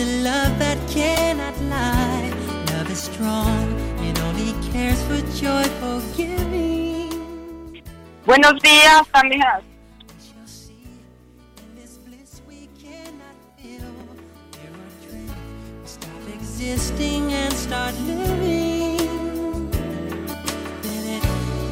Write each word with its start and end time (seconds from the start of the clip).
a 0.00 0.22
love 0.22 0.58
that 0.58 0.78
cannot 0.88 1.54
lie. 1.68 2.32
Love 2.72 2.90
is 2.90 3.02
strong, 3.02 3.66
it 4.00 4.18
only 4.22 4.52
cares 4.72 5.02
for 5.04 5.20
joyful 5.36 6.00
giving. 6.16 7.82
Buenos 8.24 8.54
días, 8.62 9.06
amigas. 9.12 9.62
You'll 10.24 10.46
see 10.46 10.86
in 11.58 11.76
this 11.76 11.98
bliss 11.98 12.40
we 12.48 12.68
cannot 12.80 13.36
feel. 13.58 13.92
There 14.56 14.72
are 14.72 14.92
dreams 15.06 15.36
stop 15.84 16.24
existing 16.32 17.32
and 17.32 17.52
start 17.52 17.94
living. 18.00 19.70
Then 20.80 21.04
it 21.16 21.24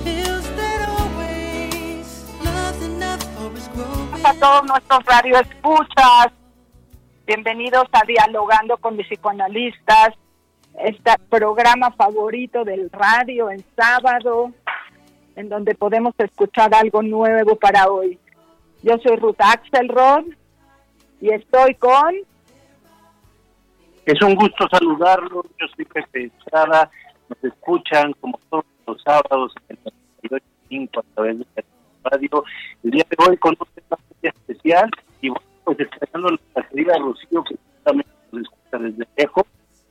feels 0.05 0.47
that 0.59 0.81
always 0.97 2.09
love's 2.45 2.83
enough 2.85 3.23
for 3.35 3.57
us 3.57 3.69
growing. 3.69 4.27
a 4.27 4.35
todos 4.35 4.65
nuestros 4.65 5.05
radioescuchas. 5.07 6.33
Bienvenidos 7.29 7.85
a 7.93 8.07
Dialogando 8.07 8.79
con 8.79 8.97
mis 8.97 9.07
psicoanalistas, 9.07 10.15
este 10.83 11.11
programa 11.29 11.91
favorito 11.91 12.65
del 12.65 12.91
radio 12.91 13.51
en 13.51 13.63
sábado, 13.77 14.55
en 15.37 15.51
donde 15.51 15.75
podemos 15.75 16.15
escuchar 16.17 16.75
algo 16.75 17.03
nuevo 17.03 17.55
para 17.57 17.91
hoy. 17.91 18.19
Yo 18.83 18.97
soy 19.03 19.17
Ruth 19.17 19.37
Axelrod 19.41 20.25
y 21.21 21.29
estoy 21.29 21.75
con 21.75 22.15
Es 24.07 24.23
un 24.23 24.35
gusto 24.35 24.67
saludarlos. 24.71 25.45
Yo 25.61 25.67
soy 25.77 25.85
Pepe 25.85 26.33
Estrada. 26.35 26.91
Nos 27.29 27.45
escuchan 27.45 28.15
como 28.23 28.41
todos 28.49 28.65
los 28.87 29.03
sábados 29.03 29.53
en 29.69 29.79
el 29.85 29.93
98.5 30.71 30.99
a 30.99 31.15
través 31.15 31.39
de 31.41 31.47
la 31.57 32.11
radio. 32.11 32.45
El 32.85 32.91
día 32.91 33.05
de 33.11 33.17
hoy 33.29 33.37
con 33.37 33.55
un 33.61 33.67
tema 33.75 33.99
especial 34.23 34.91
y 35.21 35.29
bueno, 35.29 35.43
pues 35.65 35.81
esperando 35.81 36.31
la 36.31 36.63
querida 36.79 36.99
Rocío 36.99 37.43
que 37.45 37.57
también 37.83 38.07
nos 38.31 38.43
escucha 38.43 38.79
desde 38.79 39.09
lejos. 39.17 39.45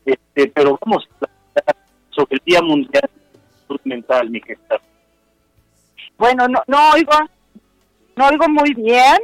Este, 0.05 0.47
pero 0.47 0.79
vamos 0.85 1.07
a 1.21 1.25
hablar 1.59 1.75
sobre 2.11 2.35
el 2.35 2.41
Día 2.45 2.61
Mundial 2.61 3.09
de 3.33 3.39
Salud 3.67 3.81
Mental, 3.83 4.29
mi 4.29 4.39
querida. 4.39 4.79
Bueno, 6.17 6.47
no, 6.47 6.61
no 6.67 6.91
oigo, 6.91 7.11
no 8.15 8.27
oigo 8.27 8.47
muy 8.49 8.73
bien. 8.73 9.17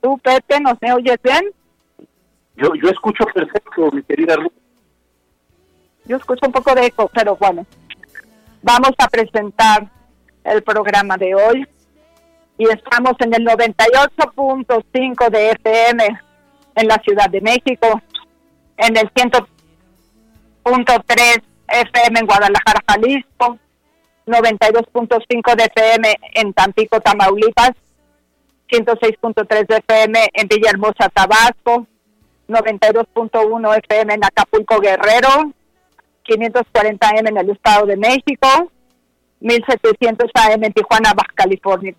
Tú, 0.00 0.18
Pepe, 0.18 0.60
¿nos 0.60 0.76
me 0.82 0.92
oyes 0.92 1.16
bien? 1.22 1.52
Yo, 2.56 2.74
yo 2.74 2.88
escucho 2.90 3.24
perfecto, 3.32 3.90
mi 3.92 4.02
querida 4.02 4.34
Ruth. 4.36 4.52
Yo 6.06 6.16
escucho 6.16 6.46
un 6.46 6.52
poco 6.52 6.74
de 6.74 6.86
eco, 6.86 7.08
pero 7.14 7.36
bueno, 7.36 7.64
vamos 8.62 8.90
a 8.98 9.06
presentar 9.06 9.88
el 10.42 10.62
programa 10.64 11.16
de 11.16 11.36
hoy 11.36 11.64
y 12.58 12.64
estamos 12.68 13.12
en 13.20 13.32
el 13.32 13.46
98.5 13.46 15.30
de 15.30 15.50
FM 15.52 16.31
en 16.74 16.88
la 16.88 17.00
Ciudad 17.02 17.30
de 17.30 17.40
México, 17.40 18.00
en 18.76 18.96
el 18.96 19.08
100.3 19.12 21.42
FM 21.68 22.20
en 22.20 22.26
Guadalajara, 22.26 22.82
Jalisco, 22.88 23.58
92.5 24.26 25.56
de 25.56 25.64
FM 25.64 26.16
en 26.34 26.52
Tampico, 26.52 27.00
Tamaulipas, 27.00 27.72
106.3 28.70 29.66
de 29.66 29.76
FM 29.76 30.30
en 30.32 30.48
Villahermosa, 30.48 31.08
Tabasco, 31.12 31.86
92.1 32.48 33.78
FM 33.84 34.14
en 34.14 34.24
Acapulco, 34.24 34.80
Guerrero, 34.80 35.52
540 36.22 37.08
AM 37.08 37.26
en 37.26 37.38
el 37.38 37.50
Estado 37.50 37.86
de 37.86 37.96
México, 37.96 38.70
1700 39.40 40.30
AM 40.34 40.64
en 40.64 40.72
Tijuana, 40.72 41.12
Baja 41.14 41.32
California, 41.34 41.94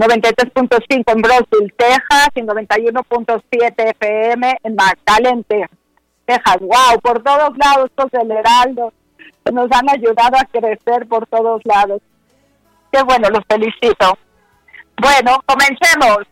93.5 0.00 1.12
en 1.12 1.22
Brownsville, 1.22 1.74
Texas 1.76 2.28
y 2.34 2.40
91.7 2.40 3.90
FM 4.00 4.58
en 4.62 4.76
Texas. 5.46 5.78
Texas. 6.24 6.56
Wow, 6.60 7.00
por 7.02 7.22
todos 7.22 7.50
lados, 7.58 7.90
estos 7.90 8.10
del 8.12 8.30
Heraldo 8.30 8.92
nos 9.52 9.70
han 9.72 9.90
ayudado 9.90 10.36
a 10.38 10.44
crecer 10.44 11.06
por 11.06 11.26
todos 11.26 11.60
lados. 11.64 12.00
Qué 12.92 13.02
bueno, 13.02 13.28
los 13.30 13.44
felicito. 13.48 14.18
Bueno, 15.00 15.42
comencemos. 15.46 16.26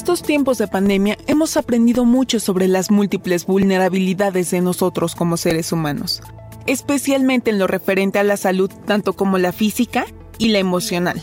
Estos 0.00 0.22
tiempos 0.22 0.56
de 0.56 0.66
pandemia 0.66 1.18
hemos 1.26 1.58
aprendido 1.58 2.06
mucho 2.06 2.40
sobre 2.40 2.68
las 2.68 2.90
múltiples 2.90 3.44
vulnerabilidades 3.44 4.50
de 4.50 4.62
nosotros 4.62 5.14
como 5.14 5.36
seres 5.36 5.72
humanos, 5.72 6.22
especialmente 6.66 7.50
en 7.50 7.58
lo 7.58 7.66
referente 7.66 8.18
a 8.18 8.24
la 8.24 8.38
salud 8.38 8.70
tanto 8.86 9.12
como 9.12 9.36
la 9.36 9.52
física 9.52 10.06
y 10.38 10.48
la 10.48 10.58
emocional. 10.58 11.20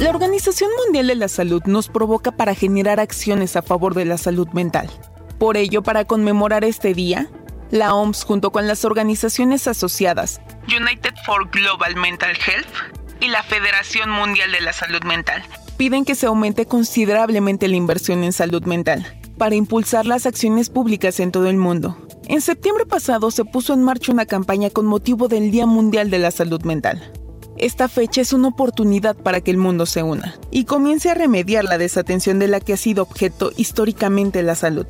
La 0.00 0.10
Organización 0.10 0.70
Mundial 0.84 1.06
de 1.06 1.14
la 1.14 1.28
Salud 1.28 1.62
nos 1.66 1.86
provoca 1.86 2.32
para 2.32 2.56
generar 2.56 2.98
acciones 2.98 3.54
a 3.54 3.62
favor 3.62 3.94
de 3.94 4.06
la 4.06 4.18
salud 4.18 4.48
mental. 4.48 4.90
Por 5.38 5.56
ello, 5.56 5.84
para 5.84 6.04
conmemorar 6.04 6.64
este 6.64 6.94
día, 6.94 7.30
la 7.70 7.94
OMS 7.94 8.24
junto 8.24 8.50
con 8.50 8.66
las 8.66 8.84
organizaciones 8.84 9.68
asociadas 9.68 10.40
United 10.66 11.14
for 11.24 11.48
Global 11.48 11.94
Mental 11.94 12.36
Health 12.44 12.66
y 13.20 13.28
la 13.28 13.44
Federación 13.44 14.10
Mundial 14.10 14.50
de 14.50 14.62
la 14.62 14.72
Salud 14.72 15.04
Mental 15.04 15.44
piden 15.80 16.04
que 16.04 16.14
se 16.14 16.26
aumente 16.26 16.66
considerablemente 16.66 17.66
la 17.66 17.74
inversión 17.74 18.22
en 18.22 18.34
salud 18.34 18.62
mental 18.64 19.06
para 19.38 19.54
impulsar 19.54 20.04
las 20.04 20.26
acciones 20.26 20.68
públicas 20.68 21.18
en 21.20 21.32
todo 21.32 21.48
el 21.48 21.56
mundo. 21.56 21.96
En 22.28 22.42
septiembre 22.42 22.84
pasado 22.84 23.30
se 23.30 23.46
puso 23.46 23.72
en 23.72 23.82
marcha 23.82 24.12
una 24.12 24.26
campaña 24.26 24.68
con 24.68 24.84
motivo 24.84 25.26
del 25.26 25.50
Día 25.50 25.64
Mundial 25.64 26.10
de 26.10 26.18
la 26.18 26.32
Salud 26.32 26.60
Mental. 26.64 27.10
Esta 27.56 27.88
fecha 27.88 28.20
es 28.20 28.34
una 28.34 28.48
oportunidad 28.48 29.16
para 29.16 29.40
que 29.40 29.52
el 29.52 29.56
mundo 29.56 29.86
se 29.86 30.02
una 30.02 30.34
y 30.50 30.64
comience 30.64 31.08
a 31.08 31.14
remediar 31.14 31.64
la 31.64 31.78
desatención 31.78 32.38
de 32.38 32.48
la 32.48 32.60
que 32.60 32.74
ha 32.74 32.76
sido 32.76 33.02
objeto 33.02 33.50
históricamente 33.56 34.42
la 34.42 34.56
salud. 34.56 34.86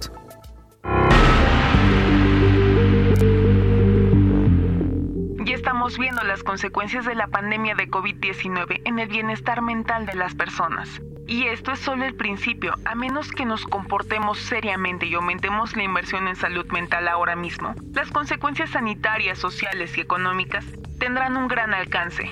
Viendo 5.98 6.22
las 6.22 6.42
consecuencias 6.42 7.04
de 7.04 7.14
la 7.14 7.26
pandemia 7.26 7.74
de 7.74 7.88
COVID-19 7.88 8.82
en 8.84 8.98
el 8.98 9.08
bienestar 9.08 9.62
mental 9.62 10.06
de 10.06 10.14
las 10.14 10.34
personas. 10.34 11.00
Y 11.26 11.46
esto 11.46 11.72
es 11.72 11.78
solo 11.78 12.04
el 12.04 12.14
principio, 12.14 12.74
a 12.84 12.94
menos 12.94 13.30
que 13.30 13.44
nos 13.44 13.64
comportemos 13.64 14.38
seriamente 14.38 15.06
y 15.06 15.14
aumentemos 15.14 15.76
la 15.76 15.84
inversión 15.84 16.26
en 16.26 16.36
salud 16.36 16.66
mental 16.72 17.06
ahora 17.08 17.36
mismo. 17.36 17.74
Las 17.94 18.10
consecuencias 18.10 18.70
sanitarias, 18.70 19.38
sociales 19.38 19.96
y 19.96 20.00
económicas 20.00 20.64
tendrán 20.98 21.36
un 21.36 21.46
gran 21.46 21.72
alcance. 21.72 22.30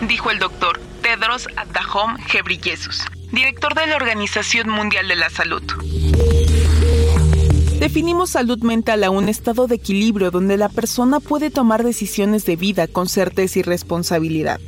Dijo 0.00 0.30
el 0.30 0.38
doctor 0.38 0.80
Tedros 1.02 1.48
Adhanom 1.56 2.16
Ghebreyesus, 2.32 3.06
director 3.32 3.74
de 3.74 3.86
la 3.86 3.96
Organización 3.96 4.68
Mundial 4.68 5.08
de 5.08 5.16
la 5.16 5.30
Salud. 5.30 5.62
Definimos 7.80 8.30
salud 8.30 8.58
mental 8.64 9.04
a 9.04 9.10
un 9.10 9.28
estado 9.28 9.68
de 9.68 9.76
equilibrio 9.76 10.32
donde 10.32 10.56
la 10.56 10.68
persona 10.68 11.20
puede 11.20 11.48
tomar 11.48 11.84
decisiones 11.84 12.44
de 12.44 12.56
vida 12.56 12.88
con 12.88 13.08
certeza 13.08 13.60
y 13.60 13.62
responsabilidad. 13.62 14.58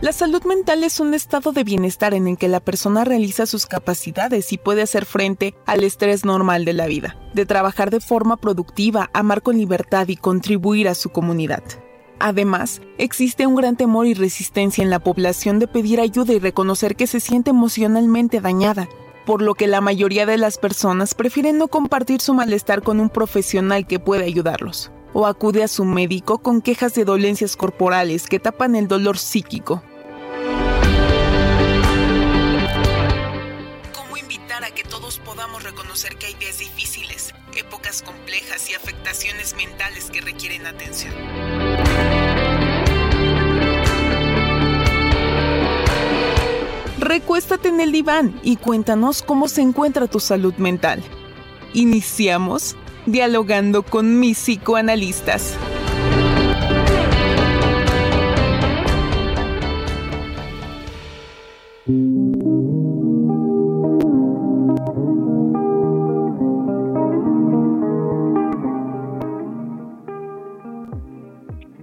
La 0.00 0.12
salud 0.12 0.44
mental 0.44 0.84
es 0.84 1.00
un 1.00 1.14
estado 1.14 1.50
de 1.50 1.64
bienestar 1.64 2.14
en 2.14 2.28
el 2.28 2.38
que 2.38 2.46
la 2.46 2.60
persona 2.60 3.04
realiza 3.04 3.44
sus 3.44 3.66
capacidades 3.66 4.52
y 4.52 4.56
puede 4.56 4.82
hacer 4.82 5.04
frente 5.04 5.56
al 5.66 5.82
estrés 5.82 6.24
normal 6.24 6.64
de 6.64 6.74
la 6.74 6.86
vida, 6.86 7.18
de 7.34 7.44
trabajar 7.44 7.90
de 7.90 7.98
forma 7.98 8.36
productiva, 8.36 9.10
amar 9.12 9.42
con 9.42 9.58
libertad 9.58 10.06
y 10.06 10.16
contribuir 10.16 10.86
a 10.86 10.94
su 10.94 11.10
comunidad. 11.10 11.64
Además, 12.20 12.80
existe 12.98 13.48
un 13.48 13.56
gran 13.56 13.76
temor 13.76 14.06
y 14.06 14.14
resistencia 14.14 14.84
en 14.84 14.90
la 14.90 15.00
población 15.00 15.58
de 15.58 15.66
pedir 15.66 16.00
ayuda 16.00 16.32
y 16.34 16.38
reconocer 16.38 16.94
que 16.94 17.08
se 17.08 17.18
siente 17.18 17.50
emocionalmente 17.50 18.40
dañada, 18.40 18.88
por 19.26 19.42
lo 19.42 19.54
que 19.54 19.66
la 19.66 19.80
mayoría 19.80 20.26
de 20.26 20.38
las 20.38 20.58
personas 20.58 21.14
prefieren 21.14 21.58
no 21.58 21.68
compartir 21.68 22.20
su 22.20 22.34
malestar 22.34 22.82
con 22.82 23.00
un 23.00 23.10
profesional 23.10 23.86
que 23.86 23.98
pueda 23.98 24.24
ayudarlos, 24.24 24.90
o 25.12 25.26
acude 25.26 25.62
a 25.62 25.68
su 25.68 25.84
médico 25.84 26.38
con 26.38 26.60
quejas 26.62 26.94
de 26.94 27.04
dolencias 27.04 27.56
corporales 27.56 28.26
que 28.26 28.38
tapan 28.38 28.76
el 28.76 28.88
dolor 28.88 29.18
psíquico. 29.18 29.82
¿Cómo 33.94 34.16
invitar 34.16 34.64
a 34.64 34.70
que 34.70 34.84
todos 34.84 35.18
podamos 35.18 35.62
reconocer 35.62 36.16
que 36.16 36.26
hay 36.26 36.34
días 36.34 36.58
difíciles, 36.58 37.34
épocas 37.56 38.02
complejas 38.02 38.70
y 38.70 38.74
afectaciones 38.74 39.54
mentales 39.54 40.10
que 40.10 40.20
requieren 40.20 40.66
atención? 40.66 41.14
Recuéstate 47.10 47.70
en 47.70 47.80
el 47.80 47.90
diván 47.90 48.38
y 48.44 48.54
cuéntanos 48.54 49.20
cómo 49.24 49.48
se 49.48 49.62
encuentra 49.62 50.06
tu 50.06 50.20
salud 50.20 50.54
mental. 50.58 51.02
Iniciamos 51.74 52.76
dialogando 53.04 53.82
con 53.82 54.20
mis 54.20 54.38
psicoanalistas. 54.38 55.58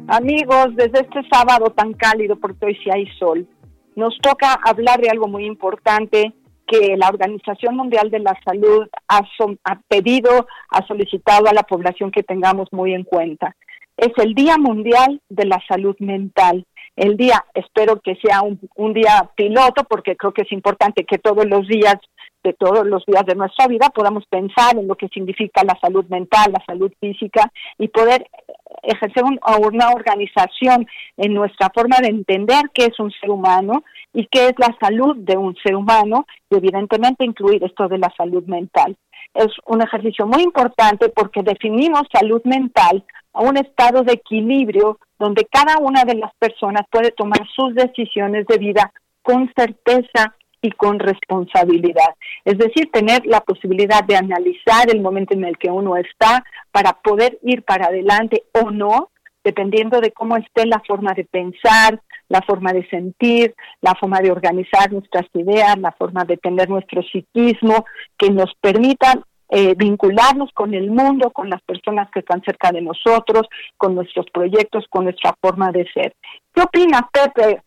Amigos, 0.08 0.68
desde 0.78 1.02
este 1.02 1.20
sábado 1.30 1.70
tan 1.72 1.92
cálido, 1.92 2.38
porque 2.38 2.68
hoy 2.68 2.78
sí 2.82 2.90
hay 2.90 3.06
sol, 3.20 3.46
nos 3.98 4.16
toca 4.20 4.54
hablar 4.64 5.02
de 5.02 5.10
algo 5.10 5.28
muy 5.28 5.46
importante 5.46 6.32
que 6.68 6.96
la 6.98 7.10
Organización 7.10 7.76
Mundial 7.76 8.12
de 8.12 8.20
la 8.20 8.40
Salud 8.46 8.88
ha, 9.08 9.22
pedido, 9.88 10.48
ha 10.70 10.86
solicitado 10.86 11.48
a 11.48 11.54
la 11.54 11.64
población 11.64 12.12
que 12.12 12.22
tengamos 12.22 12.68
muy 12.72 12.94
en 12.94 13.04
cuenta. 13.04 13.56
Es 13.98 14.12
el 14.18 14.36
Día 14.36 14.58
Mundial 14.60 15.20
de 15.30 15.46
la 15.46 15.60
Salud 15.68 15.96
Mental. 15.98 16.64
El 16.96 17.18
día, 17.18 17.44
espero 17.56 18.00
que 18.00 18.16
sea 18.18 18.44
un, 18.44 18.60
un 18.76 18.94
día 18.94 19.32
piloto, 19.36 19.84
porque 19.86 20.16
creo 20.16 20.32
que 20.32 20.44
es 20.44 20.52
importante 20.52 21.04
que 21.04 21.18
todos 21.18 21.46
los 21.48 21.68
días 21.68 21.98
de 22.44 22.54
todos 22.54 22.86
los 22.86 23.04
días 23.06 23.26
de 23.26 23.36
nuestra 23.36 23.68
vida 23.68 23.90
podamos 23.90 24.26
pensar 24.28 24.78
en 24.78 24.88
lo 24.88 24.96
que 24.96 25.08
significa 25.08 25.64
la 25.64 25.78
salud 25.82 26.06
mental, 26.06 26.54
la 26.54 26.64
salud 26.66 26.92
física 27.00 27.52
y 27.80 27.88
poder 27.88 28.28
ejercer 28.84 29.24
una 29.24 29.90
organización 29.90 30.88
en 31.18 31.34
nuestra 31.34 31.70
forma 31.74 31.98
de 32.02 32.10
entender 32.10 32.70
qué 32.74 32.86
es 32.86 33.00
un 33.00 33.12
ser 33.12 33.30
humano 33.30 33.84
y 34.14 34.28
qué 34.28 34.48
es 34.48 34.54
la 34.58 34.76
salud 34.80 35.16
de 35.18 35.38
un 35.38 35.56
ser 35.64 35.76
humano 35.76 36.26
y 36.50 36.56
evidentemente 36.56 37.26
incluir 37.26 37.64
esto 37.64 37.88
de 37.88 37.98
la 37.98 38.14
salud 38.16 38.44
mental. 38.46 38.96
Es 39.34 39.50
un 39.66 39.82
ejercicio 39.82 40.26
muy 40.26 40.44
importante 40.44 41.10
porque 41.10 41.44
definimos 41.44 42.04
salud 42.12 42.42
mental 42.44 43.04
a 43.34 43.42
un 43.42 43.58
estado 43.58 44.04
de 44.04 44.14
equilibrio 44.14 45.00
donde 45.20 45.46
cada 45.46 45.78
una 45.80 46.04
de 46.06 46.16
las 46.16 46.34
personas 46.40 46.84
puede 46.90 47.12
tomar 47.12 47.42
sus 47.56 47.76
decisiones 47.76 48.46
de 48.48 48.58
vida 48.58 48.92
con 49.22 49.52
certeza 49.56 50.36
y 50.62 50.72
con 50.72 51.00
responsabilidad. 51.00 52.16
Es 52.46 52.58
decir, 52.58 52.90
tener 52.92 53.26
la 53.26 53.42
posibilidad 53.42 54.04
de 54.04 54.16
analizar 54.16 54.90
el 54.90 55.02
momento 55.02 55.34
en 55.34 55.46
el 55.46 55.58
que 55.58 55.70
uno 55.70 55.96
está 55.98 56.44
para 56.72 56.94
poder 56.94 57.38
ir 57.44 57.64
para 57.64 57.88
adelante 57.88 58.44
o 58.54 58.72
no, 58.72 59.10
dependiendo 59.44 60.02
de 60.02 60.12
cómo 60.12 60.36
esté 60.38 60.66
la 60.66 60.82
forma 60.86 61.14
de 61.14 61.26
pensar, 61.26 62.02
la 62.30 62.42
forma 62.42 62.74
de 62.74 62.88
sentir, 62.90 63.56
la 63.82 63.96
forma 63.96 64.20
de 64.20 64.32
organizar 64.32 64.92
nuestras 64.92 65.26
ideas, 65.34 65.78
la 65.80 65.94
forma 65.94 66.26
de 66.26 66.38
tener 66.38 66.70
nuestro 66.70 67.02
psiquismo, 67.04 67.86
que 68.18 68.30
nos 68.30 68.54
permitan 68.60 69.24
eh, 69.50 69.76
vincularnos 69.78 70.52
con 70.54 70.74
el 70.74 70.92
mundo, 70.92 71.32
con 71.32 71.50
las 71.50 71.62
personas 71.62 72.10
que 72.12 72.20
están 72.20 72.42
cerca 72.44 72.72
de 72.72 72.82
nosotros, 72.82 73.48
con 73.78 73.96
nuestros 73.96 74.26
proyectos, 74.34 74.86
con 74.90 75.06
nuestra 75.06 75.34
forma 75.40 75.72
de 75.72 75.88
ser. 75.94 76.14
¿Qué 76.54 76.62
opinas, 76.62 77.04
Pepe, 77.14 77.62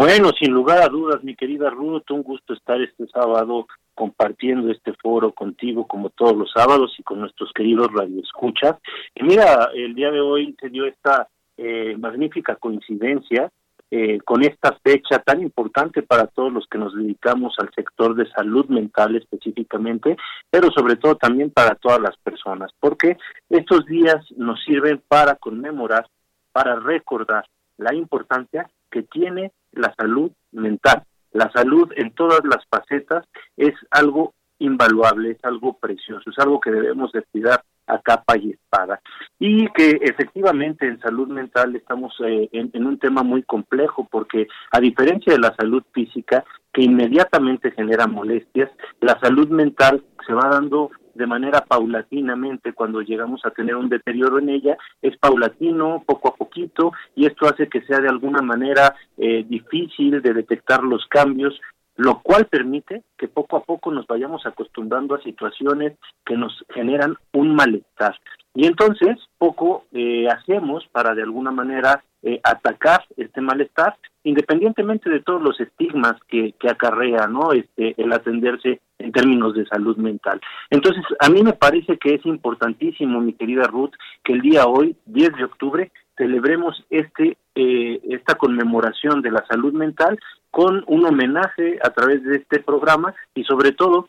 bueno, 0.00 0.30
sin 0.40 0.54
lugar 0.54 0.80
a 0.80 0.88
dudas, 0.88 1.22
mi 1.22 1.36
querida 1.36 1.68
Ruth, 1.68 2.10
un 2.10 2.22
gusto 2.22 2.54
estar 2.54 2.80
este 2.80 3.06
sábado 3.08 3.66
compartiendo 3.94 4.72
este 4.72 4.94
foro 4.94 5.32
contigo 5.32 5.86
como 5.86 6.08
todos 6.08 6.34
los 6.34 6.50
sábados 6.50 6.94
y 6.98 7.02
con 7.02 7.20
nuestros 7.20 7.52
queridos 7.52 7.88
radioescuchas. 7.92 8.76
Y 9.14 9.24
mira, 9.24 9.68
el 9.74 9.94
día 9.94 10.10
de 10.10 10.22
hoy 10.22 10.56
se 10.58 10.70
dio 10.70 10.86
esta 10.86 11.28
eh, 11.58 11.98
magnífica 11.98 12.56
coincidencia 12.56 13.50
eh, 13.90 14.20
con 14.24 14.42
esta 14.42 14.72
fecha 14.82 15.18
tan 15.18 15.42
importante 15.42 16.00
para 16.00 16.28
todos 16.28 16.50
los 16.50 16.66
que 16.66 16.78
nos 16.78 16.94
dedicamos 16.94 17.54
al 17.58 17.70
sector 17.74 18.14
de 18.14 18.26
salud 18.30 18.64
mental 18.68 19.16
específicamente, 19.16 20.16
pero 20.48 20.70
sobre 20.70 20.96
todo 20.96 21.16
también 21.16 21.50
para 21.50 21.74
todas 21.74 22.00
las 22.00 22.16
personas, 22.16 22.72
porque 22.80 23.18
estos 23.50 23.84
días 23.84 24.16
nos 24.34 24.64
sirven 24.64 25.02
para 25.08 25.34
conmemorar, 25.34 26.06
para 26.52 26.76
recordar 26.76 27.44
la 27.76 27.94
importancia 27.94 28.70
que 28.90 29.02
tiene 29.02 29.52
la 29.72 29.94
salud 29.96 30.32
mental. 30.52 31.04
La 31.32 31.50
salud 31.52 31.90
en 31.96 32.12
todas 32.12 32.40
las 32.44 32.66
facetas 32.68 33.24
es 33.56 33.74
algo 33.90 34.34
invaluable, 34.58 35.32
es 35.32 35.44
algo 35.44 35.78
precioso, 35.78 36.30
es 36.30 36.38
algo 36.38 36.60
que 36.60 36.70
debemos 36.70 37.12
de 37.12 37.22
cuidar 37.22 37.62
a 37.86 37.98
capa 38.00 38.36
y 38.38 38.50
espada. 38.50 39.00
Y 39.38 39.66
que 39.68 39.98
efectivamente 40.02 40.86
en 40.86 41.00
salud 41.00 41.28
mental 41.28 41.74
estamos 41.76 42.14
eh, 42.24 42.48
en, 42.52 42.86
un 42.86 42.98
tema 42.98 43.22
muy 43.22 43.42
complejo 43.42 44.06
porque 44.10 44.46
a 44.70 44.80
diferencia 44.80 45.32
de 45.32 45.40
la 45.40 45.54
salud 45.56 45.82
física, 45.92 46.44
que 46.72 46.82
inmediatamente 46.82 47.72
genera 47.72 48.06
molestias, 48.06 48.70
la 49.00 49.18
salud 49.20 49.48
mental 49.48 50.04
se 50.26 50.32
va 50.32 50.48
dando 50.50 50.90
de 51.20 51.26
manera 51.26 51.60
paulatinamente 51.60 52.72
cuando 52.72 53.02
llegamos 53.02 53.44
a 53.44 53.50
tener 53.50 53.76
un 53.76 53.90
deterioro 53.90 54.38
en 54.38 54.48
ella, 54.48 54.76
es 55.02 55.16
paulatino, 55.18 56.02
poco 56.06 56.30
a 56.30 56.34
poquito, 56.34 56.92
y 57.14 57.26
esto 57.26 57.46
hace 57.46 57.68
que 57.68 57.82
sea 57.82 58.00
de 58.00 58.08
alguna 58.08 58.40
manera 58.40 58.96
eh, 59.18 59.44
difícil 59.46 60.22
de 60.22 60.32
detectar 60.32 60.82
los 60.82 61.06
cambios 61.06 61.60
lo 61.96 62.22
cual 62.22 62.46
permite 62.46 63.02
que 63.18 63.28
poco 63.28 63.58
a 63.58 63.64
poco 63.64 63.92
nos 63.92 64.06
vayamos 64.06 64.46
acostumbrando 64.46 65.14
a 65.14 65.22
situaciones 65.22 65.98
que 66.24 66.34
nos 66.34 66.64
generan 66.70 67.16
un 67.34 67.54
malestar. 67.54 68.16
Y 68.54 68.66
entonces 68.66 69.18
poco 69.36 69.84
eh, 69.92 70.26
hacemos 70.28 70.86
para 70.92 71.14
de 71.14 71.22
alguna 71.22 71.50
manera 71.50 72.02
eh, 72.22 72.40
atacar 72.44 73.04
este 73.16 73.40
malestar, 73.40 73.96
independientemente 74.24 75.08
de 75.08 75.20
todos 75.20 75.42
los 75.42 75.58
estigmas 75.60 76.14
que, 76.28 76.54
que 76.58 76.68
acarrea 76.68 77.26
¿no? 77.26 77.52
este, 77.52 77.94
el 77.96 78.12
atenderse 78.12 78.80
en 78.98 79.12
términos 79.12 79.54
de 79.54 79.66
salud 79.66 79.96
mental. 79.96 80.40
Entonces, 80.68 81.02
a 81.18 81.30
mí 81.30 81.42
me 81.42 81.54
parece 81.54 81.96
que 81.96 82.14
es 82.14 82.26
importantísimo, 82.26 83.20
mi 83.20 83.32
querida 83.32 83.64
Ruth, 83.64 83.92
que 84.22 84.34
el 84.34 84.42
día 84.42 84.66
hoy, 84.66 84.96
10 85.06 85.32
de 85.36 85.44
octubre, 85.44 85.92
celebremos 86.16 86.84
este 86.90 87.38
eh, 87.54 88.00
esta 88.10 88.36
conmemoración 88.36 89.22
de 89.22 89.32
la 89.32 89.44
salud 89.46 89.72
mental 89.72 90.18
con 90.50 90.84
un 90.86 91.04
homenaje 91.04 91.78
a 91.82 91.90
través 91.90 92.22
de 92.22 92.36
este 92.36 92.60
programa 92.60 93.14
y 93.34 93.42
sobre 93.44 93.72
todo 93.72 94.08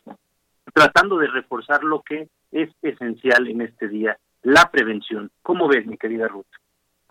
tratando 0.72 1.18
de 1.18 1.26
reforzar 1.26 1.82
lo 1.82 2.02
que 2.02 2.28
es 2.52 2.70
esencial 2.82 3.48
en 3.48 3.62
este 3.62 3.88
día, 3.88 4.16
la 4.42 4.70
prevención. 4.70 5.30
¿Cómo 5.42 5.68
ves, 5.68 5.86
mi 5.86 5.98
querida 5.98 6.28
Ruth? 6.28 6.46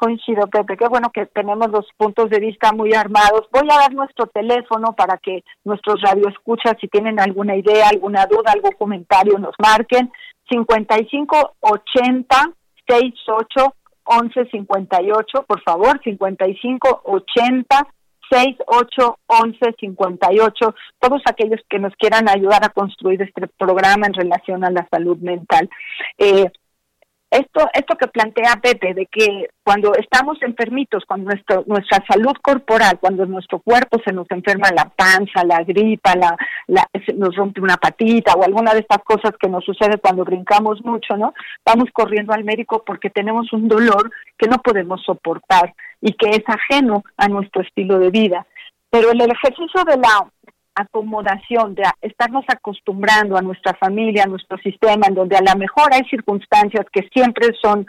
Coincido, 0.01 0.47
Pepe. 0.47 0.77
Qué 0.77 0.87
bueno 0.87 1.11
que 1.11 1.27
tenemos 1.27 1.69
los 1.69 1.85
puntos 1.95 2.27
de 2.31 2.39
vista 2.39 2.71
muy 2.71 2.91
armados. 2.91 3.47
Voy 3.51 3.67
a 3.69 3.77
dar 3.81 3.93
nuestro 3.93 4.25
teléfono 4.25 4.93
para 4.93 5.19
que 5.19 5.43
nuestros 5.63 6.01
radioescuchas, 6.01 6.73
si 6.81 6.87
tienen 6.87 7.19
alguna 7.19 7.55
idea, 7.55 7.87
alguna 7.87 8.25
duda, 8.25 8.51
algún 8.51 8.71
comentario, 8.71 9.37
nos 9.37 9.53
marquen. 9.59 10.11
55 10.49 11.53
80 11.59 12.35
68 12.87 13.75
11 14.05 14.45
58, 14.49 15.43
por 15.43 15.61
favor, 15.61 16.01
55 16.03 17.01
80 17.05 17.87
68 18.31 19.19
11 19.27 19.75
58, 19.79 20.75
todos 20.99 21.21
aquellos 21.25 21.59
que 21.69 21.77
nos 21.77 21.93
quieran 21.95 22.27
ayudar 22.27 22.65
a 22.65 22.69
construir 22.69 23.21
este 23.21 23.45
programa 23.59 24.07
en 24.07 24.13
relación 24.13 24.65
a 24.65 24.71
la 24.71 24.87
salud 24.89 25.17
mental. 25.17 25.69
Eh, 26.17 26.49
esto, 27.31 27.69
esto 27.73 27.95
que 27.95 28.07
plantea 28.07 28.59
Pepe, 28.61 28.93
de 28.93 29.05
que 29.05 29.47
cuando 29.63 29.93
estamos 29.95 30.37
enfermitos, 30.41 31.05
cuando 31.07 31.31
nuestro, 31.31 31.63
nuestra 31.65 32.03
salud 32.05 32.33
corporal, 32.41 32.99
cuando 32.99 33.25
nuestro 33.25 33.59
cuerpo 33.59 33.99
se 34.05 34.11
nos 34.11 34.29
enferma 34.31 34.67
la 34.75 34.89
panza, 34.89 35.45
la 35.45 35.63
gripa, 35.63 36.13
la, 36.15 36.35
la, 36.67 36.85
nos 37.15 37.33
rompe 37.37 37.61
una 37.61 37.77
patita 37.77 38.33
o 38.33 38.43
alguna 38.43 38.73
de 38.73 38.81
estas 38.81 39.01
cosas 39.03 39.31
que 39.39 39.47
nos 39.47 39.63
sucede 39.63 39.97
cuando 39.97 40.25
brincamos 40.25 40.83
mucho, 40.83 41.15
¿no? 41.15 41.33
Vamos 41.65 41.89
corriendo 41.93 42.33
al 42.33 42.43
médico 42.43 42.83
porque 42.85 43.09
tenemos 43.09 43.53
un 43.53 43.69
dolor 43.69 44.11
que 44.37 44.49
no 44.49 44.57
podemos 44.57 45.01
soportar 45.01 45.73
y 46.01 46.11
que 46.13 46.31
es 46.31 46.43
ajeno 46.45 47.05
a 47.15 47.29
nuestro 47.29 47.61
estilo 47.61 47.97
de 47.97 48.09
vida. 48.09 48.45
Pero 48.89 49.11
el 49.11 49.21
ejercicio 49.21 49.85
de 49.85 49.95
la 49.95 50.29
acomodación, 50.75 51.75
de 51.75 51.83
estarnos 52.01 52.45
acostumbrando 52.47 53.37
a 53.37 53.41
nuestra 53.41 53.73
familia, 53.75 54.23
a 54.23 54.27
nuestro 54.27 54.57
sistema, 54.59 55.07
en 55.07 55.15
donde 55.15 55.35
a 55.35 55.41
lo 55.41 55.57
mejor 55.57 55.93
hay 55.93 56.03
circunstancias 56.09 56.85
que 56.91 57.07
siempre 57.13 57.49
son, 57.61 57.85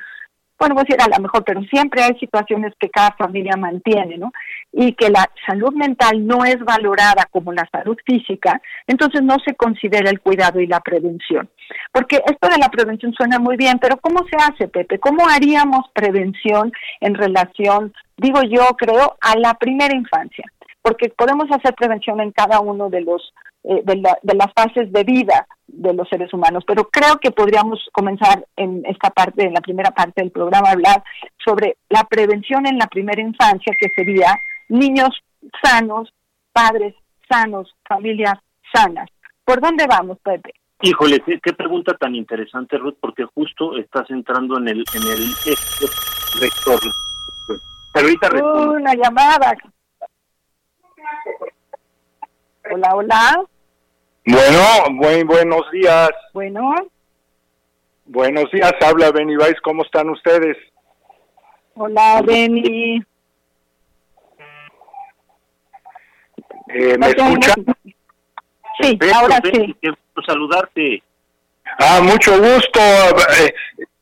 bueno, 0.58 0.74
voy 0.74 0.82
a 0.82 0.84
decir 0.84 1.02
a 1.02 1.16
lo 1.16 1.22
mejor, 1.22 1.44
pero 1.44 1.60
siempre 1.62 2.02
hay 2.02 2.18
situaciones 2.18 2.72
que 2.78 2.90
cada 2.90 3.12
familia 3.12 3.56
mantiene, 3.56 4.18
¿no? 4.18 4.32
Y 4.72 4.92
que 4.94 5.10
la 5.10 5.28
salud 5.46 5.72
mental 5.74 6.26
no 6.26 6.44
es 6.44 6.58
valorada 6.60 7.26
como 7.30 7.52
la 7.52 7.68
salud 7.70 7.96
física, 8.06 8.60
entonces 8.86 9.22
no 9.22 9.36
se 9.44 9.54
considera 9.54 10.10
el 10.10 10.20
cuidado 10.20 10.60
y 10.60 10.66
la 10.66 10.80
prevención. 10.80 11.48
Porque 11.92 12.22
esto 12.26 12.48
de 12.48 12.58
la 12.58 12.68
prevención 12.68 13.12
suena 13.12 13.38
muy 13.38 13.56
bien, 13.56 13.78
pero 13.80 13.96
¿cómo 13.96 14.24
se 14.30 14.36
hace, 14.36 14.68
Pepe? 14.68 14.98
¿Cómo 14.98 15.28
haríamos 15.28 15.90
prevención 15.92 16.72
en 17.00 17.14
relación, 17.14 17.92
digo 18.16 18.42
yo, 18.42 18.76
creo, 18.76 19.16
a 19.20 19.36
la 19.38 19.54
primera 19.54 19.94
infancia? 19.94 20.44
Porque 20.82 21.08
podemos 21.10 21.50
hacer 21.50 21.74
prevención 21.74 22.20
en 22.20 22.32
cada 22.32 22.60
uno 22.60 22.90
de 22.90 23.00
los 23.00 23.32
eh, 23.64 23.80
de, 23.84 24.34
las 24.34 24.52
fases 24.54 24.92
de 24.92 25.04
vida 25.04 25.46
de 25.68 25.94
los 25.94 26.08
seres 26.08 26.34
humanos, 26.34 26.64
pero 26.66 26.88
creo 26.88 27.18
que 27.20 27.30
podríamos 27.30 27.78
comenzar 27.92 28.44
en 28.56 28.84
esta 28.86 29.10
parte, 29.10 29.44
en 29.46 29.54
la 29.54 29.60
primera 29.60 29.92
parte 29.92 30.20
del 30.20 30.32
programa, 30.32 30.68
a 30.68 30.72
hablar 30.72 31.04
sobre 31.44 31.76
la 31.88 32.02
prevención 32.02 32.66
en 32.66 32.76
la 32.76 32.88
primera 32.88 33.22
infancia, 33.22 33.72
que 33.78 33.88
sería 33.94 34.36
niños 34.68 35.10
sanos, 35.62 36.12
padres 36.52 36.96
sanos, 37.30 37.72
familias 37.88 38.34
sanas. 38.74 39.08
¿Por 39.44 39.60
dónde 39.60 39.86
vamos, 39.86 40.18
Pepe? 40.24 40.54
Híjole, 40.80 41.20
qué, 41.20 41.52
pregunta 41.52 41.94
tan 41.94 42.16
interesante, 42.16 42.76
Ruth, 42.78 42.96
porque 43.00 43.24
justo 43.26 43.76
estás 43.76 44.10
entrando 44.10 44.58
en 44.58 44.66
el 44.66 44.84
en 44.94 45.02
el 45.02 45.34
rector. 46.40 46.80
Pero 47.92 48.06
ahorita 48.06 48.28
Una 48.72 48.94
llamada. 48.94 49.56
Hola, 52.70 52.94
hola. 52.94 53.44
Bueno, 54.24 54.98
buen, 54.98 55.26
buenos 55.26 55.70
días. 55.72 56.10
Bueno. 56.32 56.74
Buenos 58.06 58.50
días, 58.50 58.72
habla 58.84 59.10
Benny 59.10 59.36
Weiss, 59.36 59.60
¿cómo 59.62 59.82
están 59.84 60.10
ustedes? 60.10 60.56
Hola, 61.74 62.22
Benny. 62.22 63.02
Eh, 66.68 66.96
¿Me 66.98 67.06
escuchan? 67.06 67.64
Sí, 68.80 68.98
ahora 69.14 69.40
sí. 69.44 69.76
Qué 69.80 69.92
saludarte. 70.26 71.02
Ah, 71.78 72.00
mucho 72.02 72.38
gusto. 72.38 72.80
Eh, 73.40 73.54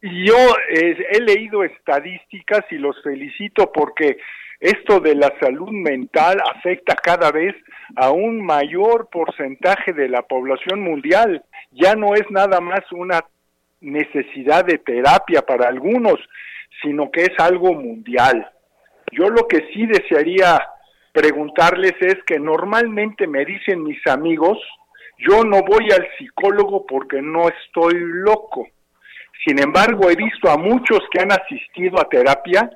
yo 0.03 0.37
eh, 0.71 1.07
he 1.11 1.21
leído 1.21 1.63
estadísticas 1.65 2.65
y 2.71 2.77
los 2.77 3.01
felicito 3.03 3.71
porque 3.73 4.19
esto 4.61 5.01
de 5.01 5.15
la 5.15 5.33
salud 5.41 5.71
mental 5.71 6.39
afecta 6.55 6.95
cada 6.95 7.33
vez 7.33 7.55
a 7.97 8.11
un 8.11 8.45
mayor 8.45 9.09
porcentaje 9.11 9.95
de 9.95 10.09
la 10.09 10.21
población 10.23 10.83
mundial. 10.83 11.43
Ya 11.73 11.95
no 11.95 12.15
es 12.15 12.31
nada 12.31 12.61
más 12.61 12.81
una 12.93 13.25
necesidad 13.81 14.67
de 14.67 14.77
terapia 14.77 15.41
para 15.41 15.69
algunos, 15.69 16.17
sino 16.83 17.11
que 17.11 17.23
es 17.23 17.39
algo 17.39 17.73
mundial. 17.73 18.51
Yo 19.13 19.31
lo 19.31 19.49
que 19.49 19.67
sí 19.73 19.87
desearía 19.87 20.61
preguntarles 21.13 21.95
es 22.01 22.17
que 22.27 22.39
normalmente 22.39 23.27
me 23.27 23.47
dicen 23.47 23.83
mis 23.83 24.07
amigos, 24.07 24.59
yo 25.19 25.43
no 25.43 25.63
voy 25.63 25.91
al 25.91 26.07
psicólogo 26.19 26.87
porque 26.87 27.23
no 27.23 27.49
estoy 27.49 27.95
loco. 27.99 28.69
Sin 29.47 29.59
embargo, 29.59 30.11
he 30.11 30.17
visto 30.17 30.51
a 30.51 30.59
muchos 30.59 31.01
que 31.11 31.21
han 31.21 31.33
asistido 31.33 31.99
a 31.99 32.09
terapia 32.09 32.71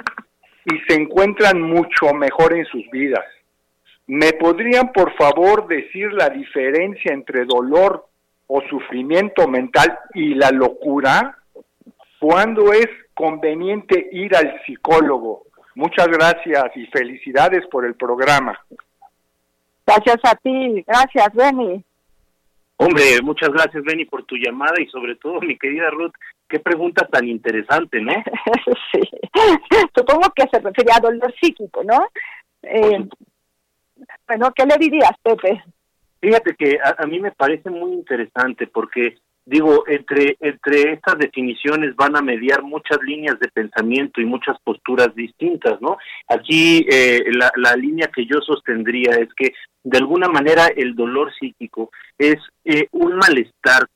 y 0.65 0.79
se 0.89 1.01
encuentran 1.01 1.61
mucho 1.61 2.13
mejor 2.15 2.57
en 2.57 2.65
sus 2.67 2.89
vidas. 2.91 3.25
¿Me 4.07 4.33
podrían, 4.33 4.93
por 4.93 5.15
favor, 5.15 5.67
decir 5.67 6.13
la 6.13 6.29
diferencia 6.29 7.13
entre 7.13 7.45
dolor 7.45 8.07
o 8.47 8.63
sufrimiento 8.69 9.49
mental 9.49 9.99
y 10.15 10.35
la 10.35 10.51
locura? 10.51 11.39
¿Cuándo 12.19 12.73
es 12.73 12.87
conveniente 13.15 14.09
ir 14.13 14.35
al 14.37 14.61
psicólogo? 14.67 15.45
Muchas 15.75 16.09
gracias 16.09 16.65
y 16.77 16.87
felicidades 16.87 17.67
por 17.67 17.85
el 17.85 17.95
programa. 17.95 18.59
Gracias 19.87 20.21
a 20.25 20.35
ti, 20.37 20.83
gracias, 20.87 21.35
Benny. 21.35 21.85
Hombre, 22.77 23.21
muchas 23.23 23.51
gracias, 23.51 23.85
Benny, 23.85 24.05
por 24.05 24.25
tu 24.25 24.37
llamada 24.37 24.75
y 24.81 24.87
sobre 24.87 25.17
todo, 25.17 25.41
mi 25.41 25.57
querida 25.57 25.91
Ruth, 25.91 26.15
qué 26.49 26.59
pregunta 26.61 27.07
tan 27.07 27.27
interesante, 27.29 28.01
¿no? 28.01 28.13
sí. 28.93 29.01
Supongo 29.95 30.33
que 30.35 30.49
se 30.51 30.61
refería 30.61 30.97
a 30.97 31.01
dolor 31.01 31.35
psíquico, 31.41 31.83
¿no? 31.85 32.07
Eh, 32.63 33.07
bueno, 34.27 34.53
¿qué 34.55 34.67
le 34.67 34.77
dirías, 34.79 35.13
Pepe? 35.23 35.63
Fíjate 36.21 36.55
que 36.55 36.79
a, 36.83 37.07
mí 37.07 37.21
me 37.21 37.33
parece 37.33 37.69
muy 37.69 37.93
interesante 37.93 38.67
porque 38.67 39.19
digo, 39.45 39.85
entre, 39.87 40.39
entre 40.41 40.93
estas 40.93 41.19
definiciones 41.19 41.95
van 41.97 42.17
a 42.17 42.23
mediar 42.23 42.63
muchas 42.63 42.99
líneas 43.03 43.39
de 43.41 43.49
pensamiento 43.49 44.23
y 44.23 44.25
muchas 44.25 44.57
posturas 44.65 45.15
distintas, 45.15 45.81
¿no? 45.83 45.99
Aquí 46.29 46.87
eh, 46.91 47.25
la, 47.31 47.53
la, 47.57 47.77
línea 47.77 48.07
que 48.09 48.25
yo 48.25 48.41
sostendría 48.41 49.11
es 49.17 49.29
que 49.35 49.53
de 49.83 49.99
alguna 49.99 50.29
manera 50.29 50.69
el 50.75 50.95
dolor 50.95 51.31
psíquico 51.39 51.91
es 52.17 52.37
eh, 52.65 52.89
un 52.93 53.17
malestar 53.17 53.87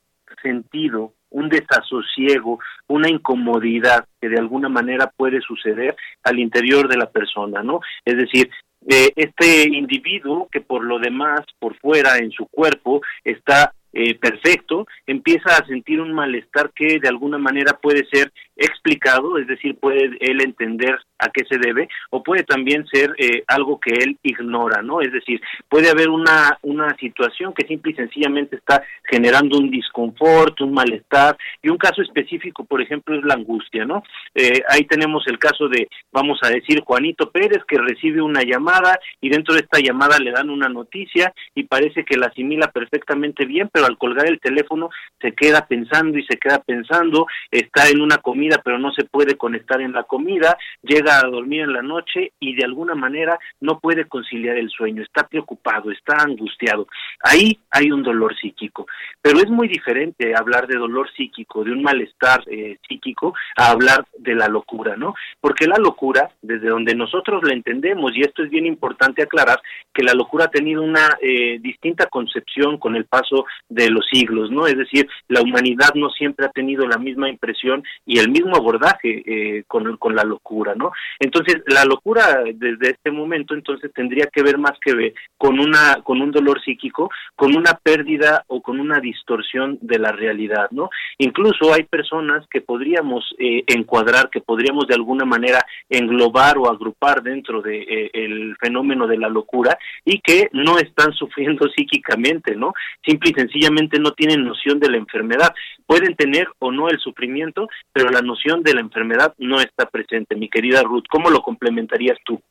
sentido, 0.43 1.13
un 1.31 1.49
desasosiego, 1.49 2.59
una 2.87 3.09
incomodidad 3.09 4.05
que 4.21 4.29
de 4.29 4.39
alguna 4.39 4.69
manera 4.69 5.11
puede 5.15 5.41
suceder 5.41 5.95
al 6.23 6.39
interior 6.39 6.87
de 6.87 6.97
la 6.97 7.09
persona, 7.09 7.63
¿no? 7.63 7.81
Es 8.05 8.17
decir, 8.17 8.49
eh, 8.87 9.11
este 9.15 9.67
individuo 9.67 10.47
que 10.51 10.61
por 10.61 10.83
lo 10.83 10.99
demás, 10.99 11.41
por 11.59 11.75
fuera, 11.79 12.17
en 12.17 12.31
su 12.31 12.47
cuerpo, 12.47 13.01
está 13.23 13.73
eh, 13.91 14.15
perfecto, 14.15 14.85
empieza 15.07 15.57
a 15.57 15.65
sentir 15.65 15.99
un 15.99 16.13
malestar 16.13 16.71
que 16.75 16.99
de 16.99 17.07
alguna 17.07 17.37
manera 17.37 17.73
puede 17.81 18.05
ser 18.05 18.31
explicado, 18.55 19.37
es 19.37 19.47
decir, 19.47 19.77
puede 19.79 20.11
él 20.19 20.41
entender 20.41 20.99
a 21.19 21.29
qué 21.29 21.45
se 21.45 21.57
debe 21.57 21.87
o 22.09 22.23
puede 22.23 22.43
también 22.43 22.85
ser 22.87 23.13
eh, 23.17 23.43
algo 23.47 23.79
que 23.79 23.91
él 23.91 24.17
ignora, 24.23 24.81
¿no? 24.81 25.01
Es 25.01 25.11
decir, 25.11 25.41
puede 25.67 25.89
haber 25.89 26.09
una, 26.09 26.57
una 26.61 26.95
situación 26.97 27.53
que 27.53 27.67
simple 27.67 27.91
y 27.91 27.95
sencillamente 27.95 28.55
está 28.55 28.83
generando 29.03 29.57
un 29.57 29.69
disconfort, 29.69 30.61
un 30.61 30.73
malestar 30.73 31.37
y 31.61 31.69
un 31.69 31.77
caso 31.77 32.01
específico, 32.01 32.63
por 32.63 32.81
ejemplo, 32.81 33.15
es 33.15 33.23
la 33.23 33.35
angustia, 33.35 33.85
¿no? 33.85 34.03
Eh, 34.33 34.61
ahí 34.69 34.85
tenemos 34.85 35.27
el 35.27 35.37
caso 35.37 35.67
de, 35.67 35.87
vamos 36.11 36.39
a 36.43 36.49
decir, 36.49 36.81
Juanito 36.81 37.31
Pérez 37.31 37.63
que 37.67 37.77
recibe 37.77 38.21
una 38.21 38.41
llamada 38.43 38.99
y 39.21 39.29
dentro 39.29 39.53
de 39.53 39.61
esta 39.61 39.79
llamada 39.79 40.17
le 40.19 40.31
dan 40.31 40.49
una 40.49 40.69
noticia 40.69 41.33
y 41.55 41.63
parece 41.63 42.05
que 42.05 42.17
la 42.17 42.27
asimila 42.27 42.71
perfectamente 42.71 43.45
bien, 43.45 43.69
pero 43.71 43.85
al 43.85 43.97
colgar 43.97 44.27
el 44.27 44.39
teléfono 44.39 44.89
se 45.21 45.33
queda 45.33 45.67
pensando 45.67 46.17
y 46.17 46.25
se 46.25 46.37
queda 46.37 46.59
pensando, 46.59 47.27
está 47.51 47.89
en 47.89 48.01
una 48.01 48.17
comida 48.17 48.61
pero 48.63 48.79
no 48.79 48.91
se 48.93 49.05
puede 49.05 49.35
conectar 49.35 49.81
en 49.81 49.93
la 49.93 50.03
comida, 50.03 50.57
llega 50.81 51.08
a 51.17 51.27
dormir 51.27 51.61
en 51.61 51.73
la 51.73 51.81
noche 51.81 52.33
y 52.39 52.55
de 52.55 52.65
alguna 52.65 52.95
manera 52.95 53.39
no 53.61 53.79
puede 53.79 54.05
conciliar 54.05 54.57
el 54.57 54.69
sueño, 54.69 55.01
está 55.01 55.27
preocupado, 55.27 55.91
está 55.91 56.17
angustiado. 56.19 56.87
Ahí 57.23 57.59
hay 57.71 57.91
un 57.91 58.03
dolor 58.03 58.35
psíquico, 58.37 58.85
pero 59.21 59.39
es 59.39 59.49
muy 59.49 59.67
diferente 59.67 60.35
hablar 60.35 60.67
de 60.67 60.77
dolor 60.77 61.09
psíquico, 61.15 61.63
de 61.63 61.71
un 61.71 61.81
malestar 61.81 62.43
eh, 62.47 62.77
psíquico, 62.87 63.33
a 63.55 63.71
hablar 63.71 64.05
de 64.17 64.35
la 64.35 64.47
locura, 64.47 64.95
¿no? 64.95 65.15
Porque 65.41 65.67
la 65.67 65.77
locura, 65.77 66.29
desde 66.41 66.69
donde 66.69 66.95
nosotros 66.95 67.43
la 67.43 67.53
entendemos, 67.53 68.15
y 68.15 68.21
esto 68.21 68.43
es 68.43 68.49
bien 68.49 68.65
importante 68.65 69.23
aclarar, 69.23 69.59
que 69.93 70.03
la 70.03 70.13
locura 70.13 70.45
ha 70.45 70.51
tenido 70.51 70.81
una 70.81 71.17
eh, 71.21 71.59
distinta 71.59 72.07
concepción 72.07 72.77
con 72.77 72.95
el 72.95 73.05
paso 73.05 73.45
de 73.67 73.89
los 73.89 74.05
siglos, 74.11 74.51
¿no? 74.51 74.67
Es 74.67 74.77
decir, 74.77 75.07
la 75.27 75.41
humanidad 75.41 75.93
no 75.95 76.09
siempre 76.09 76.45
ha 76.45 76.49
tenido 76.49 76.87
la 76.87 76.97
misma 76.97 77.29
impresión 77.29 77.83
y 78.05 78.19
el 78.19 78.29
mismo 78.29 78.55
abordaje 78.55 79.23
eh, 79.25 79.63
con, 79.67 79.97
con 79.97 80.15
la 80.15 80.23
locura, 80.23 80.75
¿no? 80.75 80.91
Entonces, 81.19 81.61
la 81.67 81.85
locura 81.85 82.43
desde 82.53 82.91
este 82.91 83.11
momento, 83.11 83.53
entonces, 83.53 83.91
tendría 83.93 84.27
que 84.27 84.43
ver 84.43 84.57
más 84.57 84.73
que 84.81 84.93
ver 84.93 85.13
con 85.37 85.59
una, 85.59 86.01
con 86.03 86.21
un 86.21 86.31
dolor 86.31 86.61
psíquico, 86.63 87.09
con 87.35 87.55
una 87.55 87.73
pérdida 87.73 88.43
o 88.47 88.61
con 88.61 88.79
una 88.79 88.99
distorsión 88.99 89.77
de 89.81 89.99
la 89.99 90.11
realidad, 90.11 90.67
¿no? 90.71 90.89
Incluso 91.17 91.73
hay 91.73 91.83
personas 91.83 92.45
que 92.49 92.61
podríamos 92.61 93.35
eh, 93.37 93.63
encuadrar, 93.67 94.29
que 94.29 94.41
podríamos 94.41 94.87
de 94.87 94.95
alguna 94.95 95.25
manera 95.25 95.65
englobar 95.89 96.57
o 96.57 96.69
agrupar 96.69 97.21
dentro 97.21 97.61
de 97.61 97.81
eh, 97.81 98.11
el 98.13 98.55
fenómeno 98.57 99.07
de 99.07 99.17
la 99.17 99.29
locura 99.29 99.77
y 100.05 100.19
que 100.19 100.49
no 100.53 100.77
están 100.77 101.13
sufriendo 101.19 101.67
psíquicamente, 101.69 102.55
¿no? 102.55 102.73
Simple 103.05 103.31
y 103.31 103.33
sencillamente 103.33 103.99
no 103.99 104.11
tienen 104.11 104.43
noción 104.43 104.79
de 104.79 104.89
la 104.89 104.97
enfermedad. 104.97 105.53
Pueden 105.85 106.15
tener 106.15 106.47
o 106.59 106.71
no 106.71 106.89
el 106.89 106.99
sufrimiento, 106.99 107.67
pero 107.93 108.09
la 108.09 108.21
noción 108.21 108.61
de 108.63 108.73
la 108.73 108.81
enfermedad 108.81 109.33
no 109.37 109.59
está 109.59 109.89
presente. 109.89 110.35
Mi 110.35 110.49
querida 110.49 110.83
Ruth, 110.89 111.05
¿cómo 111.09 111.29
lo 111.29 111.41
complementarías 111.41 112.17
tú? 112.25 112.41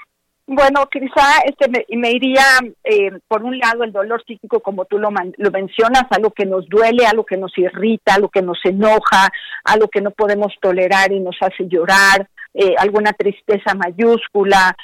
Bueno, 0.51 0.89
quizá 0.91 1.41
este 1.45 1.69
me, 1.69 1.85
me 1.99 2.11
iría 2.11 2.43
eh, 2.83 3.11
por 3.29 3.43
un 3.43 3.59
lado 3.59 3.85
el 3.85 3.93
dolor 3.93 4.25
psíquico, 4.27 4.61
como 4.61 4.87
tú 4.87 4.99
lo, 4.99 5.11
lo 5.37 5.51
mencionas, 5.51 6.05
algo 6.09 6.31
que 6.31 6.47
nos 6.47 6.67
duele, 6.71 7.07
algo 7.07 7.27
que 7.27 7.37
nos 7.37 7.53
irrita, 7.59 8.15
algo 8.15 8.31
que 8.31 8.41
nos 8.41 8.59
enoja, 8.65 9.29
algo 9.65 9.89
que 9.89 10.01
no 10.01 10.11
podemos 10.11 10.55
tolerar 10.63 11.13
y 11.13 11.21
nos 11.21 11.37
hace 11.43 11.69
llorar, 11.69 12.31
eh, 12.61 12.75
alguna 12.77 13.13
tristeza 13.13 13.73
mayúscula, 13.77 14.75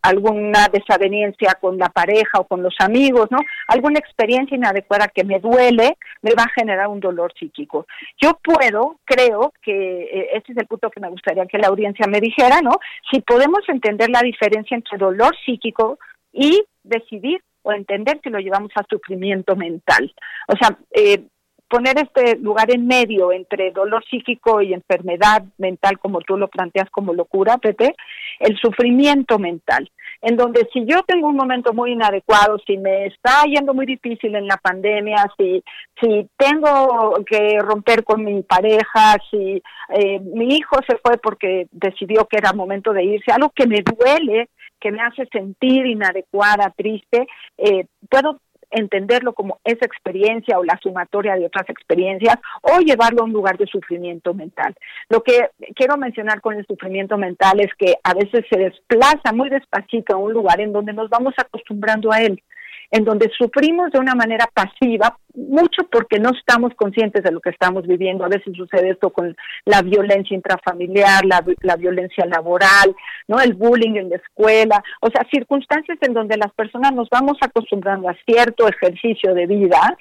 alguna 0.00 0.68
desaveniencia 0.72 1.58
con 1.60 1.76
la 1.76 1.88
pareja 1.88 2.38
o 2.38 2.46
con 2.46 2.62
los 2.62 2.76
amigos, 2.78 3.26
¿no? 3.32 3.38
Alguna 3.66 3.98
experiencia 3.98 4.56
inadecuada 4.56 5.08
que 5.08 5.24
me 5.24 5.40
duele, 5.40 5.96
me 6.22 6.34
va 6.34 6.44
a 6.44 6.52
generar 6.54 6.86
un 6.86 7.00
dolor 7.00 7.32
psíquico. 7.36 7.88
Yo 8.22 8.38
puedo, 8.40 9.00
creo 9.04 9.52
que 9.60 10.02
eh, 10.02 10.28
ese 10.34 10.52
es 10.52 10.58
el 10.58 10.68
punto 10.68 10.88
que 10.88 11.00
me 11.00 11.10
gustaría 11.10 11.46
que 11.46 11.58
la 11.58 11.66
audiencia 11.66 12.06
me 12.06 12.20
dijera, 12.20 12.62
¿no? 12.62 12.78
Si 13.10 13.20
podemos 13.22 13.68
entender 13.68 14.08
la 14.08 14.22
diferencia 14.22 14.76
entre 14.76 14.96
dolor 14.96 15.34
psíquico 15.44 15.98
y 16.32 16.62
decidir 16.84 17.42
o 17.62 17.72
entender 17.72 18.20
si 18.22 18.30
lo 18.30 18.38
llevamos 18.38 18.70
a 18.76 18.86
sufrimiento 18.88 19.56
mental. 19.56 20.14
O 20.46 20.56
sea, 20.56 20.78
eh, 20.92 21.24
poner 21.70 21.96
este 21.98 22.36
lugar 22.36 22.70
en 22.74 22.86
medio 22.86 23.32
entre 23.32 23.70
dolor 23.70 24.04
psíquico 24.10 24.60
y 24.60 24.74
enfermedad 24.74 25.44
mental, 25.56 25.98
como 26.00 26.20
tú 26.20 26.36
lo 26.36 26.48
planteas 26.48 26.90
como 26.90 27.14
locura, 27.14 27.58
Pepe, 27.58 27.94
el 28.40 28.58
sufrimiento 28.58 29.38
mental, 29.38 29.88
en 30.20 30.36
donde 30.36 30.68
si 30.72 30.84
yo 30.84 31.02
tengo 31.04 31.28
un 31.28 31.36
momento 31.36 31.72
muy 31.72 31.92
inadecuado, 31.92 32.58
si 32.66 32.76
me 32.76 33.06
está 33.06 33.44
yendo 33.44 33.72
muy 33.72 33.86
difícil 33.86 34.34
en 34.34 34.48
la 34.48 34.56
pandemia, 34.56 35.24
si, 35.38 35.62
si 36.00 36.28
tengo 36.36 37.14
que 37.24 37.58
romper 37.60 38.02
con 38.02 38.24
mi 38.24 38.42
pareja, 38.42 39.16
si 39.30 39.62
eh, 39.90 40.18
mi 40.20 40.56
hijo 40.56 40.76
se 40.88 40.98
fue 40.98 41.18
porque 41.18 41.68
decidió 41.70 42.26
que 42.26 42.38
era 42.38 42.52
momento 42.52 42.92
de 42.92 43.04
irse, 43.04 43.30
algo 43.32 43.50
que 43.54 43.68
me 43.68 43.82
duele, 43.82 44.48
que 44.80 44.90
me 44.90 45.02
hace 45.02 45.26
sentir 45.26 45.86
inadecuada, 45.86 46.72
triste, 46.76 47.28
eh, 47.58 47.86
puedo 48.08 48.40
entenderlo 48.70 49.32
como 49.32 49.58
esa 49.64 49.84
experiencia 49.84 50.58
o 50.58 50.64
la 50.64 50.78
sumatoria 50.82 51.34
de 51.36 51.46
otras 51.46 51.68
experiencias 51.68 52.36
o 52.62 52.80
llevarlo 52.80 53.22
a 53.22 53.24
un 53.24 53.32
lugar 53.32 53.58
de 53.58 53.66
sufrimiento 53.66 54.34
mental. 54.34 54.74
Lo 55.08 55.22
que 55.22 55.50
quiero 55.74 55.96
mencionar 55.96 56.40
con 56.40 56.54
el 56.54 56.66
sufrimiento 56.66 57.16
mental 57.18 57.60
es 57.60 57.72
que 57.78 57.94
a 58.02 58.14
veces 58.14 58.44
se 58.50 58.58
desplaza 58.58 59.32
muy 59.32 59.50
despacito 59.50 60.14
a 60.14 60.18
un 60.18 60.32
lugar 60.32 60.60
en 60.60 60.72
donde 60.72 60.92
nos 60.92 61.10
vamos 61.10 61.34
acostumbrando 61.36 62.12
a 62.12 62.22
él 62.22 62.42
en 62.90 63.04
donde 63.04 63.30
sufrimos 63.36 63.92
de 63.92 64.00
una 64.00 64.14
manera 64.14 64.48
pasiva, 64.52 65.16
mucho 65.34 65.84
porque 65.90 66.18
no 66.18 66.30
estamos 66.30 66.74
conscientes 66.74 67.22
de 67.22 67.30
lo 67.30 67.40
que 67.40 67.50
estamos 67.50 67.86
viviendo. 67.86 68.24
A 68.24 68.28
veces 68.28 68.52
sucede 68.56 68.90
esto 68.90 69.10
con 69.10 69.36
la 69.64 69.82
violencia 69.82 70.34
intrafamiliar, 70.34 71.24
la, 71.24 71.76
violencia 71.76 72.26
laboral, 72.26 72.94
¿no? 73.28 73.40
El 73.40 73.54
bullying 73.54 73.94
en 73.94 74.10
la 74.10 74.16
escuela, 74.16 74.82
o 75.00 75.08
sea, 75.08 75.26
circunstancias 75.30 75.98
en 76.00 76.14
donde 76.14 76.36
las 76.36 76.52
personas 76.52 76.92
nos 76.92 77.08
vamos 77.10 77.38
acostumbrando 77.40 78.08
a 78.08 78.16
cierto 78.26 78.68
ejercicio 78.68 79.34
de 79.34 79.46
vida 79.46 79.96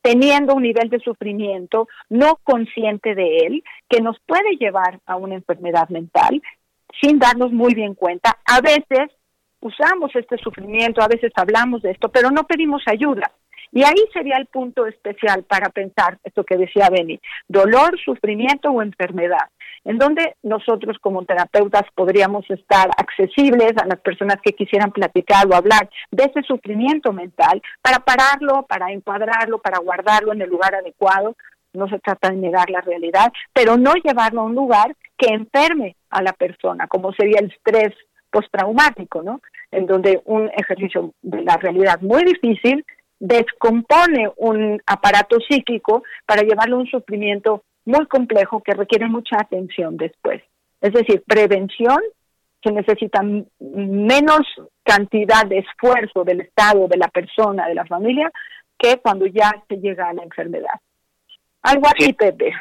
teniendo 0.00 0.54
un 0.54 0.62
nivel 0.62 0.88
de 0.90 1.00
sufrimiento 1.00 1.88
no 2.08 2.38
consciente 2.44 3.16
de 3.16 3.38
él, 3.38 3.64
que 3.88 4.00
nos 4.00 4.16
puede 4.20 4.56
llevar 4.56 5.00
a 5.06 5.16
una 5.16 5.34
enfermedad 5.34 5.88
mental 5.88 6.40
sin 7.00 7.18
darnos 7.18 7.52
muy 7.52 7.74
bien 7.74 7.94
cuenta. 7.94 8.38
A 8.46 8.60
veces 8.60 9.10
usamos 9.60 10.14
este 10.14 10.38
sufrimiento, 10.38 11.02
a 11.02 11.08
veces 11.08 11.32
hablamos 11.34 11.82
de 11.82 11.90
esto, 11.90 12.08
pero 12.08 12.30
no 12.30 12.44
pedimos 12.44 12.82
ayuda. 12.86 13.30
Y 13.72 13.82
ahí 13.84 14.08
sería 14.12 14.36
el 14.38 14.46
punto 14.46 14.86
especial 14.86 15.44
para 15.44 15.68
pensar 15.68 16.18
esto 16.24 16.44
que 16.44 16.56
decía 16.56 16.88
Beni, 16.90 17.20
dolor, 17.48 17.98
sufrimiento 18.02 18.70
o 18.70 18.82
enfermedad, 18.82 19.50
en 19.84 19.98
donde 19.98 20.36
nosotros 20.42 20.96
como 21.00 21.24
terapeutas 21.24 21.84
podríamos 21.94 22.48
estar 22.50 22.88
accesibles 22.96 23.72
a 23.76 23.86
las 23.86 24.00
personas 24.00 24.36
que 24.42 24.54
quisieran 24.54 24.90
platicar 24.90 25.46
o 25.46 25.54
hablar 25.54 25.88
de 26.10 26.24
ese 26.24 26.42
sufrimiento 26.42 27.12
mental 27.12 27.60
para 27.82 27.98
pararlo, 27.98 28.64
para 28.66 28.90
encuadrarlo, 28.90 29.58
para 29.58 29.78
guardarlo 29.78 30.32
en 30.32 30.42
el 30.42 30.48
lugar 30.48 30.74
adecuado. 30.74 31.36
No 31.74 31.88
se 31.88 31.98
trata 31.98 32.30
de 32.30 32.36
negar 32.36 32.70
la 32.70 32.80
realidad, 32.80 33.30
pero 33.52 33.76
no 33.76 33.92
llevarlo 34.02 34.40
a 34.40 34.44
un 34.44 34.54
lugar 34.54 34.96
que 35.18 35.28
enferme 35.28 35.96
a 36.08 36.22
la 36.22 36.32
persona, 36.32 36.86
como 36.86 37.12
sería 37.12 37.40
el 37.40 37.52
estrés 37.52 37.94
postraumático, 38.30 39.22
¿no? 39.22 39.40
En 39.70 39.86
donde 39.86 40.20
un 40.24 40.50
ejercicio 40.56 41.12
de 41.22 41.42
la 41.42 41.56
realidad 41.56 42.00
muy 42.00 42.24
difícil 42.24 42.84
descompone 43.20 44.30
un 44.36 44.80
aparato 44.86 45.38
psíquico 45.40 46.02
para 46.26 46.42
llevarlo 46.42 46.76
a 46.76 46.80
un 46.80 46.86
sufrimiento 46.86 47.64
muy 47.84 48.06
complejo 48.06 48.62
que 48.62 48.74
requiere 48.74 49.08
mucha 49.08 49.36
atención 49.38 49.96
después. 49.96 50.42
Es 50.80 50.92
decir, 50.92 51.22
prevención 51.26 51.98
que 52.60 52.72
necesita 52.72 53.22
menos 53.60 54.40
cantidad 54.82 55.46
de 55.46 55.58
esfuerzo 55.58 56.24
del 56.24 56.40
Estado, 56.42 56.88
de 56.88 56.96
la 56.96 57.08
persona, 57.08 57.66
de 57.66 57.74
la 57.74 57.86
familia, 57.86 58.30
que 58.76 58.98
cuando 58.98 59.26
ya 59.26 59.50
se 59.68 59.76
llega 59.76 60.08
a 60.08 60.12
la 60.12 60.22
enfermedad. 60.22 60.80
Algo 61.62 61.86
así, 61.86 62.12
Pepe. 62.12 62.52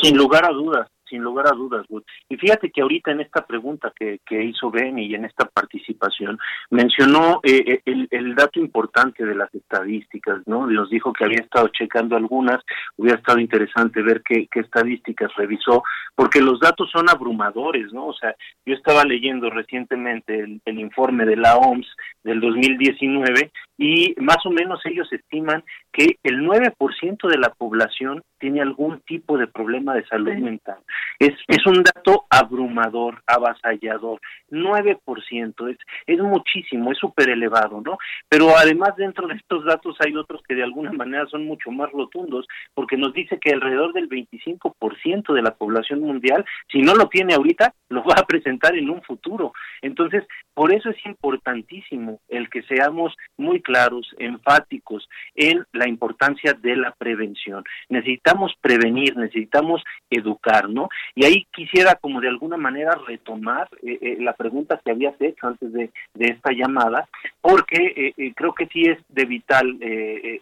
Sin 0.00 0.16
lugar 0.16 0.44
a 0.44 0.52
dudas 0.52 0.88
sin 1.08 1.22
lugar 1.22 1.46
a 1.48 1.56
dudas, 1.56 1.86
Y 2.28 2.36
fíjate 2.36 2.70
que 2.70 2.82
ahorita 2.82 3.10
en 3.10 3.20
esta 3.20 3.46
pregunta 3.46 3.92
que, 3.94 4.20
que 4.26 4.42
hizo 4.42 4.70
Benny 4.70 5.06
y 5.06 5.14
en 5.14 5.24
esta 5.24 5.46
participación 5.46 6.38
mencionó 6.70 7.40
eh, 7.42 7.64
eh, 7.66 7.82
el, 7.84 8.08
el, 8.10 8.34
dato 8.34 8.60
importante 8.60 9.24
de 9.24 9.34
las 9.34 9.52
estadísticas, 9.54 10.46
¿no? 10.46 10.66
Nos 10.66 10.90
dijo 10.90 11.12
que 11.12 11.24
había 11.24 11.40
estado 11.40 11.68
checando 11.68 12.16
algunas, 12.16 12.62
hubiera 12.96 13.18
estado 13.18 13.38
interesante 13.38 14.02
ver 14.02 14.22
qué, 14.22 14.48
qué 14.50 14.60
estadísticas 14.60 15.34
revisó, 15.36 15.82
porque 16.14 16.40
los 16.40 16.60
datos 16.60 16.90
son 16.90 17.08
abrumadores, 17.08 17.92
¿no? 17.92 18.06
O 18.06 18.14
sea, 18.14 18.34
yo 18.66 18.74
estaba 18.74 19.04
leyendo 19.04 19.50
recientemente 19.50 20.60
el 20.64 20.78
informe 20.78 21.24
de 21.24 21.36
la 21.36 21.56
OMS 21.56 21.86
del 22.28 22.40
2019 22.40 23.50
y 23.78 24.14
más 24.18 24.44
o 24.44 24.50
menos 24.50 24.80
ellos 24.84 25.10
estiman 25.12 25.64
que 25.92 26.18
el 26.24 26.40
9% 26.40 27.28
de 27.28 27.38
la 27.38 27.50
población 27.54 28.22
tiene 28.38 28.60
algún 28.60 29.00
tipo 29.00 29.38
de 29.38 29.46
problema 29.46 29.94
de 29.94 30.06
salud 30.06 30.34
mental. 30.34 30.78
Es, 31.18 31.32
es 31.46 31.66
un 31.66 31.82
dato 31.82 32.26
abrumador, 32.28 33.22
avasallador. 33.26 34.20
9% 34.50 35.70
es, 35.70 35.78
es 36.06 36.18
muchísimo, 36.18 36.92
es 36.92 36.98
súper 36.98 37.30
elevado, 37.30 37.80
¿no? 37.84 37.98
Pero 38.28 38.56
además 38.56 38.96
dentro 38.96 39.26
de 39.26 39.34
estos 39.34 39.64
datos 39.64 39.96
hay 40.04 40.14
otros 40.16 40.42
que 40.46 40.54
de 40.54 40.64
alguna 40.64 40.92
manera 40.92 41.26
son 41.26 41.46
mucho 41.46 41.70
más 41.70 41.90
rotundos, 41.92 42.46
porque 42.74 42.96
nos 42.96 43.12
dice 43.12 43.38
que 43.40 43.52
alrededor 43.52 43.92
del 43.92 44.08
25% 44.08 45.32
de 45.32 45.42
la 45.42 45.54
población 45.54 46.00
mundial, 46.00 46.44
si 46.70 46.80
no 46.80 46.94
lo 46.94 47.08
tiene 47.08 47.34
ahorita, 47.34 47.74
lo 47.88 48.04
va 48.04 48.14
a 48.18 48.26
presentar 48.26 48.76
en 48.76 48.90
un 48.90 49.02
futuro. 49.02 49.52
Entonces, 49.82 50.24
por 50.54 50.72
eso 50.72 50.90
es 50.90 50.96
importantísimo 51.06 52.17
el 52.28 52.48
que 52.50 52.62
seamos 52.62 53.16
muy 53.36 53.60
claros, 53.60 54.14
enfáticos 54.18 55.08
en 55.34 55.64
la 55.72 55.88
importancia 55.88 56.54
de 56.54 56.76
la 56.76 56.92
prevención. 56.92 57.64
Necesitamos 57.88 58.52
prevenir, 58.60 59.16
necesitamos 59.16 59.82
educar, 60.10 60.68
¿no? 60.68 60.88
Y 61.14 61.24
ahí 61.24 61.46
quisiera 61.52 61.94
como 61.96 62.20
de 62.20 62.28
alguna 62.28 62.56
manera 62.56 62.98
retomar 63.06 63.68
eh, 63.82 63.98
eh, 64.00 64.16
la 64.20 64.32
pregunta 64.32 64.80
que 64.84 64.90
habías 64.90 65.20
hecho 65.20 65.46
antes 65.46 65.72
de, 65.72 65.90
esta 66.18 66.52
llamada, 66.52 67.08
porque 67.40 68.12
eh, 68.16 68.32
creo 68.34 68.52
que 68.52 68.66
sí 68.66 68.82
es 68.82 68.98
de 69.08 69.24
vital 69.24 69.78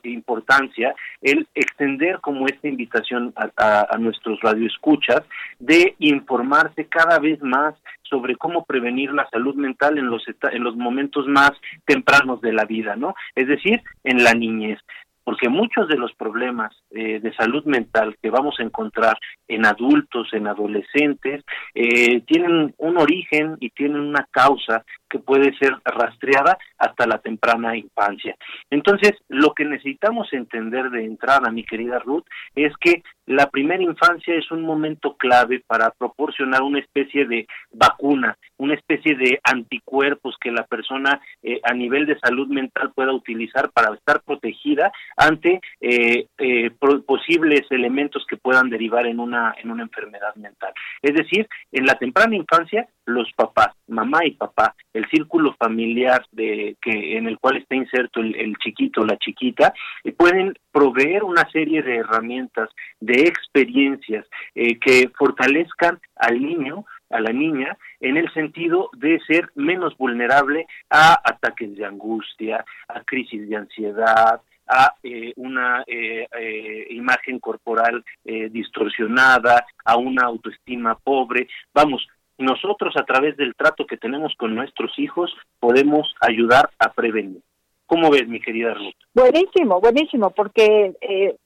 importancia 0.03 0.95
el 1.23 1.47
extender 1.55 2.21
como 2.21 2.47
esta 2.47 2.67
invitación 2.67 3.33
a, 3.37 3.87
a 3.89 3.99
nuestros 3.99 4.41
radioescuchas 4.41 5.23
de 5.59 5.95
informarse 5.99 6.87
cada 6.87 7.19
vez 7.19 7.41
más 7.43 7.75
sobre 8.09 8.37
cómo 8.37 8.65
prevenir 8.65 9.13
la 9.13 9.29
salud 9.31 9.55
mental 9.55 9.99
en 9.99 10.07
los 10.07 10.25
en 10.53 10.65
los 10.65 10.77
momentos 10.77 11.27
más 11.27 11.53
tempranos 11.85 12.41
de 12.41 12.53
la 12.53 12.65
vida, 12.65 12.97
¿no? 12.97 13.15
Es 13.35 13.49
decir, 13.49 13.83
en 14.05 14.25
la 14.25 14.35
niñez 14.35 14.79
porque 15.27 15.49
muchos 15.49 15.89
de 15.89 15.97
los 15.97 16.15
problemas 16.15 16.73
eh, 16.93 17.19
de 17.19 17.35
salud 17.35 17.65
mental 17.65 18.17
que 18.23 18.31
vamos 18.31 18.55
a 18.61 18.63
encontrar 18.63 19.19
en 19.49 19.67
adultos, 19.67 20.29
en 20.33 20.47
adolescentes, 20.47 21.45
eh, 21.75 22.21
tienen 22.21 22.73
un 22.79 22.97
origen 22.97 23.57
y 23.59 23.71
tienen 23.71 24.03
una 24.03 24.29
causa 24.31 24.85
que 25.11 25.19
puede 25.19 25.53
ser 25.59 25.75
rastreada 25.85 26.57
hasta 26.79 27.09
la 27.09 27.19
temprana 27.19 27.77
infancia. 27.77 28.37
Entonces, 28.71 29.15
lo 29.27 29.53
que 29.53 29.65
necesitamos 29.65 30.33
entender 30.33 30.91
de 30.91 31.05
entrada, 31.05 31.51
mi 31.51 31.65
querida 31.65 31.99
Ruth, 31.99 32.25
es 32.55 32.73
que 32.81 33.03
la 33.27 33.51
primera 33.51 33.83
infancia 33.83 34.33
es 34.37 34.49
un 34.53 34.63
momento 34.63 35.17
clave 35.17 35.61
para 35.67 35.91
proporcionar 35.91 36.63
una 36.63 36.79
especie 36.79 37.27
de 37.27 37.49
vacuna, 37.73 38.39
una 38.59 38.75
especie 38.75 39.17
de 39.17 39.41
anticuerpos 39.45 40.37
que 40.41 40.51
la 40.51 40.65
persona 40.65 41.21
eh, 41.43 41.61
a 41.63 41.75
nivel 41.75 42.07
de 42.07 42.19
salud 42.19 42.49
mental 42.49 42.93
pueda 42.95 43.13
utilizar 43.13 43.71
para 43.73 43.95
estar 43.95 44.23
protegida 44.23 44.93
ante 45.17 45.61
eh, 45.81 46.27
eh, 46.39 46.71
posibles 47.07 47.63
elementos 47.71 48.25
que 48.29 48.37
puedan 48.37 48.71
derivar 48.71 49.07
en 49.07 49.21
una 49.21 49.55
en 49.59 49.71
una 49.71 49.83
enfermedad 49.83 50.35
mental. 50.37 50.73
Es 51.03 51.15
decir, 51.15 51.49
en 51.73 51.87
la 51.87 51.95
temprana 51.95 52.37
infancia 52.37 52.89
los 53.05 53.31
papás, 53.35 53.69
mamá 53.87 54.25
y 54.25 54.33
papá, 54.33 54.75
el 54.93 55.09
círculo 55.09 55.55
familiar 55.59 56.25
de 56.33 56.77
que 56.83 57.17
en 57.17 57.29
el 57.29 57.39
cual 57.39 57.57
está 57.59 57.77
inserto 57.77 58.21
el, 58.21 58.35
el 58.35 58.57
chiquito 58.57 59.05
la 59.05 59.17
chiquita, 59.19 59.73
pueden 60.17 60.55
proveer 60.73 61.25
una 61.25 61.49
serie 61.51 61.83
de 61.83 61.97
herramientas, 61.97 62.69
de 63.01 63.23
experiencias 63.23 64.27
eh, 64.55 64.79
que 64.79 65.11
fortalezcan 65.17 65.99
al 66.17 66.41
niño, 66.41 66.85
a 67.11 67.21
la 67.21 67.33
niña, 67.33 67.77
en 68.01 68.17
el 68.17 68.33
sentido 68.33 68.91
de 68.95 69.21
ser 69.27 69.51
menos 69.55 69.97
vulnerable 69.97 70.67
a 70.91 71.21
ataques 71.25 71.77
de 71.77 71.85
angustia, 71.85 72.65
a 72.89 73.03
crisis 73.03 73.49
de 73.49 73.57
ansiedad, 73.57 74.41
a 74.69 74.95
eh, 75.03 75.33
una 75.37 75.85
eh, 75.87 76.87
imagen 76.91 77.39
corporal 77.39 78.05
distorsionada, 78.25 79.65
a 79.85 79.97
una 79.97 80.25
autoestima 80.25 80.97
pobre. 80.97 81.49
Vamos, 81.73 82.09
nosotros 82.39 82.95
a 82.97 83.05
través 83.05 83.37
del 83.37 83.55
trato 83.55 83.87
que 83.87 83.97
tenemos 83.97 84.35
con 84.37 84.55
nuestros 84.55 84.99
hijos 84.99 85.33
podemos 85.59 86.15
ayudar 86.21 86.71
a 86.79 86.93
prevenir. 86.93 87.41
¿Cómo 87.87 88.11
ves, 88.11 88.29
mi 88.29 88.41
querida 88.41 88.75
Ruth? 88.75 88.95
Buenísimo, 89.15 89.81
buenísimo, 89.81 90.31
porque 90.31 90.93
eh, 91.01 91.37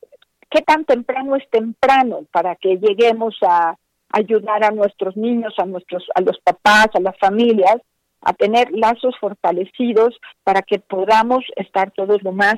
qué 0.50 0.62
tan 0.62 0.84
temprano 0.84 1.36
es 1.36 1.48
temprano 1.50 2.24
para 2.32 2.56
que 2.56 2.78
lleguemos 2.78 3.36
a 3.42 3.76
ayudar 4.12 4.64
a 4.64 4.70
nuestros 4.70 5.16
niños, 5.16 5.54
a 5.58 5.66
nuestros, 5.66 6.04
a 6.14 6.20
los 6.20 6.38
papás, 6.40 6.88
a 6.94 7.00
las 7.00 7.16
familias, 7.18 7.76
a 8.22 8.32
tener 8.32 8.70
lazos 8.72 9.14
fortalecidos 9.18 10.18
para 10.44 10.62
que 10.62 10.78
podamos 10.78 11.44
estar 11.56 11.90
todos 11.92 12.22
lo 12.22 12.32
más 12.32 12.56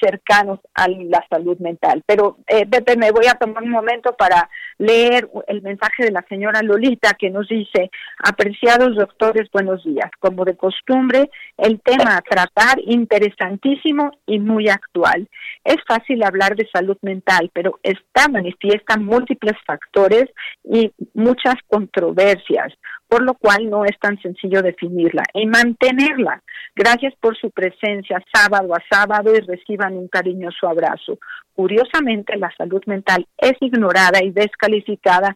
cercanos 0.00 0.60
a 0.74 0.88
la 0.88 1.24
salud 1.28 1.58
mental. 1.58 2.02
Pero, 2.06 2.38
eh, 2.46 2.66
Pepe, 2.66 2.96
me 2.96 3.10
voy 3.10 3.26
a 3.26 3.34
tomar 3.34 3.62
un 3.62 3.70
momento 3.70 4.14
para 4.16 4.48
leer 4.78 5.28
el 5.46 5.62
mensaje 5.62 6.04
de 6.04 6.10
la 6.10 6.24
señora 6.28 6.62
Lolita 6.62 7.14
que 7.18 7.30
nos 7.30 7.48
dice, 7.48 7.90
apreciados 8.18 8.96
doctores, 8.96 9.48
buenos 9.52 9.82
días. 9.84 10.10
Como 10.20 10.44
de 10.44 10.56
costumbre, 10.56 11.30
el 11.56 11.80
tema 11.80 12.16
a 12.16 12.22
tratar 12.22 12.78
interesantísimo 12.84 14.12
y 14.26 14.38
muy 14.38 14.68
actual. 14.68 15.28
Es 15.64 15.76
fácil 15.86 16.22
hablar 16.22 16.56
de 16.56 16.68
salud 16.72 16.96
mental, 17.02 17.50
pero 17.52 17.78
esta 17.82 18.28
manifiesta 18.28 18.96
múltiples 18.96 19.56
factores 19.66 20.26
y 20.64 20.92
muchas 21.14 21.54
controversias 21.68 22.72
por 23.08 23.22
lo 23.22 23.34
cual 23.34 23.68
no 23.70 23.84
es 23.84 23.98
tan 23.98 24.20
sencillo 24.20 24.62
definirla 24.62 25.22
y 25.32 25.46
mantenerla. 25.46 26.42
Gracias 26.76 27.14
por 27.20 27.36
su 27.36 27.50
presencia 27.50 28.22
sábado 28.32 28.74
a 28.74 28.82
sábado 28.90 29.34
y 29.34 29.40
reciban 29.40 29.96
un 29.96 30.08
cariñoso 30.08 30.68
abrazo. 30.68 31.18
Curiosamente, 31.54 32.36
la 32.36 32.54
salud 32.56 32.82
mental 32.86 33.26
es 33.38 33.54
ignorada 33.60 34.22
y 34.22 34.30
descalificada 34.30 35.34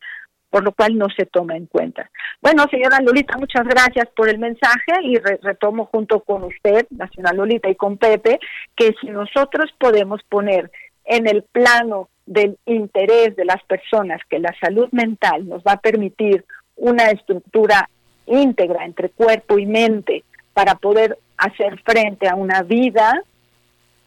por 0.50 0.62
lo 0.64 0.72
cual 0.72 0.98
no 0.98 1.06
se 1.16 1.24
toma 1.24 1.56
en 1.56 1.64
cuenta. 1.64 2.10
Bueno, 2.42 2.66
señora 2.70 2.98
Lolita, 3.00 3.38
muchas 3.38 3.64
gracias 3.64 4.06
por 4.14 4.28
el 4.28 4.38
mensaje 4.38 4.92
y 5.02 5.16
retomo 5.16 5.86
junto 5.86 6.20
con 6.20 6.44
usted, 6.44 6.86
señora 7.14 7.32
Lolita 7.32 7.70
y 7.70 7.74
con 7.74 7.96
Pepe, 7.96 8.38
que 8.76 8.94
si 9.00 9.06
nosotros 9.08 9.72
podemos 9.78 10.22
poner 10.24 10.70
en 11.06 11.26
el 11.26 11.42
plano 11.44 12.10
del 12.26 12.58
interés 12.66 13.34
de 13.34 13.46
las 13.46 13.62
personas 13.64 14.20
que 14.28 14.38
la 14.38 14.54
salud 14.60 14.88
mental 14.92 15.48
nos 15.48 15.62
va 15.62 15.72
a 15.72 15.80
permitir 15.80 16.44
una 16.82 17.10
estructura 17.10 17.88
íntegra 18.26 18.84
entre 18.84 19.08
cuerpo 19.10 19.56
y 19.56 19.66
mente 19.66 20.24
para 20.52 20.74
poder 20.74 21.16
hacer 21.36 21.80
frente 21.82 22.28
a 22.28 22.34
una 22.34 22.62
vida, 22.62 23.22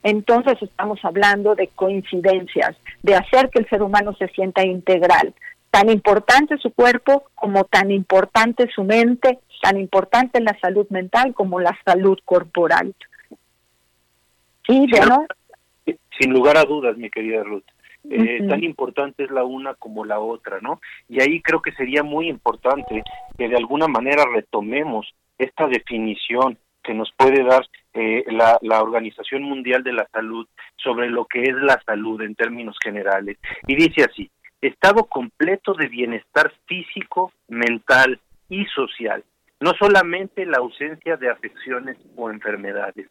entonces 0.03 0.61
estamos 0.61 0.99
hablando 1.03 1.55
de 1.55 1.69
coincidencias, 1.69 2.75
de 3.01 3.15
hacer 3.15 3.49
que 3.49 3.59
el 3.59 3.69
ser 3.69 3.81
humano 3.81 4.13
se 4.19 4.27
sienta 4.27 4.65
integral. 4.65 5.33
Tan 5.71 5.89
importante 5.89 6.57
su 6.57 6.71
cuerpo 6.73 7.23
como 7.33 7.63
tan 7.63 7.91
importante 7.91 8.67
su 8.75 8.83
mente, 8.83 9.39
tan 9.61 9.79
importante 9.79 10.41
la 10.41 10.57
salud 10.59 10.85
mental 10.89 11.33
como 11.33 11.61
la 11.61 11.77
salud 11.85 12.19
corporal. 12.25 12.93
Sí, 14.67 14.85
bueno. 14.91 15.25
Sin 16.19 16.33
lugar 16.33 16.57
a 16.57 16.65
dudas, 16.65 16.97
mi 16.97 17.09
querida 17.09 17.41
Ruth. 17.41 17.63
Eh, 18.09 18.45
tan 18.47 18.63
importante 18.63 19.23
es 19.23 19.31
la 19.31 19.43
una 19.43 19.73
como 19.73 20.05
la 20.05 20.19
otra, 20.19 20.59
¿no? 20.61 20.79
Y 21.09 21.21
ahí 21.21 21.41
creo 21.41 21.61
que 21.61 21.71
sería 21.71 22.03
muy 22.03 22.29
importante 22.29 23.03
que 23.37 23.49
de 23.49 23.55
alguna 23.55 23.87
manera 23.87 24.25
retomemos 24.31 25.13
esta 25.37 25.67
definición 25.67 26.57
que 26.83 26.93
nos 26.93 27.11
puede 27.17 27.43
dar 27.43 27.67
eh, 27.93 28.23
la, 28.27 28.59
la 28.61 28.81
Organización 28.81 29.43
Mundial 29.43 29.83
de 29.83 29.93
la 29.93 30.07
Salud 30.11 30.47
sobre 30.75 31.09
lo 31.09 31.25
que 31.25 31.43
es 31.43 31.55
la 31.55 31.81
salud 31.85 32.21
en 32.21 32.35
términos 32.35 32.77
generales. 32.83 33.37
Y 33.67 33.75
dice 33.75 34.03
así, 34.03 34.29
estado 34.61 35.05
completo 35.05 35.73
de 35.73 35.87
bienestar 35.87 36.53
físico, 36.67 37.31
mental 37.47 38.19
y 38.49 38.65
social 38.65 39.23
no 39.59 39.73
solamente 39.79 40.45
la 40.45 40.57
ausencia 40.57 41.17
de 41.17 41.29
afecciones 41.29 41.97
o 42.15 42.29
enfermedades. 42.29 43.07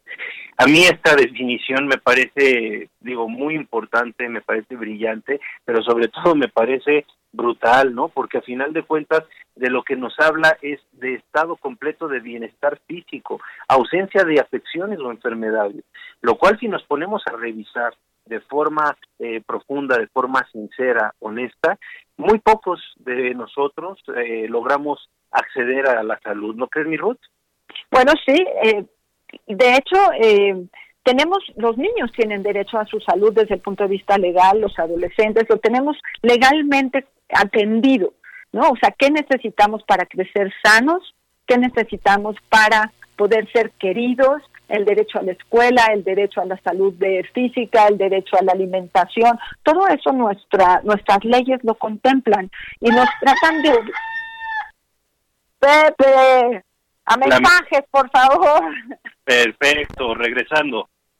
A 0.57 0.67
mí 0.67 0.83
esta 0.83 1.15
definición 1.15 1.87
me 1.87 1.97
parece, 1.97 2.89
digo, 2.99 3.27
muy 3.27 3.55
importante, 3.55 4.29
me 4.29 4.41
parece 4.41 4.75
brillante, 4.75 5.39
pero 5.65 5.81
sobre 5.81 6.07
todo 6.07 6.35
me 6.35 6.47
parece 6.47 7.05
brutal, 7.33 7.93
¿no? 7.93 8.07
Porque 8.09 8.37
a 8.37 8.41
final 8.41 8.73
de 8.73 8.83
cuentas 8.83 9.23
de 9.55 9.69
lo 9.69 9.83
que 9.83 9.95
nos 9.95 10.17
habla 10.19 10.57
es 10.61 10.79
de 10.93 11.15
estado 11.15 11.55
completo 11.57 12.07
de 12.07 12.19
bienestar 12.19 12.79
físico, 12.87 13.41
ausencia 13.67 14.23
de 14.23 14.39
afecciones 14.39 14.99
o 14.99 15.11
enfermedades, 15.11 15.83
lo 16.21 16.35
cual 16.35 16.57
si 16.59 16.67
nos 16.67 16.83
ponemos 16.83 17.23
a 17.27 17.35
revisar 17.35 17.93
de 18.25 18.39
forma 18.41 18.97
eh, 19.19 19.41
profunda, 19.45 19.97
de 19.97 20.07
forma 20.07 20.45
sincera, 20.51 21.13
honesta, 21.19 21.77
muy 22.17 22.39
pocos 22.39 22.81
de 22.97 23.33
nosotros 23.35 24.01
eh, 24.15 24.47
logramos 24.49 25.09
acceder 25.31 25.87
a 25.87 26.03
la 26.03 26.19
salud. 26.19 26.55
¿No 26.55 26.67
crees, 26.67 26.87
mi 26.87 26.97
Ruth? 26.97 27.19
Bueno, 27.91 28.13
sí. 28.25 28.45
Eh, 28.63 28.85
de 29.47 29.75
hecho, 29.75 29.97
eh, 30.19 30.65
tenemos, 31.03 31.39
los 31.57 31.77
niños 31.77 32.11
tienen 32.15 32.43
derecho 32.43 32.77
a 32.77 32.85
su 32.85 32.99
salud 32.99 33.33
desde 33.33 33.55
el 33.55 33.61
punto 33.61 33.83
de 33.83 33.89
vista 33.89 34.17
legal, 34.17 34.59
los 34.59 34.77
adolescentes 34.79 35.45
lo 35.49 35.57
tenemos 35.57 35.97
legalmente 36.21 37.05
atendido, 37.29 38.13
¿no? 38.51 38.69
O 38.69 38.75
sea, 38.81 38.93
¿qué 38.97 39.11
necesitamos 39.11 39.83
para 39.83 40.05
crecer 40.05 40.51
sanos? 40.63 41.15
¿Qué 41.45 41.57
necesitamos 41.57 42.35
para 42.49 42.91
poder 43.17 43.51
ser 43.51 43.71
queridos? 43.71 44.41
El 44.67 44.85
derecho 44.85 45.19
a 45.19 45.23
la 45.23 45.33
escuela, 45.33 45.85
el 45.93 46.03
derecho 46.03 46.41
a 46.41 46.45
la 46.45 46.59
salud 46.61 46.93
de 46.95 47.23
física, 47.33 47.87
el 47.87 47.97
derecho 47.97 48.37
a 48.39 48.43
la 48.43 48.53
alimentación, 48.53 49.37
todo 49.63 49.87
eso 49.87 50.11
nuestra, 50.11 50.81
nuestras 50.83 51.23
leyes 51.23 51.59
lo 51.63 51.75
contemplan 51.75 52.49
y 52.79 52.89
nos 52.89 53.07
tratan 53.21 53.61
de 53.61 53.71
Pepe, 55.59 56.63
a 57.05 57.17
mensajes, 57.17 57.81
por 57.89 58.09
favor. 58.11 58.71
Perfecto, 59.23 60.13
regresando. 60.13 60.89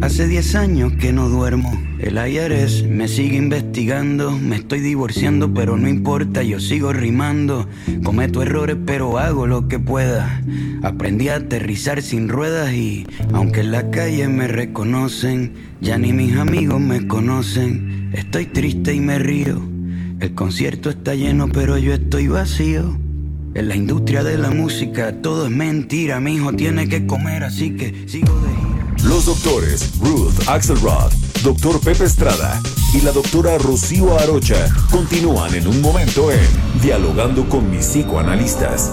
Hace 0.00 0.28
10 0.28 0.54
años 0.56 0.92
que 0.94 1.12
no 1.12 1.28
duermo. 1.28 1.72
El 1.98 2.18
IRS 2.18 2.86
me 2.86 3.08
sigue 3.08 3.36
investigando. 3.36 4.32
Me 4.32 4.56
estoy 4.56 4.80
divorciando, 4.80 5.52
pero 5.54 5.76
no 5.76 5.88
importa, 5.88 6.42
yo 6.42 6.60
sigo 6.60 6.92
rimando. 6.92 7.66
Cometo 8.02 8.42
errores, 8.42 8.76
pero 8.84 9.18
hago 9.18 9.46
lo 9.46 9.66
que 9.68 9.78
pueda. 9.78 10.42
Aprendí 10.82 11.28
a 11.28 11.36
aterrizar 11.36 12.02
sin 12.02 12.28
ruedas 12.28 12.72
y, 12.74 13.06
aunque 13.32 13.60
en 13.60 13.72
la 13.72 13.90
calle 13.90 14.28
me 14.28 14.46
reconocen, 14.46 15.54
ya 15.80 15.96
ni 15.96 16.12
mis 16.12 16.36
amigos 16.36 16.80
me 16.80 17.06
conocen. 17.06 18.10
Estoy 18.12 18.46
triste 18.46 18.94
y 18.94 19.00
me 19.00 19.18
río. 19.18 19.62
El 20.20 20.34
concierto 20.34 20.90
está 20.90 21.14
lleno, 21.14 21.48
pero 21.48 21.78
yo 21.78 21.94
estoy 21.94 22.28
vacío. 22.28 22.98
En 23.54 23.68
la 23.68 23.76
industria 23.76 24.22
de 24.22 24.36
la 24.36 24.50
música 24.50 25.22
todo 25.22 25.46
es 25.46 25.50
mentira. 25.50 26.20
Mi 26.20 26.36
hijo 26.36 26.52
tiene 26.52 26.88
que 26.88 27.06
comer, 27.06 27.44
así 27.44 27.70
que 27.70 28.04
sigo 28.06 28.34
de. 28.40 28.73
Los 29.04 29.26
doctores 29.26 29.98
Ruth 30.00 30.48
Axelrod, 30.48 31.12
doctor 31.42 31.78
Pepe 31.80 32.04
Estrada 32.04 32.60
y 32.94 33.02
la 33.02 33.12
doctora 33.12 33.58
Rocío 33.58 34.18
Arocha 34.18 34.68
continúan 34.90 35.54
en 35.54 35.66
un 35.66 35.80
momento 35.82 36.30
en 36.32 36.40
Dialogando 36.80 37.46
con 37.48 37.70
mis 37.70 37.86
psicoanalistas. 37.86 38.92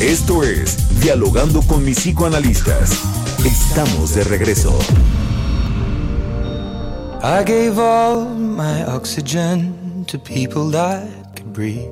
Esto 0.00 0.44
es 0.44 1.00
Dialogando 1.00 1.62
con 1.62 1.84
mis 1.84 1.98
psicoanalistas. 1.98 2.92
Estamos 3.44 4.14
de 4.14 4.24
regreso. 4.24 4.78
I 7.22 7.42
gave 7.44 7.78
all 7.78 8.24
my 8.24 8.84
oxygen 8.84 10.04
to 10.06 10.18
people 10.18 10.70
that 10.70 11.08
could 11.34 11.52
breathe. 11.52 11.90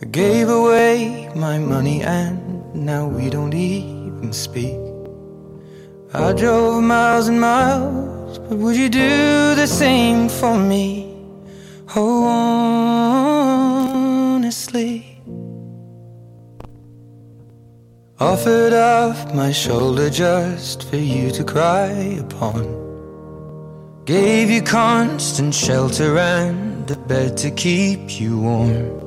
I 0.00 0.06
gave 0.06 0.48
away 0.48 1.28
my 1.34 1.58
money 1.58 2.02
and 2.02 2.47
now 2.78 3.06
we 3.06 3.30
don't 3.30 3.54
even 3.54 4.32
speak. 4.32 4.78
I 6.14 6.32
drove 6.32 6.82
miles 6.82 7.28
and 7.28 7.40
miles, 7.40 8.38
but 8.38 8.58
would 8.58 8.76
you 8.76 8.88
do 8.88 9.54
the 9.54 9.66
same 9.66 10.28
for 10.28 10.56
me? 10.56 11.14
Oh, 11.96 12.24
honestly. 14.34 15.04
Offered 18.20 18.72
up 18.72 19.34
my 19.34 19.52
shoulder 19.52 20.10
just 20.10 20.82
for 20.88 20.96
you 20.96 21.30
to 21.30 21.44
cry 21.44 21.90
upon. 22.18 22.78
Gave 24.06 24.50
you 24.50 24.62
constant 24.62 25.54
shelter 25.54 26.18
and 26.18 26.90
a 26.90 26.96
bed 26.96 27.36
to 27.38 27.50
keep 27.50 28.18
you 28.20 28.40
warm. 28.40 28.98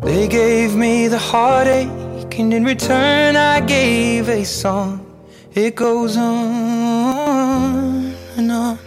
They 0.00 0.26
gave 0.26 0.74
me 0.74 1.06
the 1.08 1.18
heartache, 1.18 1.88
and 2.24 2.54
in 2.54 2.64
return, 2.64 3.36
I 3.36 3.60
gave 3.60 4.28
a 4.28 4.44
song. 4.44 5.06
It 5.54 5.74
goes 5.74 6.16
on 6.16 8.14
and 8.36 8.52
on. 8.52 8.78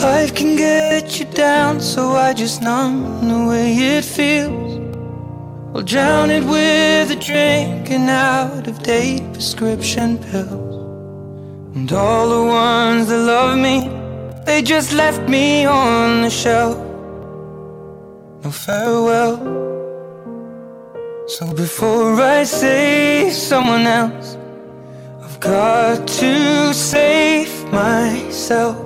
Life 0.00 0.34
can 0.34 0.56
get 0.56 1.18
you 1.18 1.26
down, 1.26 1.80
so 1.80 2.12
I 2.12 2.32
just 2.32 2.62
numb 2.62 3.28
the 3.28 3.48
way 3.48 3.74
it 3.74 4.04
feels. 4.04 4.80
I'll 5.74 5.82
drown 5.82 6.30
it 6.30 6.44
with 6.44 7.10
a 7.10 7.16
drink 7.16 7.90
and 7.90 8.08
out 8.10 8.66
of 8.66 8.82
date 8.82 9.22
prescription 9.32 10.18
pills. 10.18 10.74
And 11.76 11.92
all 11.92 12.28
the 12.28 12.44
ones 12.48 13.08
that 13.08 13.18
love 13.18 13.58
me, 13.58 13.88
they 14.44 14.62
just 14.62 14.92
left 14.92 15.28
me 15.28 15.66
on 15.66 16.22
the 16.22 16.30
shelf. 16.30 16.76
No 18.44 18.50
farewell. 18.50 19.71
So 21.38 21.50
before 21.54 22.20
I 22.20 22.44
save 22.44 23.32
someone 23.32 23.86
else, 23.86 24.36
I've 25.22 25.40
got 25.40 26.06
to 26.06 26.74
save 26.74 27.50
myself. 27.72 28.76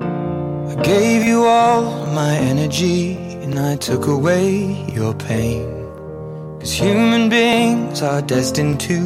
I 0.00 0.76
gave 0.84 1.24
you 1.24 1.42
all 1.46 2.06
my 2.14 2.36
energy 2.36 3.16
and 3.42 3.58
I 3.58 3.74
took 3.74 4.06
away 4.06 4.86
your 4.88 5.14
pain. 5.14 5.66
Cause 6.60 6.72
human 6.72 7.28
beings 7.28 8.00
are 8.00 8.22
destined 8.22 8.78
to 8.82 9.00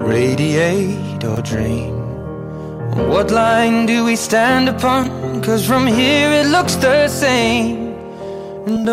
radiate 0.00 1.22
or 1.22 1.40
drain. 1.42 1.94
What 3.08 3.30
line 3.30 3.86
do 3.86 4.04
we 4.04 4.16
stand 4.16 4.68
upon? 4.68 5.42
Cause 5.42 5.64
from 5.64 5.86
here 5.86 6.32
it 6.40 6.48
looks 6.48 6.74
the 6.74 7.06
same. 7.06 7.94
And 8.66 8.88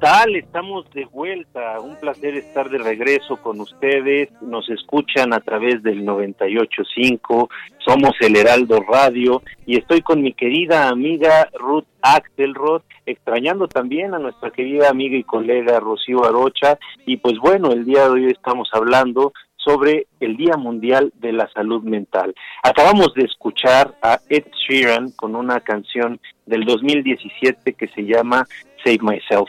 tal? 0.00 0.34
Estamos 0.34 0.90
de 0.90 1.04
vuelta. 1.04 1.78
Un 1.78 1.94
placer 1.96 2.34
estar 2.34 2.68
de 2.68 2.78
regreso 2.78 3.36
con 3.36 3.60
ustedes. 3.60 4.28
Nos 4.40 4.68
escuchan 4.68 5.32
a 5.32 5.40
través 5.40 5.82
del 5.84 6.04
98.5. 6.04 7.48
Somos 7.78 8.12
el 8.20 8.36
Heraldo 8.36 8.80
Radio 8.80 9.42
y 9.66 9.78
estoy 9.78 10.00
con 10.00 10.22
mi 10.22 10.32
querida 10.32 10.88
amiga 10.88 11.48
Ruth 11.54 11.86
Axelrod, 12.02 12.82
extrañando 13.06 13.68
también 13.68 14.14
a 14.14 14.18
nuestra 14.18 14.50
querida 14.50 14.88
amiga 14.88 15.16
y 15.16 15.22
colega 15.22 15.78
Rocío 15.78 16.24
Arocha. 16.24 16.78
Y 17.06 17.18
pues 17.18 17.38
bueno, 17.38 17.70
el 17.70 17.84
día 17.84 18.04
de 18.04 18.10
hoy 18.10 18.26
estamos 18.26 18.68
hablando 18.72 19.32
sobre 19.56 20.06
el 20.20 20.36
Día 20.36 20.56
Mundial 20.56 21.12
de 21.16 21.32
la 21.32 21.48
Salud 21.52 21.82
Mental. 21.82 22.34
Acabamos 22.62 23.12
de 23.14 23.24
escuchar 23.24 23.94
a 24.02 24.18
Ed 24.28 24.44
Sheeran 24.66 25.10
con 25.12 25.36
una 25.36 25.60
canción 25.60 26.18
del 26.50 26.64
2017 26.64 27.72
que 27.74 27.88
se 27.88 28.02
llama 28.02 28.44
Save 28.84 28.98
Myself. 29.00 29.48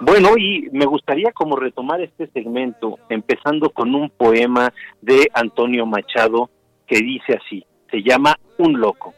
Bueno, 0.00 0.30
y 0.36 0.68
me 0.72 0.86
gustaría 0.86 1.30
como 1.32 1.56
retomar 1.56 2.00
este 2.00 2.26
segmento 2.28 2.98
empezando 3.08 3.70
con 3.70 3.94
un 3.94 4.10
poema 4.10 4.72
de 5.02 5.28
Antonio 5.34 5.86
Machado 5.86 6.50
que 6.86 6.98
dice 6.98 7.38
así, 7.40 7.64
se 7.90 8.02
llama 8.02 8.36
Un 8.56 8.80
loco. 8.80 9.14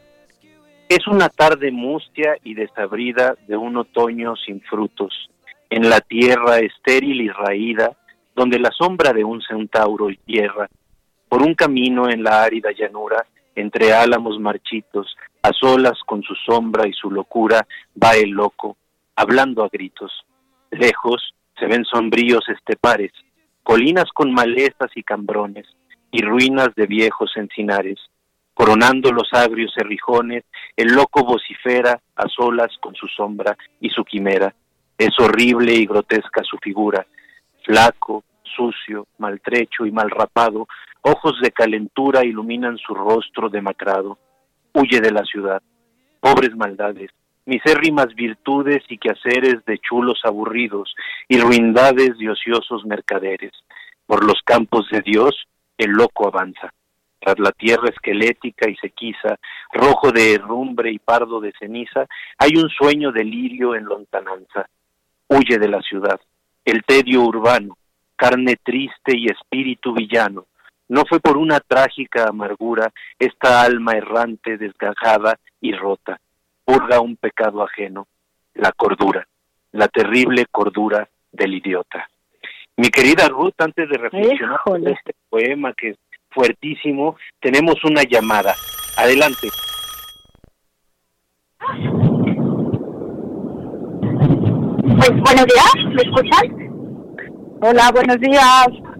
Es 0.89 1.07
una 1.07 1.29
tarde 1.29 1.71
mustia 1.71 2.35
y 2.43 2.53
desabrida 2.53 3.35
de 3.47 3.55
un 3.55 3.77
otoño 3.77 4.35
sin 4.35 4.59
frutos, 4.61 5.29
en 5.69 5.89
la 5.89 6.01
tierra 6.01 6.59
estéril 6.59 7.21
y 7.21 7.29
raída, 7.29 7.95
donde 8.35 8.59
la 8.59 8.71
sombra 8.71 9.13
de 9.13 9.23
un 9.23 9.41
centauro 9.41 10.09
hierra, 10.25 10.67
por 11.29 11.41
un 11.41 11.55
camino 11.55 12.09
en 12.09 12.23
la 12.23 12.43
árida 12.43 12.71
llanura, 12.77 13.25
entre 13.55 13.93
álamos 13.93 14.37
marchitos, 14.39 15.15
a 15.43 15.51
solas 15.53 15.97
con 16.05 16.21
su 16.23 16.35
sombra 16.35 16.87
y 16.87 16.93
su 16.93 17.09
locura, 17.09 17.65
va 18.01 18.15
el 18.15 18.29
loco, 18.29 18.77
hablando 19.15 19.63
a 19.63 19.69
gritos. 19.69 20.11
Lejos 20.71 21.33
se 21.57 21.65
ven 21.67 21.83
sombríos 21.85 22.47
estepares, 22.49 23.11
colinas 23.63 24.05
con 24.13 24.33
malezas 24.33 24.91
y 24.95 25.03
cambrones, 25.03 25.67
y 26.11 26.21
ruinas 26.21 26.69
de 26.75 26.85
viejos 26.85 27.31
encinares. 27.35 27.99
Coronando 28.53 29.11
los 29.11 29.29
agrios 29.33 29.73
cerrijones, 29.73 30.43
el 30.75 30.93
loco 30.93 31.23
vocifera 31.23 31.99
a 32.15 32.27
solas 32.27 32.69
con 32.81 32.93
su 32.95 33.07
sombra 33.07 33.57
y 33.79 33.89
su 33.89 34.03
quimera. 34.03 34.53
Es 34.97 35.17
horrible 35.19 35.73
y 35.73 35.85
grotesca 35.85 36.43
su 36.43 36.57
figura, 36.57 37.05
flaco, 37.63 38.23
sucio, 38.43 39.07
maltrecho 39.17 39.85
y 39.85 39.91
malrapado, 39.91 40.67
ojos 41.01 41.39
de 41.41 41.51
calentura 41.51 42.23
iluminan 42.23 42.77
su 42.77 42.93
rostro 42.93 43.49
demacrado. 43.49 44.17
Huye 44.73 45.01
de 45.01 45.11
la 45.11 45.23
ciudad. 45.23 45.61
Pobres 46.19 46.55
maldades, 46.55 47.11
misérrimas 47.45 48.13
virtudes 48.15 48.83
y 48.89 48.97
quehaceres 48.97 49.65
de 49.65 49.79
chulos 49.79 50.21
aburridos 50.23 50.95
y 51.27 51.39
ruindades 51.39 52.17
de 52.17 52.29
ociosos 52.29 52.85
mercaderes. 52.85 53.51
Por 54.05 54.23
los 54.23 54.41
campos 54.45 54.87
de 54.91 55.01
Dios 55.01 55.47
el 55.77 55.91
loco 55.91 56.27
avanza. 56.27 56.71
Tras 57.19 57.39
la 57.39 57.51
tierra 57.51 57.89
esquelética 57.89 58.69
y 58.69 58.75
sequiza, 58.77 59.37
rojo 59.71 60.11
de 60.11 60.33
herrumbre 60.33 60.91
y 60.91 60.99
pardo 60.99 61.39
de 61.39 61.53
ceniza, 61.57 62.07
hay 62.37 62.55
un 62.55 62.69
sueño 62.69 63.11
de 63.11 63.23
lirio 63.23 63.75
en 63.75 63.85
lontananza. 63.85 64.67
Huye 65.27 65.57
de 65.59 65.67
la 65.67 65.81
ciudad. 65.81 66.19
El 66.65 66.83
tedio 66.83 67.21
urbano, 67.21 67.77
carne 68.15 68.57
triste 68.63 69.15
y 69.15 69.27
espíritu 69.27 69.93
villano. 69.93 70.45
No 70.91 71.05
fue 71.07 71.21
por 71.21 71.37
una 71.37 71.61
trágica 71.61 72.25
amargura 72.27 72.91
esta 73.17 73.61
alma 73.61 73.93
errante 73.93 74.57
desgajada 74.57 75.39
y 75.61 75.71
rota. 75.71 76.19
Purga 76.65 76.99
un 76.99 77.15
pecado 77.15 77.63
ajeno, 77.63 78.07
la 78.55 78.73
cordura, 78.73 79.25
la 79.71 79.87
terrible 79.87 80.47
cordura 80.51 81.07
del 81.31 81.53
idiota. 81.53 82.09
Mi 82.75 82.89
querida 82.89 83.29
Ruth, 83.29 83.53
antes 83.59 83.87
de 83.87 83.97
reflexionar 83.97 84.59
sobre 84.65 84.91
este 84.91 85.15
poema 85.29 85.71
que 85.71 85.95
fuertísimo. 86.29 87.15
Tenemos 87.39 87.75
una 87.85 88.03
llamada. 88.03 88.53
Adelante. 88.97 89.47
Pues 94.97 95.09
buenos 95.21 95.45
días, 95.45 95.73
¿me 95.85 96.01
escuchan? 96.01 97.57
Hola, 97.61 97.91
buenos 97.93 98.19
días. 98.19 98.90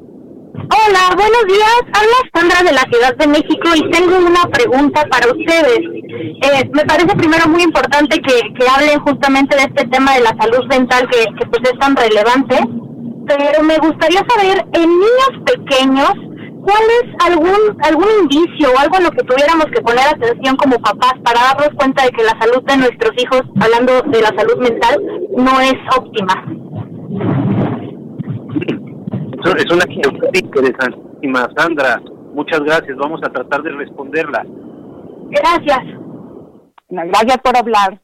Hola, 0.70 1.16
buenos 1.16 1.46
días. 1.48 1.82
Habla 1.94 2.30
Sandra 2.34 2.64
de 2.64 2.74
la 2.74 2.84
Ciudad 2.92 3.16
de 3.16 3.28
México 3.28 3.70
y 3.76 3.90
tengo 3.92 4.18
una 4.18 4.44
pregunta 4.52 5.04
para 5.10 5.32
ustedes. 5.32 5.80
Eh, 5.80 6.70
me 6.74 6.86
parece 6.86 7.16
primero 7.16 7.48
muy 7.48 7.64
importante 7.64 8.20
que, 8.22 8.42
que 8.54 8.68
hablen 8.70 9.00
justamente 9.00 9.56
de 9.56 9.64
este 9.64 9.88
tema 9.88 10.14
de 10.16 10.22
la 10.22 10.36
salud 10.40 10.66
mental 10.70 11.08
que, 11.10 11.26
que 11.40 11.46
pues 11.48 11.62
es 11.72 11.80
tan 11.80 11.96
relevante, 11.96 12.60
pero 13.28 13.64
me 13.64 13.78
gustaría 13.78 14.24
saber 14.30 14.66
en 14.74 14.90
niños 14.90 15.32
pequeños 15.46 16.12
¿cuál 16.62 16.84
es 17.02 17.26
algún 17.26 17.78
algún 17.82 18.08
indicio 18.22 18.70
o 18.72 18.80
algo 18.80 18.98
en 18.98 19.04
lo 19.06 19.12
que 19.12 19.24
tuviéramos 19.24 19.66
que 19.74 19.82
poner 19.82 20.08
atención 20.08 20.56
como 20.58 20.78
papás 20.80 21.14
para 21.24 21.42
darnos 21.42 21.70
cuenta 21.76 22.04
de 22.06 22.12
que 22.12 22.24
la 22.24 22.38
salud 22.40 22.64
de 22.64 22.78
nuestros 22.78 23.12
hijos, 23.18 23.42
hablando 23.60 24.02
de 24.02 24.22
la 24.22 24.30
salud 24.36 24.58
mental, 24.58 25.02
no 25.38 25.60
es 25.60 25.76
óptima? 25.98 26.46
Es 29.44 29.72
una 29.72 29.86
pregunta 29.86 30.30
interesantísima, 30.34 31.50
Sandra. 31.56 32.02
Muchas 32.34 32.60
gracias. 32.62 32.98
Vamos 32.98 33.22
a 33.24 33.30
tratar 33.32 33.62
de 33.64 33.72
responderla. 33.72 34.46
Gracias. 35.30 35.80
Gracias 36.90 37.38
por 37.40 37.58
hablar. 37.58 38.00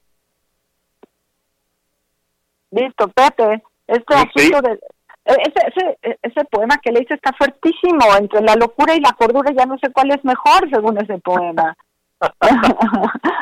Listo, 2.71 3.07
Pepe. 3.09 3.63
Este 3.87 4.13
asunto 4.13 4.61
de... 4.61 4.79
e-, 5.25 5.41
Ese, 5.41 5.67
ese, 5.67 6.19
ese 6.21 6.45
poema 6.45 6.77
que 6.81 6.91
leíste 6.91 7.13
está 7.13 7.31
fuertísimo. 7.37 8.15
Entre 8.19 8.41
la 8.41 8.55
locura 8.55 8.95
y 8.95 8.99
la 8.99 9.11
cordura 9.11 9.51
ya 9.57 9.65
no 9.65 9.77
sé 9.77 9.91
cuál 9.91 10.11
es 10.11 10.23
mejor 10.25 10.69
según 10.71 10.97
ese 10.97 11.17
poema. 11.19 11.75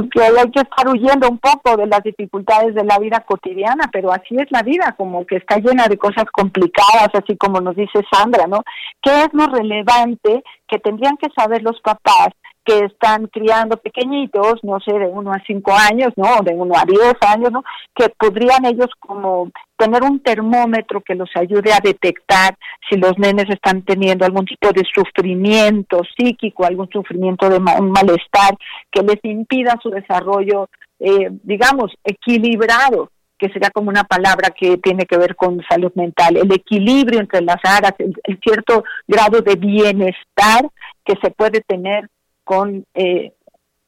ok, 0.00 0.16
hay 0.16 0.50
que 0.50 0.60
estar 0.60 0.88
huyendo 0.88 1.28
un 1.28 1.38
poco 1.38 1.76
de 1.76 1.86
las 1.86 2.02
dificultades 2.02 2.74
de 2.74 2.84
la 2.84 2.98
vida 2.98 3.20
cotidiana, 3.20 3.88
pero 3.92 4.12
así 4.12 4.36
es 4.36 4.50
la 4.50 4.62
vida, 4.62 4.94
como 4.96 5.26
que 5.26 5.36
está 5.36 5.58
llena 5.58 5.86
de 5.88 5.98
cosas 5.98 6.24
complicadas, 6.32 7.10
así 7.14 7.36
como 7.36 7.60
nos 7.60 7.76
dice 7.76 8.00
Sandra, 8.10 8.46
¿no? 8.46 8.62
¿Qué 9.02 9.10
es 9.22 9.28
lo 9.32 9.46
relevante 9.46 10.42
que 10.68 10.78
tendrían 10.78 11.16
que 11.16 11.28
saber 11.36 11.62
los 11.62 11.80
papás 11.80 12.28
que 12.64 12.84
están 12.84 13.26
criando 13.28 13.76
pequeñitos, 13.76 14.62
no 14.62 14.78
sé, 14.80 14.92
de 14.92 15.06
uno 15.06 15.32
a 15.32 15.42
cinco 15.46 15.72
años, 15.72 16.12
¿no? 16.16 16.42
De 16.42 16.52
uno 16.54 16.74
a 16.76 16.84
diez 16.84 17.14
años, 17.20 17.50
¿no? 17.50 17.64
Que 17.94 18.08
podrían 18.10 18.64
ellos 18.66 18.88
como 18.98 19.50
tener 19.76 20.02
un 20.02 20.20
termómetro 20.20 21.00
que 21.00 21.14
los 21.14 21.30
ayude 21.34 21.72
a 21.72 21.80
detectar 21.82 22.56
si 22.88 22.96
los 22.96 23.18
nenes 23.18 23.46
están 23.48 23.82
teniendo 23.82 24.24
algún 24.24 24.44
tipo 24.44 24.72
de 24.72 24.84
sufrimiento 24.94 26.02
psíquico, 26.16 26.64
algún 26.64 26.88
sufrimiento 26.90 27.48
de 27.48 27.56
un 27.56 27.90
malestar 27.90 28.56
que 28.90 29.02
les 29.02 29.18
impida 29.22 29.78
su 29.82 29.90
desarrollo, 29.90 30.68
eh, 30.98 31.30
digamos, 31.42 31.92
equilibrado 32.04 33.10
que 33.38 33.48
sería 33.48 33.70
como 33.70 33.88
una 33.88 34.04
palabra 34.04 34.50
que 34.50 34.76
tiene 34.76 35.06
que 35.06 35.16
ver 35.16 35.34
con 35.34 35.62
salud 35.66 35.90
mental, 35.94 36.36
el 36.36 36.52
equilibrio 36.52 37.20
entre 37.20 37.40
las 37.40 37.56
áreas, 37.64 37.94
el, 37.98 38.14
el 38.24 38.38
cierto 38.44 38.84
grado 39.08 39.40
de 39.40 39.54
bienestar 39.54 40.68
que 41.06 41.14
se 41.22 41.30
puede 41.30 41.62
tener 41.62 42.06
con 42.50 42.84
eh, 42.94 43.32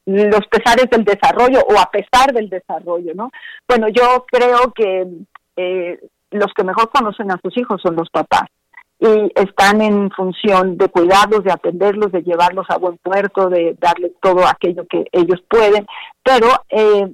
los 0.07 0.47
pesares 0.47 0.89
del 0.89 1.03
desarrollo 1.03 1.59
o 1.69 1.81
a 1.81 1.91
pesar 1.91 2.33
del 2.33 2.49
desarrollo, 2.49 3.13
¿no? 3.13 3.33
Bueno, 3.67 3.89
yo 3.89 4.25
creo 4.31 4.73
que 4.73 5.05
eh, 5.57 5.99
los 6.31 6.53
que 6.55 6.63
mejor 6.63 6.89
conocen 6.91 7.33
a 7.33 7.41
sus 7.43 7.57
hijos 7.59 7.83
son 7.83 7.97
los 7.97 8.09
papás 8.11 8.45
y 9.01 9.33
están 9.35 9.83
en 9.83 10.13
función 10.13 10.79
de 10.79 10.89
cuidarlos, 10.91 11.43
de 11.43 11.51
atenderlos, 11.51 12.13
de 12.13 12.23
llevarlos 12.23 12.67
a 12.69 12.79
buen 12.79 12.99
puerto, 12.99 13.49
de 13.49 13.77
darles 13.81 14.13
todo 14.21 14.47
aquello 14.47 14.87
que 14.87 15.07
ellos 15.11 15.43
pueden, 15.49 15.85
pero 16.23 16.47
eh, 16.69 17.11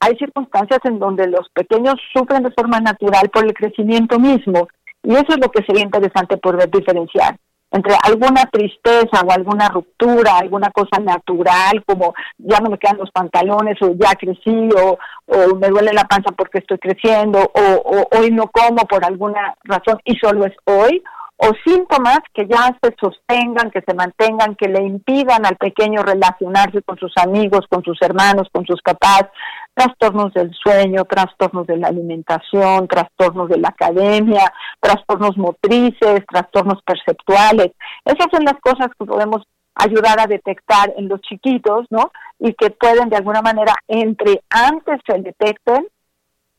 hay 0.00 0.16
circunstancias 0.16 0.80
en 0.82 0.98
donde 0.98 1.28
los 1.28 1.48
pequeños 1.50 1.94
sufren 2.12 2.42
de 2.42 2.50
forma 2.50 2.80
natural 2.80 3.30
por 3.30 3.44
el 3.44 3.54
crecimiento 3.54 4.18
mismo 4.18 4.66
y 5.04 5.12
eso 5.12 5.28
es 5.28 5.38
lo 5.38 5.52
que 5.52 5.62
sería 5.62 5.84
interesante 5.84 6.36
poder 6.36 6.68
diferenciar 6.68 7.38
entre 7.70 7.94
alguna 8.02 8.44
tristeza 8.50 9.20
o 9.24 9.30
alguna 9.30 9.68
ruptura, 9.68 10.38
alguna 10.38 10.70
cosa 10.70 11.00
natural 11.00 11.84
como 11.86 12.14
ya 12.38 12.60
no 12.60 12.70
me 12.70 12.78
quedan 12.78 12.98
los 12.98 13.10
pantalones 13.10 13.76
o 13.82 13.92
ya 13.92 14.14
crecí 14.14 14.68
o, 14.76 14.98
o 15.26 15.56
me 15.56 15.68
duele 15.68 15.92
la 15.92 16.04
panza 16.04 16.32
porque 16.36 16.58
estoy 16.58 16.78
creciendo 16.78 17.38
o, 17.38 17.62
o 17.84 18.18
hoy 18.18 18.30
no 18.30 18.48
como 18.48 18.86
por 18.86 19.04
alguna 19.04 19.54
razón 19.64 19.98
y 20.04 20.16
solo 20.16 20.46
es 20.46 20.54
hoy 20.64 21.02
o 21.40 21.52
síntomas 21.64 22.18
que 22.34 22.48
ya 22.48 22.76
se 22.82 22.94
sostengan, 23.00 23.70
que 23.70 23.80
se 23.82 23.94
mantengan, 23.94 24.56
que 24.56 24.68
le 24.68 24.82
impidan 24.82 25.46
al 25.46 25.56
pequeño 25.56 26.02
relacionarse 26.02 26.82
con 26.82 26.98
sus 26.98 27.12
amigos, 27.16 27.64
con 27.70 27.84
sus 27.84 27.96
hermanos, 28.02 28.48
con 28.52 28.66
sus 28.66 28.82
papás, 28.82 29.22
trastornos 29.72 30.34
del 30.34 30.52
sueño, 30.52 31.04
trastornos 31.04 31.64
de 31.68 31.76
la 31.76 31.88
alimentación, 31.88 32.88
trastornos 32.88 33.48
de 33.48 33.58
la 33.58 33.68
academia, 33.68 34.52
trastornos 34.80 35.36
motrices, 35.36 36.26
trastornos 36.28 36.82
perceptuales. 36.82 37.70
Esas 38.04 38.26
son 38.32 38.44
las 38.44 38.58
cosas 38.60 38.88
que 38.98 39.04
podemos 39.04 39.42
ayudar 39.76 40.18
a 40.18 40.26
detectar 40.26 40.92
en 40.96 41.08
los 41.08 41.20
chiquitos, 41.20 41.86
¿no? 41.90 42.10
Y 42.40 42.52
que 42.54 42.70
pueden 42.70 43.10
de 43.10 43.16
alguna 43.16 43.42
manera, 43.42 43.74
entre 43.86 44.42
antes 44.50 45.00
se 45.06 45.20
detecten, 45.20 45.86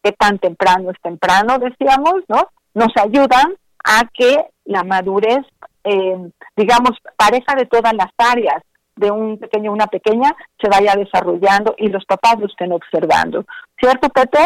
que 0.01 0.13
tan 0.13 0.39
temprano 0.39 0.91
es 0.91 1.01
temprano, 1.01 1.59
decíamos, 1.59 2.23
¿no? 2.29 2.47
Nos 2.73 2.95
ayudan 2.95 3.57
a 3.83 4.03
que 4.13 4.37
la 4.69 4.83
madurez, 4.83 5.45
eh, 5.83 6.29
digamos, 6.55 6.91
pareja 7.17 7.55
de 7.55 7.65
todas 7.65 7.93
las 7.93 8.11
áreas 8.17 8.61
de 8.95 9.09
un 9.09 9.37
pequeño 9.39 9.71
una 9.71 9.87
pequeña 9.87 10.35
se 10.61 10.69
vaya 10.69 10.93
desarrollando 10.95 11.73
y 11.77 11.87
los 11.87 12.05
papás 12.05 12.39
lo 12.39 12.45
estén 12.45 12.71
observando. 12.71 13.45
¿Cierto, 13.79 14.09
Pepe? 14.09 14.39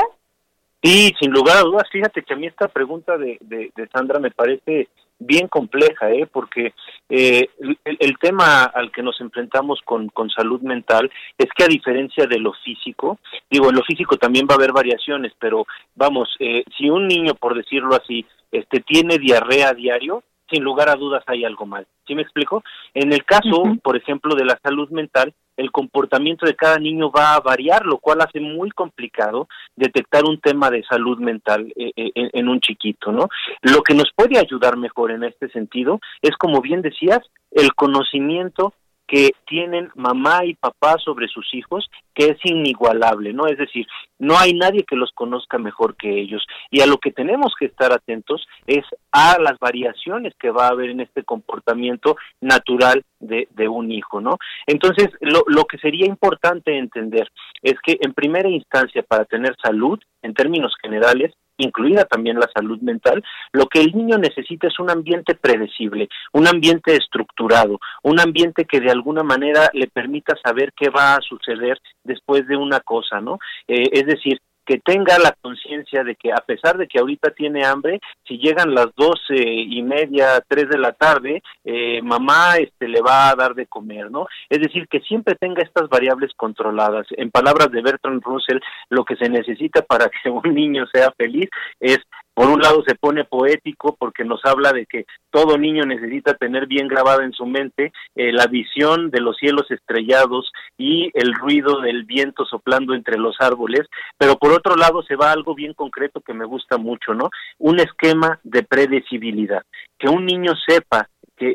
Sí, 0.81 1.13
sin 1.19 1.31
lugar 1.31 1.57
a 1.57 1.61
dudas, 1.61 1.83
fíjate 1.91 2.23
que 2.23 2.33
a 2.33 2.37
mí 2.37 2.47
esta 2.47 2.67
pregunta 2.67 3.17
de, 3.17 3.37
de, 3.41 3.71
de 3.75 3.87
Sandra 3.87 4.19
me 4.19 4.31
parece 4.31 4.87
bien 5.19 5.47
compleja, 5.47 6.11
¿eh? 6.11 6.27
porque 6.31 6.73
eh, 7.09 7.49
el, 7.59 7.77
el 7.99 8.17
tema 8.17 8.63
al 8.63 8.91
que 8.91 9.01
nos 9.01 9.19
enfrentamos 9.21 9.79
con, 9.83 10.09
con 10.09 10.29
salud 10.29 10.61
mental 10.61 11.09
es 11.37 11.47
que 11.55 11.63
a 11.63 11.67
diferencia 11.67 12.25
de 12.27 12.39
lo 12.39 12.53
físico, 12.63 13.19
digo, 13.49 13.69
en 13.69 13.75
lo 13.75 13.83
físico 13.83 14.17
también 14.17 14.47
va 14.49 14.55
a 14.55 14.57
haber 14.57 14.71
variaciones, 14.71 15.33
pero 15.39 15.65
vamos, 15.95 16.29
eh, 16.39 16.63
si 16.77 16.89
un 16.89 17.07
niño, 17.07 17.33
por 17.35 17.55
decirlo 17.55 17.95
así, 17.95 18.25
este 18.53 18.79
tiene 18.79 19.17
diarrea 19.17 19.69
a 19.69 19.73
diario, 19.73 20.23
sin 20.49 20.63
lugar 20.63 20.87
a 20.89 20.95
dudas 20.95 21.23
hay 21.27 21.43
algo 21.43 21.65
mal. 21.65 21.87
¿Sí 22.05 22.15
me 22.15 22.21
explico? 22.21 22.63
En 22.93 23.11
el 23.11 23.25
caso, 23.25 23.63
por 23.83 23.97
ejemplo, 23.97 24.35
de 24.35 24.45
la 24.45 24.59
salud 24.61 24.89
mental, 24.89 25.33
el 25.57 25.71
comportamiento 25.71 26.45
de 26.45 26.55
cada 26.55 26.77
niño 26.77 27.11
va 27.11 27.33
a 27.33 27.39
variar, 27.39 27.85
lo 27.85 27.97
cual 27.97 28.21
hace 28.21 28.39
muy 28.39 28.71
complicado 28.71 29.47
detectar 29.75 30.23
un 30.25 30.39
tema 30.39 30.69
de 30.69 30.83
salud 30.83 31.19
mental 31.19 31.71
eh, 31.75 31.91
eh, 31.95 32.11
en, 32.15 32.29
en 32.33 32.47
un 32.49 32.59
chiquito, 32.59 33.11
¿no? 33.11 33.29
Lo 33.61 33.81
que 33.81 33.93
nos 33.93 34.11
puede 34.15 34.39
ayudar 34.39 34.77
mejor 34.77 35.11
en 35.11 35.23
este 35.23 35.49
sentido 35.49 35.99
es, 36.21 36.31
como 36.37 36.61
bien 36.61 36.81
decías, 36.81 37.19
el 37.51 37.73
conocimiento 37.73 38.73
que 39.07 39.31
tienen 39.45 39.89
mamá 39.95 40.45
y 40.45 40.55
papá 40.55 40.97
sobre 41.03 41.27
sus 41.27 41.53
hijos, 41.53 41.89
que 42.13 42.25
es 42.27 42.37
inigualable, 42.43 43.33
¿no? 43.33 43.47
Es 43.47 43.57
decir, 43.57 43.85
no 44.19 44.37
hay 44.37 44.53
nadie 44.53 44.83
que 44.83 44.95
los 44.95 45.11
conozca 45.13 45.57
mejor 45.57 45.95
que 45.95 46.19
ellos. 46.19 46.45
Y 46.71 46.81
a 46.81 46.85
lo 46.85 46.97
que 46.97 47.11
tenemos 47.11 47.53
que 47.59 47.65
estar 47.65 47.91
atentos 47.91 48.47
es 48.65 48.85
a 49.11 49.37
las 49.39 49.59
variaciones 49.59 50.33
que 50.39 50.51
va 50.51 50.67
a 50.67 50.71
haber 50.71 50.89
en 50.89 51.01
este 51.01 51.23
comportamiento 51.23 52.15
natural 52.39 53.03
de, 53.19 53.47
de 53.51 53.67
un 53.67 53.91
hijo, 53.91 54.21
¿no? 54.21 54.37
Entonces, 54.67 55.09
lo, 55.21 55.43
lo 55.47 55.65
que 55.65 55.77
sería 55.77 56.05
importante 56.05 56.77
entender 56.77 57.29
es 57.61 57.75
que 57.83 57.97
en 58.01 58.13
primera 58.13 58.49
instancia, 58.49 59.03
para 59.03 59.25
tener 59.25 59.55
salud, 59.61 59.99
en 60.21 60.33
términos 60.33 60.73
generales, 60.81 61.33
incluida 61.57 62.05
también 62.05 62.39
la 62.39 62.49
salud 62.53 62.79
mental, 62.81 63.23
lo 63.51 63.67
que 63.67 63.81
el 63.81 63.95
niño 63.95 64.17
necesita 64.17 64.67
es 64.67 64.79
un 64.79 64.89
ambiente 64.89 65.35
predecible, 65.35 66.09
un 66.31 66.47
ambiente 66.47 66.95
estructurado, 66.95 67.79
un 68.01 68.19
ambiente 68.19 68.65
que 68.65 68.79
de 68.79 68.91
alguna 68.91 69.23
manera 69.23 69.69
le 69.73 69.87
permita 69.87 70.35
saber 70.43 70.73
qué 70.75 70.89
va 70.89 71.15
a 71.15 71.21
suceder 71.21 71.79
después 72.03 72.47
de 72.47 72.57
una 72.57 72.79
cosa, 72.79 73.21
¿no? 73.21 73.39
Eh, 73.67 73.89
es 73.91 74.05
decir, 74.05 74.39
que 74.65 74.79
tenga 74.79 75.17
la 75.19 75.35
conciencia 75.41 76.03
de 76.03 76.15
que 76.15 76.31
a 76.31 76.37
pesar 76.37 76.77
de 76.77 76.87
que 76.87 76.99
ahorita 76.99 77.31
tiene 77.31 77.65
hambre, 77.65 77.99
si 78.27 78.37
llegan 78.37 78.73
las 78.73 78.87
doce 78.95 79.35
y 79.35 79.81
media, 79.81 80.43
tres 80.47 80.69
de 80.69 80.77
la 80.77 80.93
tarde, 80.93 81.41
eh, 81.63 82.01
mamá 82.01 82.57
este 82.57 82.87
le 82.87 83.01
va 83.01 83.29
a 83.29 83.35
dar 83.35 83.53
de 83.55 83.67
comer, 83.67 84.09
¿no? 84.09 84.27
Es 84.49 84.59
decir, 84.59 84.87
que 84.87 84.99
siempre 85.01 85.35
tenga 85.35 85.61
estas 85.61 85.89
variables 85.89 86.31
controladas. 86.35 87.07
En 87.11 87.31
palabras 87.31 87.71
de 87.71 87.81
Bertrand 87.81 88.23
Russell, 88.23 88.59
lo 88.89 89.03
que 89.03 89.15
se 89.15 89.29
necesita 89.29 89.81
para 89.81 90.09
que 90.23 90.29
un 90.29 90.53
niño 90.53 90.85
sea 90.93 91.11
feliz 91.17 91.49
es 91.79 91.99
por 92.33 92.49
un 92.49 92.59
lado 92.61 92.83
se 92.87 92.95
pone 92.95 93.25
poético 93.25 93.95
porque 93.97 94.23
nos 94.23 94.43
habla 94.45 94.71
de 94.73 94.85
que 94.85 95.05
todo 95.29 95.57
niño 95.57 95.85
necesita 95.85 96.33
tener 96.33 96.67
bien 96.67 96.87
grabada 96.87 97.23
en 97.23 97.33
su 97.33 97.45
mente 97.45 97.91
eh, 98.15 98.31
la 98.31 98.47
visión 98.47 99.11
de 99.11 99.21
los 99.21 99.37
cielos 99.37 99.69
estrellados 99.69 100.51
y 100.77 101.11
el 101.13 101.33
ruido 101.33 101.81
del 101.81 102.03
viento 102.03 102.45
soplando 102.45 102.93
entre 102.93 103.17
los 103.17 103.35
árboles, 103.39 103.87
pero 104.17 104.37
por 104.37 104.51
otro 104.51 104.75
lado 104.75 105.03
se 105.03 105.15
va 105.15 105.29
a 105.29 105.33
algo 105.33 105.55
bien 105.55 105.73
concreto 105.73 106.21
que 106.21 106.33
me 106.33 106.45
gusta 106.45 106.77
mucho, 106.77 107.13
¿no? 107.13 107.29
Un 107.59 107.79
esquema 107.79 108.39
de 108.43 108.63
predecibilidad, 108.63 109.63
que 109.99 110.09
un 110.09 110.25
niño 110.25 110.53
sepa 110.67 111.09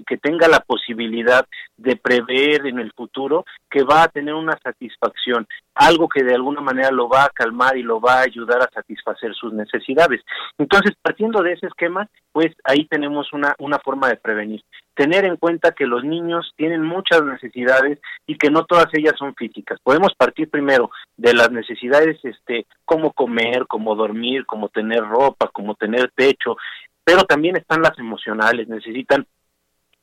que 0.07 0.17
tenga 0.17 0.49
la 0.49 0.61
posibilidad 0.61 1.47
de 1.77 1.97
prever 1.97 2.67
en 2.67 2.79
el 2.79 2.93
futuro 2.93 3.45
que 3.71 3.83
va 3.85 4.03
a 4.03 4.09
tener 4.09 4.35
una 4.35 4.59
satisfacción, 4.63 5.47
algo 5.75 6.09
que 6.09 6.25
de 6.25 6.35
alguna 6.35 6.61
manera 6.61 6.91
lo 6.91 7.09
va 7.09 7.25
a 7.25 7.31
calmar 7.31 7.77
y 7.77 7.83
lo 7.83 8.01
va 8.01 8.15
a 8.15 8.23
ayudar 8.23 8.61
a 8.63 8.71
satisfacer 8.73 9.35
sus 9.35 9.53
necesidades. 9.53 10.23
Entonces, 10.59 10.93
partiendo 11.01 11.43
de 11.43 11.53
ese 11.53 11.67
esquema, 11.67 12.09
pues 12.33 12.55
ahí 12.65 12.87
tenemos 12.87 13.33
una, 13.33 13.55
una 13.59 13.79
forma 13.79 14.09
de 14.09 14.17
prevenir. 14.17 14.63
Tener 14.95 15.25
en 15.25 15.37
cuenta 15.37 15.73
que 15.73 15.87
los 15.87 16.03
niños 16.03 16.53
tienen 16.57 16.83
muchas 16.83 17.23
necesidades 17.23 18.01
y 18.27 18.37
que 18.37 18.51
no 18.51 18.65
todas 18.65 18.89
ellas 18.93 19.15
son 19.17 19.35
físicas. 19.37 19.79
Podemos 19.83 20.13
partir 20.17 20.51
primero 20.51 20.91
de 21.17 21.35
las 21.35 21.53
necesidades, 21.53 22.19
este, 22.25 22.67
como 22.85 23.13
comer, 23.13 23.67
como 23.69 23.95
dormir, 23.95 24.45
como 24.47 24.69
tener 24.69 25.05
ropa, 25.05 25.49
como 25.53 25.77
tener 25.77 26.11
techo, 26.17 26.57
pero 27.05 27.23
también 27.23 27.57
están 27.57 27.81
las 27.81 27.99
emocionales, 27.99 28.69
necesitan 28.69 29.27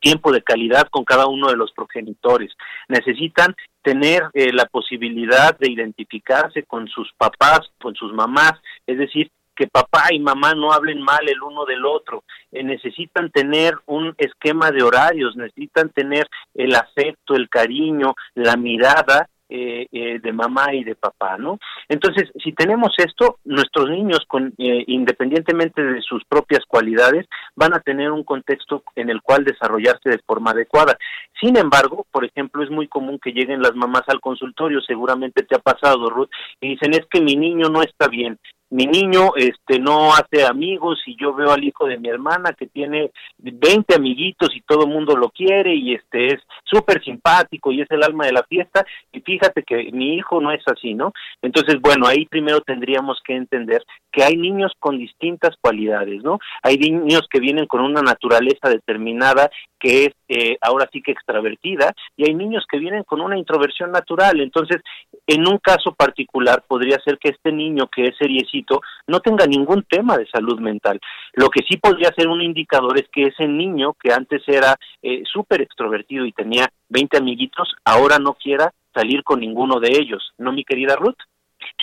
tiempo 0.05 0.31
de 0.31 0.43
calidad 0.43 0.87
con 0.91 1.03
cada 1.03 1.25
uno 1.25 1.49
de 1.49 1.55
los 1.55 1.71
progenitores. 1.71 2.51
Necesitan 2.87 3.55
tener 3.81 4.21
eh, 4.33 4.53
la 4.53 4.65
posibilidad 4.65 5.57
de 5.57 5.71
identificarse 5.71 6.61
con 6.61 6.87
sus 6.87 7.11
papás, 7.17 7.61
con 7.81 7.95
sus 7.95 8.13
mamás, 8.13 8.53
es 8.85 8.99
decir, 8.99 9.31
que 9.55 9.65
papá 9.65 10.09
y 10.11 10.19
mamá 10.19 10.53
no 10.53 10.71
hablen 10.71 11.01
mal 11.01 11.27
el 11.27 11.41
uno 11.41 11.65
del 11.65 11.85
otro, 11.85 12.23
eh, 12.51 12.63
necesitan 12.63 13.31
tener 13.31 13.73
un 13.87 14.13
esquema 14.19 14.69
de 14.69 14.83
horarios, 14.83 15.35
necesitan 15.35 15.89
tener 15.89 16.27
el 16.53 16.75
afecto, 16.75 17.33
el 17.33 17.49
cariño, 17.49 18.13
la 18.35 18.57
mirada 18.57 19.27
eh, 19.49 19.87
eh, 19.91 20.19
de 20.19 20.33
mamá 20.33 20.73
y 20.73 20.83
de 20.83 20.95
papá, 20.95 21.37
¿no? 21.37 21.59
Entonces, 21.87 22.31
si 22.43 22.51
tenemos 22.53 22.93
esto, 22.97 23.37
nuestros 23.45 23.89
niños, 23.89 24.19
con, 24.27 24.53
eh, 24.57 24.83
independientemente 24.87 25.83
de 25.83 26.01
sus 26.01 26.23
propias 26.25 26.65
cualidades, 26.67 27.27
van 27.55 27.73
a 27.75 27.79
tener 27.79 28.11
un 28.11 28.23
contexto 28.23 28.83
en 28.95 29.09
el 29.09 29.21
cual 29.21 29.43
desarrollarse 29.43 30.09
de 30.09 30.19
forma 30.25 30.51
adecuada. 30.51 30.97
Sin 31.39 31.57
embargo, 31.57 32.07
por 32.11 32.25
ejemplo, 32.25 32.63
es 32.63 32.69
muy 32.71 32.87
común 32.87 33.19
que 33.19 33.33
lleguen 33.33 33.61
las 33.61 33.75
mamás 33.75 34.03
al 34.07 34.19
consultorio, 34.19 34.81
seguramente 34.81 35.43
te 35.43 35.55
ha 35.55 35.59
pasado, 35.59 36.09
Ruth, 36.09 36.29
y 36.59 36.69
dicen, 36.69 36.93
es 36.93 37.05
que 37.09 37.21
mi 37.21 37.35
niño 37.35 37.69
no 37.69 37.83
está 37.83 38.07
bien, 38.07 38.39
mi 38.75 38.87
niño 38.87 39.31
este 39.37 39.79
no 39.79 40.13
hace 40.13 40.45
amigos 40.45 41.01
y 41.05 41.15
yo 41.15 41.33
veo 41.33 41.51
al 41.51 41.63
hijo 41.63 41.87
de 41.87 41.97
mi 41.97 42.09
hermana 42.09 42.51
que 42.51 42.67
tiene 42.67 43.09
20 43.37 43.95
amiguitos 43.95 44.49
y 44.53 44.59
todo 44.59 44.83
el 44.83 44.89
mundo 44.89 45.15
lo 45.15 45.29
quiere 45.29 45.73
y 45.73 45.93
este 45.93 46.33
es 46.33 46.41
súper 46.65 47.01
simpático 47.01 47.71
y 47.71 47.79
es 47.79 47.89
el 47.89 48.03
alma 48.03 48.25
de 48.25 48.33
la 48.33 48.43
fiesta 48.43 48.85
y 49.13 49.21
fíjate 49.21 49.63
que 49.63 49.91
mi 49.93 50.15
hijo 50.15 50.41
no 50.41 50.51
es 50.51 50.61
así, 50.67 50.93
¿no? 50.93 51.13
Entonces, 51.41 51.79
bueno, 51.79 52.05
ahí 52.05 52.25
primero 52.25 52.59
tendríamos 52.59 53.21
que 53.25 53.37
entender 53.37 53.81
que 54.11 54.23
hay 54.23 54.35
niños 54.35 54.73
con 54.77 54.97
distintas 54.97 55.55
cualidades, 55.61 56.21
¿no? 56.21 56.39
Hay 56.61 56.77
niños 56.77 57.27
que 57.29 57.39
vienen 57.39 57.67
con 57.67 57.79
una 57.79 58.01
naturaleza 58.01 58.67
determinada 58.67 59.49
que 59.79 60.05
es 60.05 60.13
eh, 60.29 60.57
ahora 60.61 60.89
sí 60.91 61.01
que 61.01 61.11
extravertida 61.11 61.93
y 62.17 62.27
hay 62.27 62.33
niños 62.33 62.65
que 62.69 62.79
vienen 62.79 63.03
con 63.03 63.21
una 63.21 63.37
introversión 63.37 63.91
natural. 63.91 64.41
Entonces, 64.41 64.81
en 65.27 65.47
un 65.47 65.59
caso 65.59 65.93
particular 65.93 66.63
podría 66.67 66.99
ser 67.05 67.19
que 67.19 67.29
este 67.29 67.51
niño 67.51 67.87
que 67.87 68.07
es 68.07 68.17
seriecito 68.17 68.64
no 69.07 69.19
tenga 69.19 69.45
ningún 69.45 69.83
tema 69.83 70.17
de 70.17 70.27
salud 70.27 70.59
mental. 70.59 70.99
Lo 71.33 71.49
que 71.49 71.63
sí 71.67 71.77
podría 71.77 72.11
ser 72.15 72.27
un 72.27 72.41
indicador 72.41 72.97
es 72.97 73.07
que 73.11 73.27
ese 73.27 73.47
niño 73.47 73.93
que 74.01 74.11
antes 74.11 74.41
era 74.47 74.75
eh, 75.01 75.23
súper 75.31 75.61
extrovertido 75.61 76.25
y 76.25 76.31
tenía 76.31 76.69
20 76.89 77.17
amiguitos, 77.17 77.73
ahora 77.83 78.19
no 78.19 78.33
quiera 78.33 78.71
salir 78.93 79.23
con 79.23 79.39
ninguno 79.39 79.79
de 79.79 79.89
ellos, 79.91 80.31
¿no, 80.37 80.51
mi 80.51 80.63
querida 80.63 80.95
Ruth? 80.95 81.17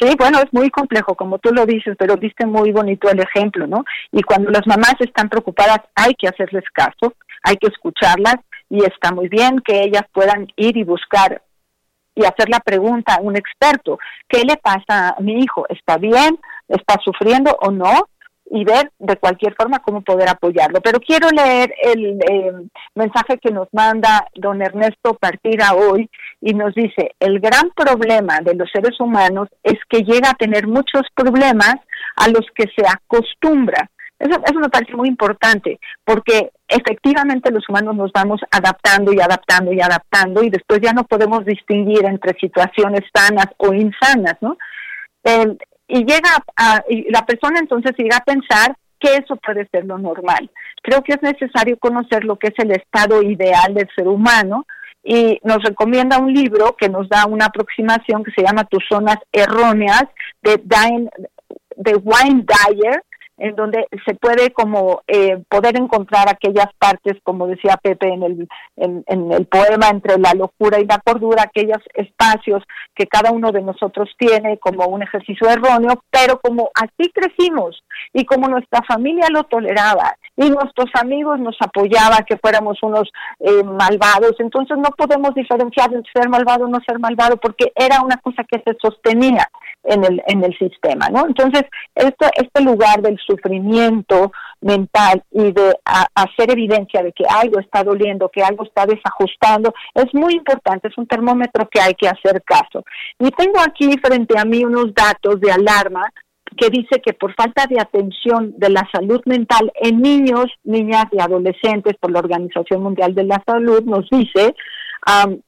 Sí, 0.00 0.14
bueno, 0.18 0.38
es 0.38 0.52
muy 0.52 0.70
complejo, 0.70 1.14
como 1.14 1.38
tú 1.38 1.50
lo 1.52 1.66
dices, 1.66 1.96
pero 1.98 2.16
diste 2.16 2.46
muy 2.46 2.72
bonito 2.72 3.10
el 3.10 3.20
ejemplo, 3.20 3.66
¿no? 3.66 3.84
Y 4.10 4.22
cuando 4.22 4.50
las 4.50 4.66
mamás 4.66 4.94
están 5.00 5.28
preocupadas, 5.28 5.80
hay 5.94 6.14
que 6.14 6.28
hacerles 6.28 6.64
caso, 6.72 7.14
hay 7.42 7.56
que 7.56 7.68
escucharlas 7.68 8.36
y 8.70 8.84
está 8.84 9.12
muy 9.12 9.28
bien 9.28 9.60
que 9.60 9.82
ellas 9.82 10.04
puedan 10.12 10.46
ir 10.56 10.76
y 10.76 10.84
buscar 10.84 11.42
y 12.14 12.24
hacer 12.24 12.48
la 12.48 12.60
pregunta 12.60 13.14
a 13.14 13.20
un 13.20 13.36
experto, 13.36 13.98
¿qué 14.28 14.42
le 14.44 14.56
pasa 14.56 15.14
a 15.16 15.20
mi 15.20 15.40
hijo? 15.42 15.66
¿Está 15.68 15.96
bien? 15.96 16.38
¿Está 16.72 16.98
sufriendo 17.04 17.56
o 17.60 17.70
no? 17.70 18.08
y 18.54 18.64
ver 18.64 18.92
de 18.98 19.16
cualquier 19.16 19.54
forma 19.54 19.78
cómo 19.78 20.02
poder 20.02 20.28
apoyarlo. 20.28 20.82
Pero 20.82 21.00
quiero 21.00 21.30
leer 21.30 21.72
el 21.82 22.20
eh, 22.20 22.52
mensaje 22.94 23.38
que 23.38 23.50
nos 23.50 23.66
manda 23.72 24.26
don 24.34 24.60
Ernesto 24.60 25.14
Partida 25.14 25.72
hoy 25.72 26.10
y 26.38 26.52
nos 26.52 26.74
dice, 26.74 27.14
el 27.18 27.40
gran 27.40 27.70
problema 27.74 28.40
de 28.40 28.54
los 28.54 28.70
seres 28.70 29.00
humanos 29.00 29.48
es 29.62 29.78
que 29.88 30.02
llega 30.02 30.30
a 30.30 30.34
tener 30.34 30.66
muchos 30.66 31.00
problemas 31.14 31.76
a 32.16 32.28
los 32.28 32.44
que 32.54 32.64
se 32.76 32.86
acostumbra. 32.86 33.90
Eso, 34.18 34.38
eso 34.44 34.58
me 34.60 34.68
parece 34.68 34.94
muy 34.94 35.08
importante, 35.08 35.80
porque 36.04 36.50
efectivamente 36.68 37.50
los 37.50 37.66
humanos 37.70 37.96
nos 37.96 38.12
vamos 38.12 38.40
adaptando 38.50 39.14
y 39.14 39.20
adaptando 39.20 39.72
y 39.72 39.80
adaptando 39.80 40.44
y 40.44 40.50
después 40.50 40.80
ya 40.82 40.92
no 40.92 41.04
podemos 41.04 41.46
distinguir 41.46 42.04
entre 42.04 42.38
situaciones 42.38 43.00
sanas 43.14 43.46
o 43.56 43.72
insanas, 43.72 44.36
¿no? 44.42 44.58
Y 45.92 46.04
llega 46.06 46.42
a, 46.56 46.82
y 46.88 47.10
la 47.10 47.26
persona 47.26 47.58
entonces 47.60 47.92
llega 47.98 48.16
a 48.16 48.24
pensar 48.24 48.74
que 48.98 49.14
eso 49.16 49.36
puede 49.36 49.68
ser 49.70 49.84
lo 49.84 49.98
normal. 49.98 50.50
Creo 50.82 51.02
que 51.02 51.12
es 51.12 51.22
necesario 51.22 51.76
conocer 51.78 52.24
lo 52.24 52.36
que 52.36 52.48
es 52.48 52.54
el 52.58 52.70
estado 52.70 53.22
ideal 53.22 53.74
del 53.74 53.88
ser 53.94 54.08
humano 54.08 54.64
y 55.04 55.38
nos 55.44 55.62
recomienda 55.62 56.18
un 56.18 56.32
libro 56.32 56.76
que 56.78 56.88
nos 56.88 57.08
da 57.10 57.26
una 57.26 57.46
aproximación 57.46 58.24
que 58.24 58.30
se 58.30 58.42
llama 58.42 58.64
Tus 58.64 58.84
zonas 58.88 59.16
erróneas 59.32 60.04
de, 60.40 60.62
Dine, 60.64 61.10
de 61.76 61.96
Wayne 61.96 62.46
Dyer 62.46 63.02
en 63.42 63.56
donde 63.56 63.88
se 64.06 64.14
puede 64.14 64.52
como 64.52 65.02
eh, 65.08 65.42
poder 65.48 65.76
encontrar 65.76 66.28
aquellas 66.28 66.68
partes, 66.78 67.14
como 67.24 67.48
decía 67.48 67.76
Pepe 67.76 68.06
en 68.06 68.22
el, 68.22 68.48
en, 68.76 69.02
en, 69.08 69.32
el 69.32 69.46
poema, 69.46 69.88
entre 69.88 70.16
la 70.16 70.32
locura 70.32 70.78
y 70.78 70.86
la 70.86 70.98
cordura, 70.98 71.42
aquellos 71.42 71.82
espacios 71.94 72.62
que 72.94 73.08
cada 73.08 73.32
uno 73.32 73.50
de 73.50 73.62
nosotros 73.62 74.08
tiene 74.16 74.58
como 74.58 74.86
un 74.86 75.02
ejercicio 75.02 75.48
erróneo, 75.48 76.04
pero 76.08 76.38
como 76.38 76.70
así 76.74 77.10
crecimos 77.12 77.82
y 78.12 78.24
como 78.24 78.46
nuestra 78.46 78.80
familia 78.86 79.26
lo 79.28 79.42
toleraba 79.42 80.14
y 80.36 80.48
nuestros 80.50 80.88
amigos 80.94 81.38
nos 81.40 81.56
apoyaban 81.60 82.24
que 82.26 82.36
fuéramos 82.38 82.78
unos 82.82 83.10
eh, 83.40 83.62
malvados, 83.62 84.34
entonces 84.38 84.78
no 84.78 84.90
podemos 84.96 85.34
diferenciar 85.34 85.92
entre 85.92 86.10
ser 86.12 86.28
malvado 86.28 86.64
o 86.64 86.68
no 86.68 86.78
ser 86.86 86.98
malvado 86.98 87.36
porque 87.36 87.72
era 87.74 88.00
una 88.02 88.16
cosa 88.16 88.44
que 88.44 88.62
se 88.64 88.76
sostenía 88.80 89.48
en 89.84 90.04
el, 90.04 90.22
en 90.26 90.44
el 90.44 90.56
sistema, 90.58 91.08
¿no? 91.08 91.26
Entonces, 91.26 91.64
este, 91.94 92.26
este 92.36 92.62
lugar 92.62 93.02
del 93.02 93.18
sufrimiento 93.18 94.32
mental 94.60 95.22
y 95.32 95.52
de 95.52 95.74
hacer 96.14 96.50
evidencia 96.50 97.02
de 97.02 97.12
que 97.12 97.24
algo 97.28 97.58
está 97.58 97.82
doliendo, 97.82 98.28
que 98.28 98.42
algo 98.42 98.64
está 98.64 98.86
desajustando, 98.86 99.74
es 99.94 100.14
muy 100.14 100.34
importante, 100.34 100.88
es 100.88 100.96
un 100.96 101.06
termómetro 101.06 101.68
que 101.68 101.80
hay 101.80 101.94
que 101.94 102.08
hacer 102.08 102.42
caso. 102.42 102.84
Y 103.18 103.30
tengo 103.32 103.60
aquí 103.60 103.98
frente 103.98 104.38
a 104.38 104.44
mí 104.44 104.64
unos 104.64 104.94
datos 104.94 105.40
de 105.40 105.50
alarma 105.50 106.12
que 106.56 106.70
dice 106.70 107.00
que 107.04 107.12
por 107.12 107.34
falta 107.34 107.66
de 107.66 107.80
atención 107.80 108.54
de 108.56 108.70
la 108.70 108.88
salud 108.92 109.20
mental 109.26 109.72
en 109.74 110.00
niños, 110.00 110.46
niñas 110.64 111.06
y 111.12 111.20
adolescentes 111.20 111.94
por 112.00 112.10
la 112.10 112.20
Organización 112.20 112.82
Mundial 112.82 113.14
de 113.14 113.24
la 113.24 113.42
Salud, 113.46 113.82
nos 113.84 114.08
dice 114.10 114.54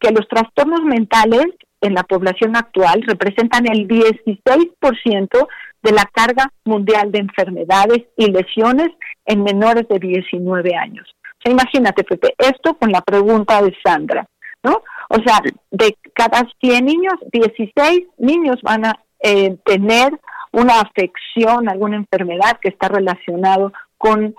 que 0.00 0.10
los 0.10 0.26
trastornos 0.28 0.82
mentales 0.82 1.46
en 1.80 1.94
la 1.94 2.02
población 2.02 2.56
actual 2.56 3.02
representan 3.06 3.66
el 3.66 3.86
16% 3.86 5.48
de 5.82 5.92
la 5.92 6.04
carga 6.12 6.50
mundial 6.64 7.12
de 7.12 7.20
enfermedades 7.20 8.04
y 8.16 8.30
lesiones 8.30 8.88
en 9.26 9.42
menores 9.42 9.86
de 9.88 9.98
19 9.98 10.74
años. 10.74 11.06
O 11.22 11.42
sea, 11.42 11.52
imagínate, 11.52 12.04
Pepe, 12.04 12.34
esto 12.38 12.74
con 12.78 12.90
la 12.90 13.02
pregunta 13.02 13.60
de 13.62 13.76
Sandra, 13.84 14.26
¿no? 14.62 14.82
O 15.10 15.16
sea, 15.24 15.40
de 15.70 15.96
cada 16.14 16.48
100 16.60 16.84
niños, 16.84 17.14
16 17.30 18.06
niños 18.18 18.56
van 18.62 18.86
a 18.86 18.98
eh, 19.20 19.56
tener 19.64 20.18
una 20.54 20.80
afección, 20.80 21.68
alguna 21.68 21.96
enfermedad 21.96 22.58
que 22.60 22.68
está 22.68 22.88
relacionado 22.88 23.72
con 23.98 24.34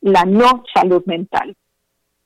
la 0.00 0.24
no 0.24 0.64
salud 0.72 1.02
mental. 1.06 1.56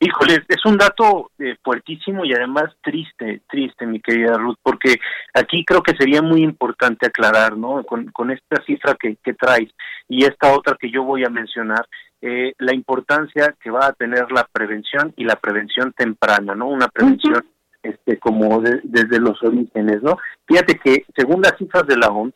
Híjole, 0.01 0.45
es 0.49 0.65
un 0.65 0.77
dato 0.77 1.33
eh, 1.41 1.57
fuertísimo 1.63 2.25
y 2.25 2.33
además 2.33 2.67
triste, 2.83 3.43
triste, 3.49 3.85
mi 3.85 4.01
querida 4.01 4.37
Ruth, 4.37 4.57
porque 4.63 4.97
aquí 5.35 5.65
creo 5.65 5.83
que 5.83 5.97
sería 5.97 6.23
muy 6.23 6.43
importante 6.43 7.07
aclarar, 7.07 7.57
¿no? 7.57 7.83
Con, 7.85 8.07
con 8.13 8.31
esta 8.31 8.63
cifra 8.65 8.95
que, 8.95 9.17
que 9.17 9.35
traes 9.35 9.71
y 10.09 10.25
esta 10.25 10.53
otra 10.53 10.77
que 10.79 10.91
yo 10.91 11.03
voy 11.03 11.25
a 11.25 11.31
mencionar, 11.31 11.85
eh, 12.23 12.53
la 12.59 12.75
importancia 12.75 13.55
que 13.61 13.71
va 13.71 13.87
a 13.87 13.93
tener 13.93 14.31
la 14.31 14.45
prevención 14.45 15.13
y 15.17 15.25
la 15.25 15.37
prevención 15.37 15.93
temprana, 15.93 16.55
¿no? 16.55 16.69
Una 16.69 16.89
prevención 16.89 17.45
este 17.83 18.19
como 18.19 18.61
desde 18.61 19.21
los 19.21 19.43
orígenes, 19.43 20.03
¿no? 20.03 20.17
Fíjate 20.47 20.79
que 20.79 21.05
según 21.17 21.43
las 21.43 21.57
cifras 21.59 21.87
de 21.87 21.97
la 21.97 22.09
OMS, 22.09 22.35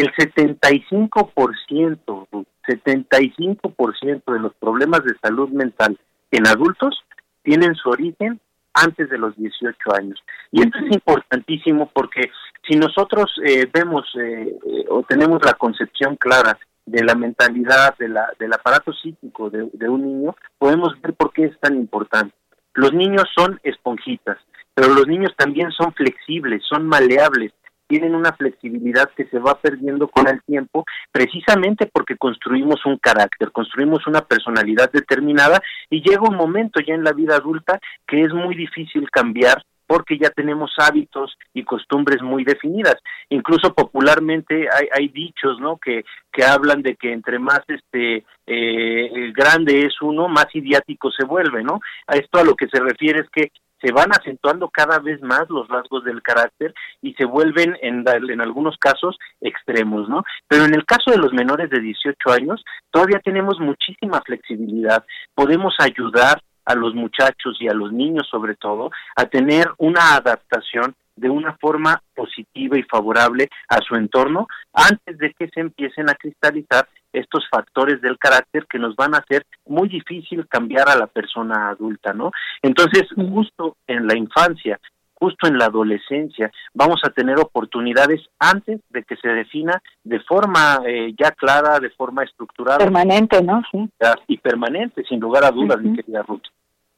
el 0.00 0.12
75%, 0.14 2.46
75% 2.66 4.32
de 4.32 4.40
los 4.40 4.54
problemas 4.54 5.04
de 5.04 5.14
salud 5.22 5.50
mental 5.50 5.98
en 6.30 6.46
adultos 6.46 7.04
tienen 7.42 7.74
su 7.74 7.90
origen 7.90 8.40
antes 8.72 9.10
de 9.10 9.18
los 9.18 9.36
18 9.36 9.76
años. 9.94 10.18
Y 10.52 10.62
esto 10.62 10.78
es 10.78 10.92
importantísimo 10.92 11.90
porque 11.92 12.30
si 12.66 12.78
nosotros 12.78 13.30
eh, 13.44 13.68
vemos 13.72 14.06
eh, 14.14 14.56
eh, 14.66 14.84
o 14.88 15.02
tenemos 15.02 15.44
la 15.44 15.52
concepción 15.54 16.16
clara 16.16 16.58
de 16.86 17.04
la 17.04 17.14
mentalidad, 17.14 17.94
de 17.98 18.08
la, 18.08 18.32
del 18.38 18.54
aparato 18.54 18.94
psíquico 18.94 19.50
de, 19.50 19.68
de 19.72 19.88
un 19.88 20.02
niño, 20.02 20.36
podemos 20.58 20.98
ver 21.02 21.14
por 21.14 21.32
qué 21.32 21.44
es 21.44 21.58
tan 21.60 21.76
importante. 21.76 22.34
Los 22.74 22.92
niños 22.94 23.24
son 23.36 23.60
esponjitas, 23.64 24.38
pero 24.72 24.94
los 24.94 25.06
niños 25.06 25.34
también 25.36 25.70
son 25.72 25.92
flexibles, 25.92 26.62
son 26.66 26.86
maleables, 26.86 27.52
tienen 27.90 28.14
una 28.14 28.32
flexibilidad 28.32 29.10
que 29.16 29.26
se 29.26 29.40
va 29.40 29.60
perdiendo 29.60 30.06
con 30.06 30.28
el 30.28 30.40
tiempo, 30.44 30.84
precisamente 31.10 31.90
porque 31.92 32.16
construimos 32.16 32.86
un 32.86 32.98
carácter, 32.98 33.50
construimos 33.50 34.06
una 34.06 34.20
personalidad 34.20 34.92
determinada 34.92 35.60
y 35.90 36.00
llega 36.00 36.22
un 36.22 36.36
momento 36.36 36.78
ya 36.78 36.94
en 36.94 37.02
la 37.02 37.12
vida 37.12 37.34
adulta 37.34 37.80
que 38.06 38.22
es 38.22 38.32
muy 38.32 38.54
difícil 38.54 39.10
cambiar 39.10 39.64
porque 39.88 40.18
ya 40.18 40.30
tenemos 40.30 40.70
hábitos 40.78 41.36
y 41.52 41.64
costumbres 41.64 42.22
muy 42.22 42.44
definidas. 42.44 42.94
Incluso 43.28 43.74
popularmente 43.74 44.68
hay, 44.92 45.08
dichos, 45.08 45.58
¿no? 45.58 45.78
Que, 45.78 46.04
que 46.32 46.44
hablan 46.44 46.80
de 46.82 46.94
que 46.94 47.12
entre 47.12 47.40
más 47.40 47.62
este 47.66 48.24
eh, 48.46 49.32
grande 49.34 49.86
es 49.86 50.00
uno, 50.00 50.28
más 50.28 50.46
idiático 50.54 51.10
se 51.10 51.24
vuelve, 51.24 51.64
¿no? 51.64 51.80
A 52.06 52.14
esto 52.14 52.38
a 52.38 52.44
lo 52.44 52.54
que 52.54 52.68
se 52.68 52.78
refiere 52.78 53.22
es 53.22 53.28
que 53.30 53.50
se 53.80 53.92
van 53.92 54.10
acentuando 54.12 54.68
cada 54.68 54.98
vez 54.98 55.20
más 55.22 55.48
los 55.48 55.68
rasgos 55.68 56.04
del 56.04 56.22
carácter 56.22 56.74
y 57.02 57.14
se 57.14 57.24
vuelven 57.24 57.76
en, 57.82 58.04
algunos 58.40 58.76
casos 58.78 59.18
extremos, 59.40 60.08
¿no? 60.08 60.22
Pero 60.48 60.64
en 60.64 60.74
el 60.74 60.84
caso 60.84 61.10
de 61.10 61.18
los 61.18 61.32
menores 61.32 61.70
de 61.70 61.80
18 61.80 62.16
años, 62.30 62.64
todavía 62.90 63.20
tenemos 63.20 63.58
muchísima 63.58 64.20
flexibilidad, 64.22 65.04
podemos 65.34 65.74
ayudar 65.78 66.42
a 66.64 66.74
los 66.74 66.94
muchachos 66.94 67.56
y 67.58 67.68
a 67.68 67.74
los 67.74 67.92
niños 67.92 68.28
sobre 68.30 68.54
todo 68.54 68.90
a 69.16 69.24
tener 69.24 69.66
una 69.78 70.14
adaptación 70.14 70.94
de 71.20 71.28
una 71.28 71.56
forma 71.58 72.02
positiva 72.14 72.78
y 72.78 72.82
favorable 72.84 73.48
a 73.68 73.78
su 73.86 73.94
entorno 73.94 74.48
antes 74.72 75.18
de 75.18 75.32
que 75.34 75.48
se 75.48 75.60
empiecen 75.60 76.08
a 76.08 76.14
cristalizar 76.14 76.88
estos 77.12 77.44
factores 77.50 78.00
del 78.00 78.18
carácter 78.18 78.66
que 78.66 78.78
nos 78.78 78.96
van 78.96 79.14
a 79.14 79.18
hacer 79.18 79.44
muy 79.66 79.88
difícil 79.88 80.46
cambiar 80.48 80.88
a 80.88 80.96
la 80.96 81.06
persona 81.06 81.68
adulta, 81.68 82.12
¿no? 82.12 82.30
Entonces, 82.62 83.04
justo 83.16 83.76
en 83.86 84.06
la 84.06 84.16
infancia, 84.16 84.78
justo 85.14 85.46
en 85.46 85.58
la 85.58 85.66
adolescencia, 85.66 86.50
vamos 86.72 87.00
a 87.04 87.10
tener 87.10 87.38
oportunidades 87.38 88.22
antes 88.38 88.80
de 88.88 89.02
que 89.02 89.16
se 89.16 89.28
defina 89.28 89.82
de 90.02 90.20
forma 90.20 90.80
eh, 90.86 91.12
ya 91.18 91.32
clara, 91.32 91.78
de 91.80 91.90
forma 91.90 92.24
estructurada. 92.24 92.78
Permanente, 92.78 93.42
¿no? 93.42 93.62
Sí. 93.70 93.90
Y 94.28 94.38
permanente, 94.38 95.04
sin 95.04 95.20
lugar 95.20 95.44
a 95.44 95.50
dudas, 95.50 95.80
mi 95.82 95.94
querida 95.94 96.22
Ruth. 96.22 96.46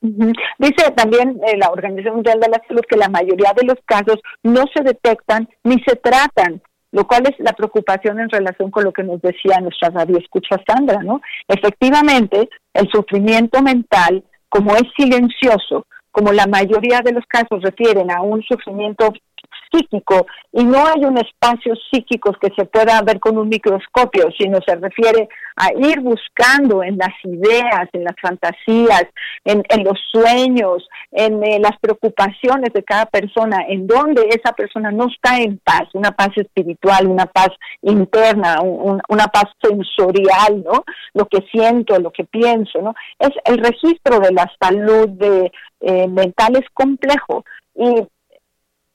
Dice 0.02 0.90
también 0.96 1.40
eh, 1.46 1.56
la 1.56 1.70
Organización 1.70 2.16
Mundial 2.16 2.40
de 2.40 2.48
la 2.48 2.60
Salud 2.66 2.82
que 2.88 2.96
la 2.96 3.08
mayoría 3.08 3.52
de 3.56 3.64
los 3.64 3.78
casos 3.86 4.16
no 4.42 4.64
se 4.74 4.82
detectan 4.82 5.48
ni 5.62 5.80
se 5.86 5.94
tratan, 5.94 6.60
lo 6.90 7.06
cual 7.06 7.22
es 7.28 7.38
la 7.38 7.52
preocupación 7.52 8.18
en 8.18 8.28
relación 8.28 8.72
con 8.72 8.82
lo 8.82 8.92
que 8.92 9.04
nos 9.04 9.22
decía 9.22 9.60
nuestra 9.60 9.90
radio 9.90 10.18
escucha 10.18 10.56
Sandra, 10.66 11.02
¿no? 11.04 11.20
Efectivamente, 11.46 12.48
el 12.74 12.88
sufrimiento 12.90 13.62
mental, 13.62 14.24
como 14.48 14.74
es 14.74 14.82
silencioso, 14.96 15.86
como 16.10 16.32
la 16.32 16.46
mayoría 16.46 17.00
de 17.00 17.12
los 17.12 17.24
casos 17.26 17.62
refieren 17.62 18.10
a 18.10 18.22
un 18.22 18.42
sufrimiento 18.42 19.12
psíquico 19.72 20.26
y 20.52 20.64
no 20.64 20.86
hay 20.86 21.04
un 21.04 21.16
espacio 21.18 21.74
psíquico 21.90 22.32
que 22.34 22.48
se 22.56 22.64
pueda 22.66 23.00
ver 23.02 23.18
con 23.20 23.38
un 23.38 23.48
microscopio, 23.48 24.28
sino 24.38 24.58
se 24.66 24.76
refiere 24.76 25.28
a 25.56 25.72
ir 25.74 26.00
buscando 26.00 26.82
en 26.82 26.98
las 26.98 27.14
ideas, 27.24 27.88
en 27.92 28.04
las 28.04 28.14
fantasías, 28.20 29.04
en, 29.44 29.62
en 29.68 29.84
los 29.84 29.98
sueños, 30.10 30.86
en 31.10 31.42
eh, 31.44 31.58
las 31.58 31.78
preocupaciones 31.80 32.72
de 32.72 32.82
cada 32.82 33.06
persona, 33.06 33.64
en 33.68 33.86
donde 33.86 34.22
esa 34.30 34.52
persona 34.52 34.90
no 34.90 35.06
está 35.08 35.38
en 35.40 35.58
paz, 35.58 35.88
una 35.94 36.12
paz 36.12 36.30
espiritual, 36.36 37.06
una 37.06 37.26
paz 37.26 37.50
interna, 37.82 38.60
un- 38.62 38.92
un- 38.92 39.02
una 39.08 39.26
paz 39.26 39.44
sensorial, 39.62 40.62
¿no? 40.64 40.84
Lo 41.14 41.26
que 41.26 41.44
siento, 41.50 41.98
lo 41.98 42.10
que 42.10 42.24
pienso, 42.24 42.80
¿no? 42.80 42.94
Es 43.18 43.30
el 43.44 43.58
registro 43.58 44.18
de 44.20 44.32
la 44.32 44.50
salud 44.60 45.08
de, 45.10 45.52
eh, 45.80 46.06
mental 46.08 46.56
es 46.56 46.68
complejo 46.72 47.44
y 47.74 48.02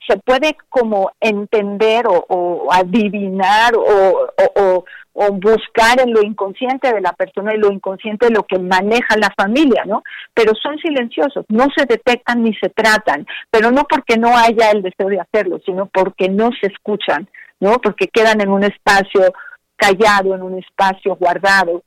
se 0.07 0.17
puede 0.17 0.55
como 0.69 1.11
entender 1.19 2.07
o, 2.07 2.25
o 2.29 2.71
adivinar 2.71 3.73
o, 3.75 4.85
buscar 5.31 5.99
en 5.99 6.13
lo 6.13 6.21
inconsciente 6.21 6.93
de 6.93 7.01
la 7.01 7.11
persona 7.11 7.53
y 7.53 7.57
lo 7.57 7.71
inconsciente 7.71 8.27
de 8.27 8.33
lo 8.33 8.43
que 8.43 8.59
maneja 8.59 9.17
la 9.17 9.33
familia, 9.35 9.83
¿no? 9.85 10.03
Pero 10.33 10.53
son 10.53 10.77
silenciosos, 10.77 11.43
no 11.49 11.65
se 11.75 11.85
detectan 11.85 12.43
ni 12.43 12.53
se 12.53 12.69
tratan, 12.69 13.25
pero 13.49 13.71
no 13.71 13.83
porque 13.89 14.17
no 14.17 14.37
haya 14.37 14.69
el 14.71 14.83
deseo 14.83 15.07
de 15.07 15.19
hacerlo, 15.19 15.59
sino 15.65 15.87
porque 15.87 16.29
no 16.29 16.51
se 16.61 16.67
escuchan, 16.67 17.27
¿no? 17.59 17.79
Porque 17.79 18.07
quedan 18.07 18.41
en 18.41 18.49
un 18.49 18.63
espacio 18.63 19.33
callado, 19.75 20.35
en 20.35 20.43
un 20.43 20.59
espacio 20.59 21.15
guardado, 21.15 21.81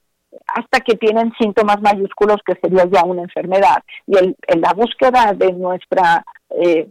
hasta 0.47 0.81
que 0.81 0.97
tienen 0.97 1.33
síntomas 1.39 1.81
mayúsculos 1.81 2.39
que 2.45 2.55
sería 2.61 2.85
ya 2.91 3.05
una 3.05 3.23
enfermedad. 3.23 3.83
Y 4.07 4.17
el, 4.17 4.37
en 4.47 4.61
la 4.61 4.73
búsqueda 4.73 5.33
de 5.35 5.53
nuestra 5.53 6.25
eh, 6.51 6.89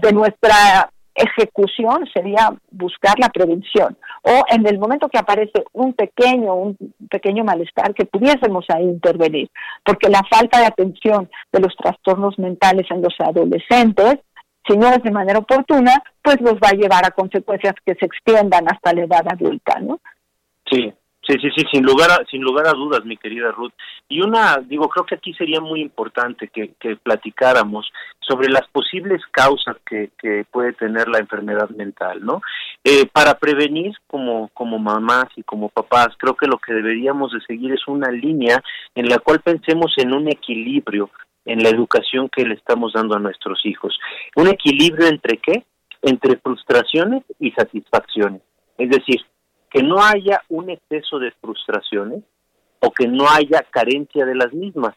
de 0.00 0.12
nuestra 0.12 0.90
ejecución 1.18 2.06
sería 2.12 2.54
buscar 2.70 3.18
la 3.18 3.28
prevención. 3.28 3.96
O 4.22 4.44
en 4.50 4.66
el 4.66 4.78
momento 4.78 5.08
que 5.08 5.18
aparece 5.18 5.64
un 5.72 5.92
pequeño 5.92 6.54
un 6.54 6.76
pequeño 7.10 7.44
malestar 7.44 7.94
que 7.94 8.06
pudiésemos 8.06 8.64
ahí 8.68 8.84
intervenir 8.84 9.50
porque 9.84 10.08
la 10.08 10.22
falta 10.30 10.60
de 10.60 10.66
atención 10.66 11.28
de 11.52 11.60
los 11.60 11.74
trastornos 11.76 12.38
mentales 12.38 12.86
en 12.90 13.02
los 13.02 13.14
adolescentes 13.18 14.18
si 14.66 14.76
no 14.76 14.88
es 14.88 15.02
de 15.02 15.10
manera 15.10 15.38
oportuna 15.38 16.02
pues 16.22 16.40
los 16.40 16.54
va 16.54 16.68
a 16.70 16.76
llevar 16.76 17.04
a 17.06 17.10
consecuencias 17.10 17.74
que 17.84 17.94
se 17.94 18.06
extiendan 18.06 18.64
hasta 18.68 18.92
la 18.92 19.04
edad 19.04 19.26
adulta 19.28 19.80
no 19.80 19.98
Sí, 20.70 20.92
sí, 21.28 21.36
sí, 21.40 21.48
sí, 21.54 21.64
sin 21.70 21.84
lugar 21.84 22.10
a, 22.10 22.24
sin 22.30 22.42
lugar 22.42 22.66
a 22.66 22.72
dudas, 22.72 23.04
mi 23.04 23.16
querida 23.16 23.52
Ruth. 23.52 23.72
Y 24.08 24.22
una, 24.22 24.56
digo, 24.56 24.88
creo 24.88 25.04
que 25.04 25.16
aquí 25.16 25.34
sería 25.34 25.60
muy 25.60 25.80
importante 25.80 26.48
que, 26.48 26.74
platicáramos 27.02 27.90
sobre 28.20 28.48
las 28.48 28.66
posibles 28.68 29.20
causas 29.30 29.76
que, 29.86 30.10
que 30.18 30.44
puede 30.50 30.72
tener 30.72 31.08
la 31.08 31.18
enfermedad 31.18 31.68
mental, 31.70 32.24
¿no? 32.24 32.40
Eh, 32.82 33.06
para 33.12 33.34
prevenir 33.34 33.92
como, 34.06 34.48
como 34.54 34.78
mamás 34.78 35.26
y 35.36 35.42
como 35.42 35.68
papás, 35.68 36.08
creo 36.18 36.34
que 36.34 36.46
lo 36.46 36.58
que 36.58 36.72
deberíamos 36.72 37.32
de 37.32 37.40
seguir 37.42 37.72
es 37.72 37.86
una 37.86 38.10
línea 38.10 38.62
en 38.94 39.08
la 39.08 39.18
cual 39.18 39.40
pensemos 39.40 39.92
en 39.98 40.12
un 40.12 40.28
equilibrio 40.28 41.10
en 41.44 41.62
la 41.62 41.70
educación 41.70 42.28
que 42.28 42.44
le 42.44 42.54
estamos 42.54 42.92
dando 42.92 43.16
a 43.16 43.20
nuestros 43.20 43.64
hijos. 43.64 43.98
Un 44.36 44.48
equilibrio 44.48 45.08
entre 45.08 45.38
qué? 45.38 45.64
Entre 46.02 46.36
frustraciones 46.36 47.24
y 47.40 47.50
satisfacciones. 47.52 48.42
Es 48.76 48.90
decir, 48.90 49.20
que 49.70 49.82
no 49.82 50.02
haya 50.02 50.42
un 50.48 50.70
exceso 50.70 51.18
de 51.18 51.32
frustraciones 51.40 52.22
o 52.80 52.90
que 52.90 53.06
no 53.06 53.28
haya 53.28 53.62
carencia 53.70 54.24
de 54.24 54.34
las 54.34 54.52
mismas, 54.52 54.94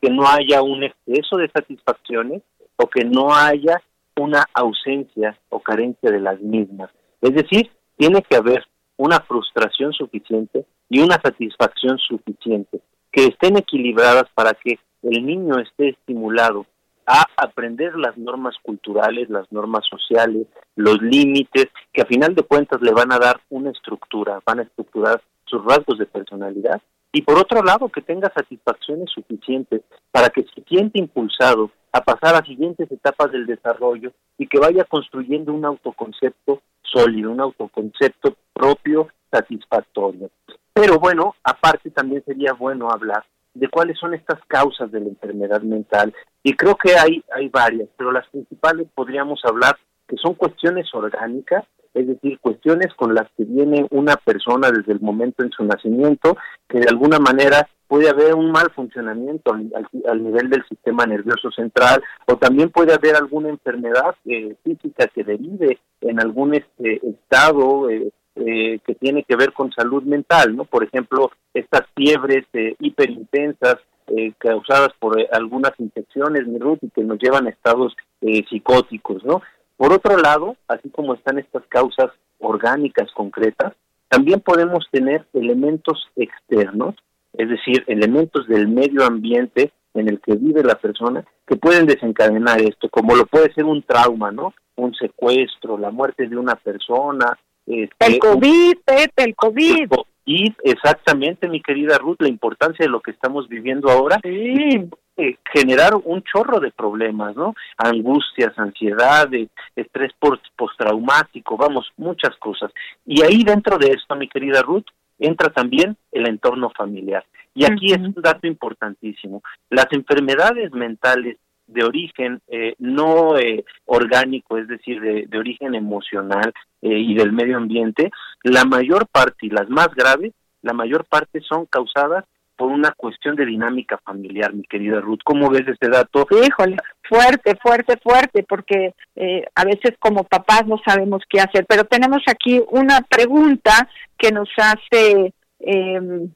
que 0.00 0.10
no 0.10 0.26
haya 0.26 0.62
un 0.62 0.84
exceso 0.84 1.36
de 1.36 1.48
satisfacciones 1.50 2.42
o 2.76 2.86
que 2.88 3.04
no 3.04 3.34
haya 3.34 3.82
una 4.16 4.46
ausencia 4.54 5.38
o 5.48 5.60
carencia 5.60 6.10
de 6.10 6.20
las 6.20 6.40
mismas. 6.40 6.90
Es 7.20 7.34
decir, 7.34 7.70
tiene 7.96 8.22
que 8.22 8.36
haber 8.36 8.64
una 8.96 9.20
frustración 9.20 9.92
suficiente 9.92 10.64
y 10.88 11.00
una 11.00 11.20
satisfacción 11.20 11.98
suficiente, 11.98 12.80
que 13.12 13.26
estén 13.26 13.56
equilibradas 13.56 14.24
para 14.34 14.52
que 14.54 14.78
el 15.02 15.24
niño 15.24 15.58
esté 15.58 15.90
estimulado 15.90 16.66
a 17.08 17.24
aprender 17.36 17.96
las 17.96 18.16
normas 18.18 18.54
culturales, 18.62 19.30
las 19.30 19.50
normas 19.50 19.84
sociales, 19.88 20.46
los 20.76 21.00
límites, 21.00 21.66
que 21.92 22.02
a 22.02 22.06
final 22.06 22.34
de 22.34 22.42
cuentas 22.42 22.82
le 22.82 22.92
van 22.92 23.10
a 23.12 23.18
dar 23.18 23.40
una 23.48 23.70
estructura, 23.70 24.40
van 24.44 24.60
a 24.60 24.62
estructurar 24.62 25.22
sus 25.46 25.64
rasgos 25.64 25.98
de 25.98 26.06
personalidad 26.06 26.80
y 27.12 27.22
por 27.22 27.38
otro 27.38 27.62
lado 27.62 27.88
que 27.88 28.02
tenga 28.02 28.30
satisfacciones 28.34 29.10
suficientes 29.10 29.82
para 30.12 30.28
que 30.28 30.42
se 30.42 30.62
siente 30.68 30.98
impulsado 30.98 31.70
a 31.92 32.02
pasar 32.02 32.34
a 32.34 32.44
siguientes 32.44 32.90
etapas 32.92 33.32
del 33.32 33.46
desarrollo 33.46 34.12
y 34.36 34.46
que 34.46 34.58
vaya 34.58 34.84
construyendo 34.84 35.54
un 35.54 35.64
autoconcepto 35.64 36.60
sólido, 36.82 37.30
un 37.30 37.40
autoconcepto 37.40 38.36
propio 38.52 39.08
satisfactorio. 39.30 40.30
Pero 40.74 40.98
bueno, 40.98 41.34
aparte 41.42 41.90
también 41.90 42.22
sería 42.24 42.52
bueno 42.52 42.90
hablar 42.90 43.24
de 43.58 43.68
cuáles 43.68 43.98
son 43.98 44.14
estas 44.14 44.40
causas 44.46 44.90
de 44.92 45.00
la 45.00 45.08
enfermedad 45.08 45.62
mental. 45.62 46.14
Y 46.42 46.54
creo 46.54 46.76
que 46.76 46.96
hay 46.96 47.22
hay 47.34 47.48
varias, 47.48 47.88
pero 47.96 48.12
las 48.12 48.26
principales 48.28 48.86
podríamos 48.94 49.40
hablar 49.44 49.76
que 50.08 50.16
son 50.16 50.34
cuestiones 50.34 50.86
orgánicas, 50.94 51.64
es 51.94 52.06
decir, 52.06 52.38
cuestiones 52.40 52.94
con 52.94 53.14
las 53.14 53.28
que 53.36 53.44
viene 53.44 53.86
una 53.90 54.16
persona 54.16 54.70
desde 54.70 54.92
el 54.92 55.00
momento 55.00 55.44
en 55.44 55.50
su 55.50 55.64
nacimiento, 55.64 56.36
que 56.68 56.80
de 56.80 56.88
alguna 56.88 57.18
manera 57.18 57.68
puede 57.88 58.08
haber 58.08 58.34
un 58.34 58.50
mal 58.50 58.70
funcionamiento 58.74 59.52
al, 59.52 60.22
nivel 60.22 60.50
del 60.50 60.64
sistema 60.68 61.06
nervioso 61.06 61.50
central, 61.50 62.02
o 62.26 62.36
también 62.36 62.70
puede 62.70 62.94
haber 62.94 63.16
alguna 63.16 63.48
enfermedad 63.48 64.14
eh, 64.26 64.54
física 64.62 65.06
que 65.08 65.24
derive 65.24 65.78
en 66.02 66.20
algún 66.20 66.54
este, 66.54 67.00
estado 67.06 67.90
eh, 67.90 68.12
eh, 68.36 68.78
que 68.86 68.94
tiene 68.94 69.24
que 69.24 69.36
ver 69.36 69.52
con 69.52 69.72
salud 69.72 70.02
mental, 70.04 70.56
¿no? 70.56 70.64
Por 70.64 70.84
ejemplo, 70.84 71.30
estas 71.54 71.82
fiebres 71.94 72.44
eh, 72.52 72.74
hiperintensas 72.78 73.76
eh, 74.08 74.32
causadas 74.38 74.90
por 74.98 75.20
eh, 75.20 75.28
algunas 75.32 75.72
infecciones, 75.78 76.46
mi 76.46 76.58
Ruth, 76.58 76.78
y 76.82 76.90
que 76.90 77.02
nos 77.02 77.18
llevan 77.18 77.46
a 77.46 77.50
estados 77.50 77.94
eh, 78.22 78.42
psicóticos, 78.48 79.24
¿no? 79.24 79.42
Por 79.76 79.92
otro 79.92 80.16
lado, 80.16 80.56
así 80.66 80.88
como 80.90 81.14
están 81.14 81.38
estas 81.38 81.64
causas 81.68 82.10
orgánicas 82.38 83.10
concretas, 83.12 83.74
También 84.08 84.40
podemos 84.40 84.86
tener 84.90 85.26
elementos 85.34 86.08
externos, 86.16 86.94
es 87.34 87.48
decir, 87.48 87.84
elementos 87.86 88.46
del 88.48 88.66
medio 88.68 89.04
ambiente 89.04 89.72
en 89.94 90.08
el 90.08 90.20
que 90.20 90.34
vive 90.36 90.62
la 90.64 90.76
persona 90.76 91.24
que 91.46 91.56
pueden 91.56 91.86
desencadenar 91.86 92.60
esto, 92.60 92.88
como 92.88 93.14
lo 93.14 93.26
puede 93.26 93.52
ser 93.52 93.64
un 93.64 93.82
trauma, 93.82 94.30
¿no? 94.30 94.54
Un 94.76 94.94
secuestro, 94.94 95.76
la 95.76 95.90
muerte 95.90 96.26
de 96.26 96.36
una 96.36 96.54
persona. 96.54 97.38
Este, 97.68 98.06
el 98.06 98.18
COVID, 98.18 98.78
Pepe, 98.84 99.24
el 99.24 99.36
COVID. 99.36 99.90
Y 100.24 100.54
exactamente, 100.62 101.48
mi 101.48 101.62
querida 101.62 101.98
Ruth, 101.98 102.16
la 102.20 102.28
importancia 102.28 102.84
de 102.84 102.90
lo 102.90 103.00
que 103.00 103.10
estamos 103.10 103.48
viviendo 103.48 103.90
ahora. 103.90 104.18
Sí. 104.22 104.88
Eh, 105.16 105.36
generar 105.52 105.94
un 106.04 106.22
chorro 106.22 106.60
de 106.60 106.70
problemas, 106.70 107.34
¿no? 107.34 107.54
Angustias, 107.76 108.56
ansiedades, 108.56 109.48
estrés 109.74 110.12
postraumático, 110.56 111.56
vamos, 111.56 111.90
muchas 111.96 112.36
cosas. 112.36 112.70
Y 113.04 113.22
ahí 113.22 113.42
dentro 113.42 113.78
de 113.78 113.88
esto, 113.88 114.14
mi 114.14 114.28
querida 114.28 114.62
Ruth, 114.62 114.84
entra 115.18 115.50
también 115.50 115.96
el 116.12 116.28
entorno 116.28 116.70
familiar. 116.70 117.24
Y 117.54 117.64
aquí 117.64 117.90
es 117.90 117.98
un 117.98 118.14
dato 118.22 118.46
importantísimo. 118.46 119.42
Las 119.70 119.88
enfermedades 119.90 120.70
mentales 120.72 121.38
de 121.68 121.84
origen 121.84 122.40
eh, 122.48 122.74
no 122.78 123.38
eh, 123.38 123.64
orgánico, 123.86 124.58
es 124.58 124.66
decir, 124.66 125.00
de, 125.00 125.26
de 125.28 125.38
origen 125.38 125.74
emocional 125.74 126.52
y 126.80 127.14
del 127.14 127.32
medio 127.32 127.56
ambiente, 127.56 128.10
la 128.44 128.64
mayor 128.64 129.08
parte 129.08 129.46
y 129.46 129.50
las 129.50 129.68
más 129.68 129.88
graves, 129.96 130.32
la 130.62 130.72
mayor 130.72 131.04
parte 131.06 131.40
son 131.40 131.66
causadas 131.66 132.24
por 132.58 132.72
una 132.72 132.90
cuestión 132.90 133.36
de 133.36 133.46
dinámica 133.46 133.98
familiar, 133.98 134.52
mi 134.52 134.64
querida 134.64 135.00
Ruth. 135.00 135.20
¿Cómo 135.24 135.48
ves 135.48 135.62
ese 135.62 135.88
dato? 135.88 136.26
Híjole, 136.44 136.76
fuerte, 137.08 137.56
fuerte, 137.62 137.96
fuerte, 138.02 138.42
porque 138.42 138.94
eh, 139.14 139.44
a 139.54 139.64
veces 139.64 139.92
como 140.00 140.24
papás 140.24 140.66
no 140.66 140.76
sabemos 140.84 141.22
qué 141.30 141.40
hacer. 141.40 141.64
Pero 141.68 141.84
tenemos 141.84 142.20
aquí 142.26 142.60
una 142.72 143.00
pregunta 143.02 143.88
que 144.18 144.32
nos 144.32 144.48
hace, 144.56 145.32
em, 145.60 146.32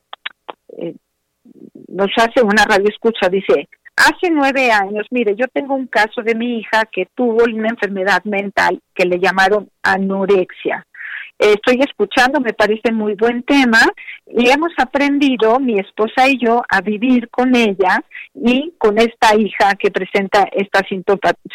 eh, 0.79 0.95
nos 1.89 2.11
hace 2.17 2.41
una 2.41 2.65
radio 2.67 2.89
escucha, 2.89 3.29
dice, 3.29 3.69
Hace 3.97 4.31
nueve 4.31 4.71
años, 4.71 5.07
mire, 5.11 5.35
yo 5.37 5.47
tengo 5.53 5.75
un 5.75 5.87
caso 5.87 6.23
de 6.23 6.35
mi 6.35 6.59
hija 6.59 6.85
que 6.91 7.07
tuvo 7.15 7.45
una 7.45 7.69
enfermedad 7.69 8.25
mental 8.25 8.81
que 8.95 9.05
le 9.05 9.19
llamaron 9.19 9.69
anorexia. 9.83 10.87
Estoy 11.39 11.81
escuchando, 11.81 12.41
me 12.41 12.53
parece 12.53 12.93
muy 12.93 13.15
buen 13.15 13.43
tema 13.43 13.81
y 14.27 14.49
hemos 14.49 14.73
aprendido, 14.79 15.59
mi 15.59 15.79
esposa 15.79 16.29
y 16.29 16.39
yo, 16.39 16.63
a 16.69 16.81
vivir 16.81 17.29
con 17.31 17.55
ella 17.57 18.03
y 18.35 18.73
con 18.79 18.99
esta 18.99 19.35
hija 19.37 19.75
que 19.79 19.91
presenta 19.91 20.49
esta 20.53 20.81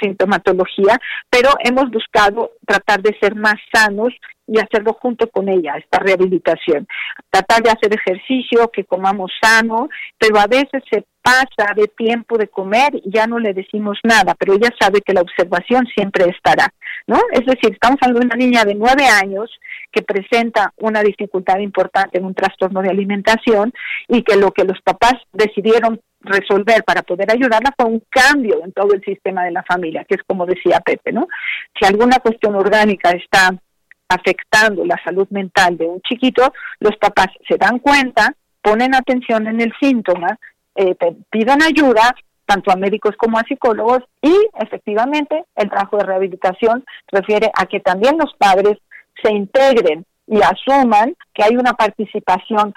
sintomatología, 0.02 1.00
pero 1.30 1.52
hemos 1.64 1.90
buscado 1.90 2.52
tratar 2.66 3.02
de 3.02 3.18
ser 3.20 3.36
más 3.36 3.56
sanos 3.74 4.14
y 4.48 4.60
hacerlo 4.60 4.94
junto 4.94 5.30
con 5.30 5.50
ella, 5.50 5.76
esta 5.78 6.00
rehabilitación. 6.00 6.88
Tratar 7.30 7.62
de 7.64 7.70
hacer 7.70 7.94
ejercicio, 7.94 8.70
que 8.72 8.86
comamos 8.86 9.32
sano, 9.42 9.90
pero 10.18 10.40
a 10.40 10.48
veces 10.48 10.82
se 10.90 11.06
pasa 11.22 11.74
de 11.76 11.88
tiempo 11.90 12.38
de 12.38 12.48
comer 12.48 12.96
y 13.04 13.12
ya 13.12 13.28
no 13.28 13.38
le 13.38 13.54
decimos 13.54 14.00
nada, 14.04 14.34
pero 14.40 14.54
ella 14.54 14.70
sabe 14.80 15.02
que 15.02 15.14
la 15.14 15.22
observación 15.22 15.86
siempre 15.94 16.24
estará, 16.30 16.70
¿no? 17.06 17.18
Es 17.34 17.46
decir, 17.46 17.74
estamos 17.74 17.98
hablando 18.02 18.22
de 18.22 18.26
una 18.28 18.36
niña 18.38 18.64
de 18.64 18.76
nueve 18.76 19.06
años 19.06 19.52
que 19.92 20.04
presenta 20.04 20.74
una 20.78 21.02
dificultad 21.02 21.60
importante 21.60 22.18
en 22.18 22.24
un 22.24 22.34
trastorno 22.34 22.82
de 22.82 22.90
alimentación 22.90 23.74
y 24.08 24.24
que 24.24 24.38
lo 24.38 24.52
que 24.52 24.64
los 24.64 24.80
papás 24.82 25.16
decidieron 25.34 26.00
resolver 26.22 26.84
para 26.86 27.04
poder 27.04 27.30
ayudarla 27.30 27.74
fue 27.78 27.88
un 27.88 28.04
cambio 28.10 28.64
en 28.64 28.72
todo 28.72 28.94
el 28.94 29.04
sistema 29.04 29.44
de 29.44 29.52
la 29.52 29.64
familia, 29.64 30.06
que 30.08 30.16
es 30.16 30.22
como 30.26 30.46
decía 30.46 30.80
Pepe, 30.80 31.12
¿no? 31.12 31.28
Si 31.78 31.86
alguna 31.86 32.20
cuestión 32.20 32.56
orgánica 32.56 33.12
está 33.12 33.54
afectando 34.10 34.86
la 34.86 35.00
salud 35.04 35.28
mental 35.30 35.78
de 35.78 35.86
un 35.86 36.02
chiquito, 36.02 36.54
los 36.80 36.96
papás 36.98 37.28
se 37.48 37.58
dan 37.58 37.80
cuenta, 37.80 38.34
ponen 38.62 38.96
atención 38.96 39.48
en 39.48 39.62
el 39.62 39.74
síntoma, 39.80 40.38
eh, 40.76 40.96
pidan 41.30 41.62
ayuda 41.62 42.16
tanto 42.46 42.72
a 42.72 42.76
médicos 42.76 43.16
como 43.18 43.38
a 43.38 43.44
psicólogos 43.44 44.00
y 44.22 44.34
efectivamente 44.60 45.44
el 45.56 45.70
trabajo 45.70 45.98
de 45.98 46.06
rehabilitación 46.06 46.86
refiere 47.12 47.52
a 47.54 47.66
que 47.66 47.82
también 47.82 48.18
los 48.18 48.34
padres 48.36 48.78
se 49.22 49.32
integren 49.34 50.06
y 50.28 50.40
asuman 50.42 51.16
que 51.34 51.44
hay 51.44 51.56
una 51.58 51.74
participación 51.74 52.74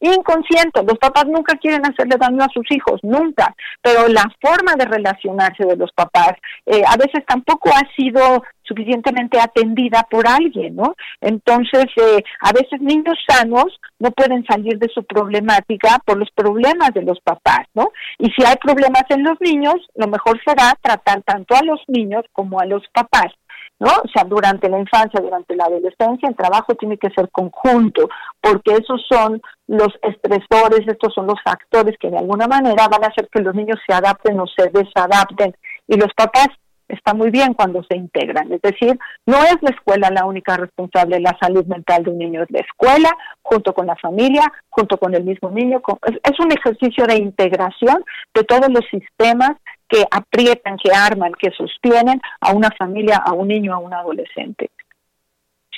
inconsciente. 0.00 0.82
Los 0.82 0.98
papás 0.98 1.26
nunca 1.26 1.56
quieren 1.56 1.82
hacerle 1.84 2.16
daño 2.18 2.42
a 2.42 2.52
sus 2.52 2.64
hijos, 2.70 3.00
nunca, 3.02 3.54
pero 3.82 4.08
la 4.08 4.24
forma 4.40 4.74
de 4.76 4.86
relacionarse 4.86 5.64
de 5.64 5.76
los 5.76 5.92
papás 5.92 6.32
eh, 6.66 6.82
a 6.86 6.96
veces 6.96 7.24
tampoco 7.26 7.70
ha 7.70 7.82
sido 7.96 8.42
suficientemente 8.62 9.40
atendida 9.40 10.06
por 10.08 10.26
alguien, 10.28 10.76
¿no? 10.76 10.94
Entonces, 11.20 11.86
eh, 11.96 12.22
a 12.40 12.52
veces 12.52 12.80
niños 12.80 13.18
sanos 13.26 13.80
no 13.98 14.10
pueden 14.12 14.44
salir 14.46 14.78
de 14.78 14.88
su 14.88 15.02
problemática 15.04 15.98
por 16.04 16.18
los 16.18 16.30
problemas 16.30 16.94
de 16.94 17.02
los 17.02 17.20
papás, 17.20 17.66
¿no? 17.74 17.90
Y 18.18 18.30
si 18.30 18.44
hay 18.44 18.56
problemas 18.62 19.04
en 19.08 19.24
los 19.24 19.40
niños, 19.40 19.74
lo 19.96 20.06
mejor 20.06 20.40
será 20.46 20.76
tratar 20.80 21.22
tanto 21.22 21.56
a 21.56 21.64
los 21.64 21.80
niños 21.88 22.24
como 22.32 22.60
a 22.60 22.66
los 22.66 22.82
papás. 22.92 23.32
¿No? 23.80 23.88
O 23.88 24.08
sea, 24.14 24.24
durante 24.24 24.68
la 24.68 24.78
infancia, 24.78 25.20
durante 25.20 25.56
la 25.56 25.64
adolescencia, 25.64 26.28
el 26.28 26.36
trabajo 26.36 26.74
tiene 26.74 26.98
que 26.98 27.10
ser 27.10 27.30
conjunto, 27.30 28.08
porque 28.40 28.74
esos 28.74 29.04
son 29.08 29.40
los 29.66 29.88
estresores, 30.02 30.86
estos 30.86 31.12
son 31.14 31.26
los 31.26 31.40
factores 31.42 31.96
que 31.98 32.10
de 32.10 32.18
alguna 32.18 32.46
manera 32.46 32.88
van 32.88 33.04
a 33.04 33.08
hacer 33.08 33.28
que 33.32 33.40
los 33.40 33.54
niños 33.54 33.78
se 33.86 33.94
adapten 33.94 34.38
o 34.38 34.44
se 34.46 34.68
desadapten. 34.68 35.56
Y 35.88 35.96
los 35.96 36.12
papás 36.14 36.48
están 36.90 37.18
muy 37.18 37.30
bien 37.30 37.54
cuando 37.54 37.82
se 37.84 37.96
integran. 37.96 38.52
Es 38.52 38.62
decir, 38.62 38.98
no 39.26 39.42
es 39.44 39.56
la 39.60 39.70
escuela 39.70 40.10
la 40.10 40.24
única 40.24 40.56
responsable 40.56 41.16
de 41.16 41.22
la 41.22 41.36
salud 41.40 41.64
mental 41.66 42.04
de 42.04 42.10
un 42.10 42.18
niño, 42.18 42.42
es 42.42 42.50
la 42.50 42.60
escuela, 42.60 43.10
junto 43.42 43.72
con 43.72 43.86
la 43.86 43.96
familia, 43.96 44.52
junto 44.68 44.98
con 44.98 45.14
el 45.14 45.24
mismo 45.24 45.50
niño. 45.50 45.82
Es 46.22 46.40
un 46.40 46.52
ejercicio 46.52 47.06
de 47.06 47.16
integración 47.16 48.04
de 48.34 48.44
todos 48.44 48.68
los 48.70 48.84
sistemas 48.90 49.52
que 49.88 50.04
aprietan, 50.10 50.76
que 50.76 50.92
arman, 50.94 51.32
que 51.32 51.50
sostienen 51.50 52.20
a 52.40 52.52
una 52.52 52.70
familia, 52.78 53.16
a 53.16 53.32
un 53.32 53.48
niño, 53.48 53.74
a 53.74 53.78
un 53.78 53.92
adolescente. 53.92 54.70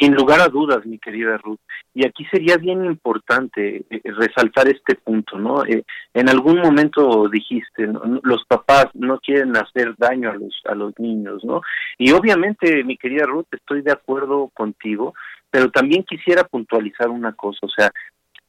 Sin 0.03 0.17
lugar 0.17 0.41
a 0.41 0.49
dudas, 0.49 0.85
mi 0.85 0.99
querida 0.99 1.37
Ruth. 1.37 1.61
Y 1.95 2.05
aquí 2.05 2.25
sería 2.25 2.57
bien 2.57 2.85
importante 2.85 3.85
eh, 3.89 4.01
resaltar 4.05 4.67
este 4.67 4.97
punto, 4.97 5.39
¿no? 5.39 5.65
Eh, 5.65 5.85
en 6.13 6.29
algún 6.29 6.59
momento 6.59 7.29
dijiste, 7.29 7.89
los 8.25 8.45
papás 8.47 8.87
no 8.95 9.21
quieren 9.21 9.57
hacer 9.57 9.95
daño 9.97 10.31
a 10.31 10.35
los 10.35 10.61
a 10.65 10.75
los 10.75 10.93
niños, 10.99 11.45
¿no? 11.45 11.61
Y 11.99 12.11
obviamente, 12.11 12.83
mi 12.83 12.97
querida 12.97 13.27
Ruth, 13.27 13.47
estoy 13.53 13.83
de 13.83 13.93
acuerdo 13.93 14.51
contigo, 14.55 15.15
pero 15.49 15.71
también 15.71 16.03
quisiera 16.03 16.43
puntualizar 16.43 17.09
una 17.09 17.33
cosa, 17.35 17.61
o 17.63 17.69
sea, 17.69 17.93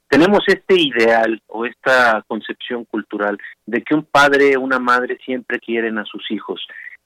tenemos 0.10 0.44
este 0.48 0.76
ideal 0.80 1.40
o 1.48 1.66
esta 1.66 2.24
concepción 2.28 2.86
cultural 2.86 3.38
de 3.68 3.82
que 3.84 3.94
un 3.94 4.06
padre 4.06 4.58
o 4.58 4.62
una 4.62 4.80
madre 4.80 5.18
siempre 5.24 5.60
quieren 5.60 6.00
a 6.00 6.06
sus 6.06 6.30
hijos. 6.32 6.66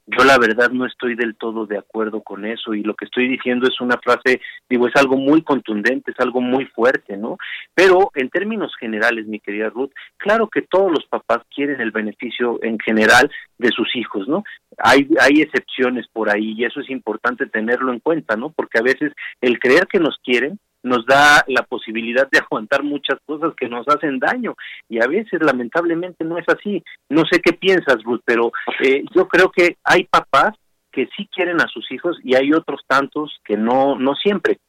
Yo 0.10 0.24
la 0.24 0.38
verdad 0.38 0.72
no 0.72 0.86
estoy 0.86 1.16
del 1.16 1.36
todo 1.36 1.66
de 1.66 1.78
acuerdo 1.78 2.22
con 2.22 2.46
eso 2.46 2.74
y 2.74 2.82
lo 2.82 2.96
que 2.96 3.04
estoy 3.04 3.28
diciendo 3.28 3.68
es 3.68 3.82
una 3.82 3.98
frase, 3.98 4.40
digo, 4.70 4.88
es 4.88 4.96
algo 4.96 5.18
muy 5.18 5.42
contundente, 5.42 6.12
es 6.12 6.20
algo 6.20 6.40
muy 6.40 6.66
fuerte, 6.66 7.18
¿no? 7.18 7.38
Pero 7.76 8.12
en 8.16 8.30
términos 8.30 8.74
generales, 8.80 9.28
mi 9.28 9.42
querida 9.42 9.70
Ruth, 9.70 9.92
claro 10.16 10.48
que 10.48 10.62
todos 10.62 10.90
los 10.92 11.06
papás 11.08 11.40
quieren 11.54 11.82
el 11.82 11.92
beneficio 11.92 12.58
en 12.64 12.80
general 12.80 13.30
de 13.58 13.70
sus 13.70 13.94
hijos, 13.98 14.30
¿no? 14.30 14.46
Hay, 14.78 15.10
hay 15.20 15.42
excepciones 15.42 16.08
por 16.08 16.30
ahí 16.30 16.54
y 16.58 16.64
eso 16.64 16.80
es 16.80 16.90
importante 16.90 17.46
tenerlo 17.46 17.92
en 17.92 18.00
cuenta, 18.00 18.38
¿no? 18.38 18.52
Porque 18.52 18.80
a 18.80 18.84
veces 18.84 19.12
el 19.42 19.60
creer 19.60 19.88
que 19.88 20.00
nos 20.00 20.18
quieren 20.24 20.58
nos 20.88 21.06
da 21.06 21.44
la 21.48 21.64
posibilidad 21.64 22.28
de 22.30 22.40
aguantar 22.40 22.84
muchas 22.84 23.20
cosas 23.26 23.54
que 23.56 23.68
nos 23.68 23.88
hacen 23.88 24.20
daño 24.20 24.56
y 24.90 25.02
a 25.02 25.08
veces 25.08 25.40
lamentablemente 25.42 26.24
no 26.24 26.38
es 26.38 26.46
así. 26.48 26.84
No 27.10 27.24
sé 27.30 27.40
qué 27.42 27.54
piensas, 27.54 28.04
Ruth, 28.04 28.22
pero 28.26 28.52
eh, 28.84 29.04
yo 29.16 29.28
creo 29.28 29.52
que 29.52 29.78
hay 29.84 30.06
papás 30.06 30.56
que 30.92 31.08
sí 31.16 31.28
quieren 31.32 31.62
a 31.62 31.68
sus 31.68 31.92
hijos 31.92 32.18
y 32.24 32.36
hay 32.36 32.54
otros 32.54 32.82
tantos 32.88 33.40
que 33.44 33.58
no 33.58 33.98
no 33.98 34.16
siempre. 34.16 34.60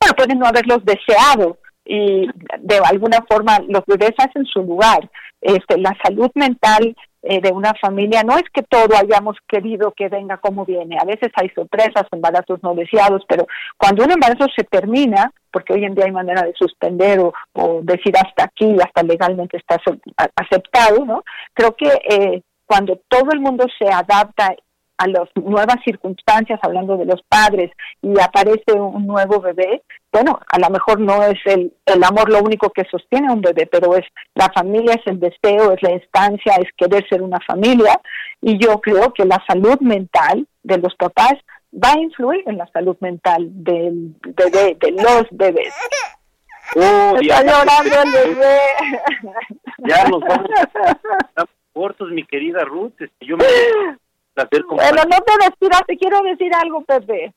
Bueno, 0.00 0.14
pueden 0.16 0.38
no 0.38 0.46
haberlos 0.46 0.84
deseado 0.84 1.58
y 1.88 2.28
de 2.60 2.78
alguna 2.84 3.24
forma 3.28 3.58
los 3.66 3.82
bebés 3.86 4.12
hacen 4.18 4.44
su 4.44 4.62
lugar. 4.62 5.08
Este, 5.40 5.78
la 5.78 5.96
salud 6.04 6.30
mental 6.34 6.94
eh, 7.22 7.40
de 7.40 7.50
una 7.50 7.72
familia 7.80 8.22
no 8.22 8.36
es 8.36 8.44
que 8.52 8.62
todo 8.62 8.94
hayamos 8.94 9.36
querido 9.48 9.92
que 9.96 10.10
venga 10.10 10.36
como 10.36 10.66
viene. 10.66 10.98
A 11.00 11.06
veces 11.06 11.30
hay 11.34 11.48
sorpresas, 11.50 12.04
embarazos 12.12 12.62
no 12.62 12.74
deseados, 12.74 13.22
pero 13.26 13.46
cuando 13.78 14.04
un 14.04 14.10
embarazo 14.10 14.46
se 14.54 14.64
termina, 14.64 15.32
porque 15.50 15.72
hoy 15.72 15.84
en 15.84 15.94
día 15.94 16.04
hay 16.04 16.12
manera 16.12 16.42
de 16.42 16.52
suspender 16.58 17.20
o, 17.20 17.80
decir 17.82 18.14
hasta 18.16 18.44
aquí, 18.44 18.76
hasta 18.84 19.02
legalmente 19.02 19.56
está 19.56 19.78
aceptado, 20.36 21.06
¿no? 21.06 21.22
Creo 21.54 21.74
que 21.74 21.88
eh, 21.88 22.42
cuando 22.66 23.00
todo 23.08 23.30
el 23.32 23.40
mundo 23.40 23.64
se 23.78 23.90
adapta 23.90 24.54
a 24.98 25.06
las 25.06 25.28
nuevas 25.36 25.76
circunstancias, 25.84 26.60
hablando 26.62 26.96
de 26.96 27.06
los 27.06 27.22
padres, 27.28 27.70
y 28.02 28.12
aparece 28.20 28.72
un 28.72 29.06
nuevo 29.06 29.40
bebé, 29.40 29.82
bueno, 30.10 30.40
a 30.46 30.58
lo 30.58 30.70
mejor 30.70 31.00
no 31.00 31.22
es 31.22 31.38
el, 31.44 31.72
el 31.84 32.04
amor 32.04 32.30
lo 32.30 32.40
único 32.40 32.70
que 32.70 32.84
sostiene 32.90 33.28
a 33.28 33.32
un 33.32 33.42
bebé, 33.42 33.66
pero 33.66 33.94
es 33.96 34.04
la 34.34 34.50
familia, 34.54 34.94
es 34.94 35.06
el 35.06 35.20
deseo, 35.20 35.72
es 35.72 35.82
la 35.82 35.92
instancia, 35.92 36.54
es 36.56 36.68
querer 36.76 37.06
ser 37.08 37.22
una 37.22 37.38
familia, 37.46 38.00
y 38.40 38.58
yo 38.58 38.80
creo 38.80 39.12
que 39.12 39.24
la 39.24 39.42
salud 39.46 39.78
mental 39.80 40.46
de 40.62 40.78
los 40.78 40.94
papás 40.96 41.34
va 41.72 41.92
a 41.92 41.98
influir 41.98 42.42
en 42.46 42.58
la 42.58 42.66
salud 42.68 42.96
mental 43.00 43.48
del 43.50 44.14
bebé, 44.22 44.76
de 44.80 44.92
los 44.92 45.24
bebés. 45.30 45.74
Oh, 46.76 47.16
Está 47.20 47.42
llorando 47.42 48.02
el 48.02 48.34
bebé. 48.34 48.58
ya 49.78 50.04
nos 50.08 50.20
vamos 50.20 50.50
estamos 50.60 51.50
cortos, 51.72 52.10
mi 52.10 52.24
querida 52.24 52.64
Ruth. 52.64 52.92
Este, 52.98 53.26
yo 53.26 53.36
me 53.36 53.44
placer 54.34 54.64
Bueno, 54.64 55.02
no 55.04 55.16
te 55.24 55.44
despidas, 55.44 55.82
te 55.86 55.96
quiero 55.96 56.20
decir 56.22 56.52
algo, 56.54 56.82
Pepe. 56.82 57.32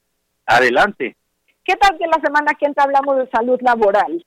Adelante. 0.46 1.16
¿Qué 1.64 1.76
tal 1.76 1.98
que 1.98 2.08
la 2.08 2.20
semana 2.24 2.54
que 2.54 2.66
entra 2.66 2.84
hablamos 2.84 3.18
de 3.18 3.30
salud 3.30 3.60
laboral? 3.62 4.26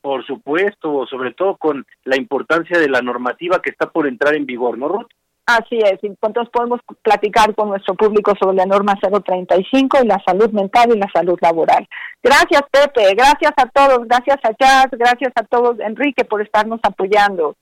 Por 0.00 0.24
supuesto, 0.26 1.06
sobre 1.06 1.32
todo 1.32 1.56
con 1.56 1.86
la 2.04 2.16
importancia 2.16 2.78
de 2.78 2.88
la 2.88 3.00
normativa 3.00 3.60
que 3.60 3.70
está 3.70 3.90
por 3.90 4.06
entrar 4.06 4.36
en 4.36 4.46
vigor, 4.46 4.78
¿no, 4.78 4.88
Ruth? 4.88 5.08
Así 5.46 5.78
es, 5.78 6.02
entonces 6.02 6.48
podemos 6.52 6.80
platicar 7.02 7.54
con 7.54 7.68
nuestro 7.68 7.94
público 7.94 8.32
sobre 8.40 8.56
la 8.56 8.66
norma 8.66 8.98
035 9.00 9.98
y 10.02 10.06
la 10.08 10.20
salud 10.26 10.50
mental 10.50 10.90
y 10.92 10.98
la 10.98 11.08
salud 11.12 11.38
laboral. 11.40 11.86
Gracias, 12.20 12.62
Pepe, 12.68 13.14
gracias 13.14 13.52
a 13.56 13.66
todos, 13.66 14.08
gracias 14.08 14.38
a 14.42 14.50
Jazz, 14.58 14.88
gracias 14.90 15.32
a 15.36 15.44
todos, 15.44 15.78
Enrique, 15.78 16.24
por 16.24 16.42
estarnos 16.42 16.80
apoyando. 16.82 17.54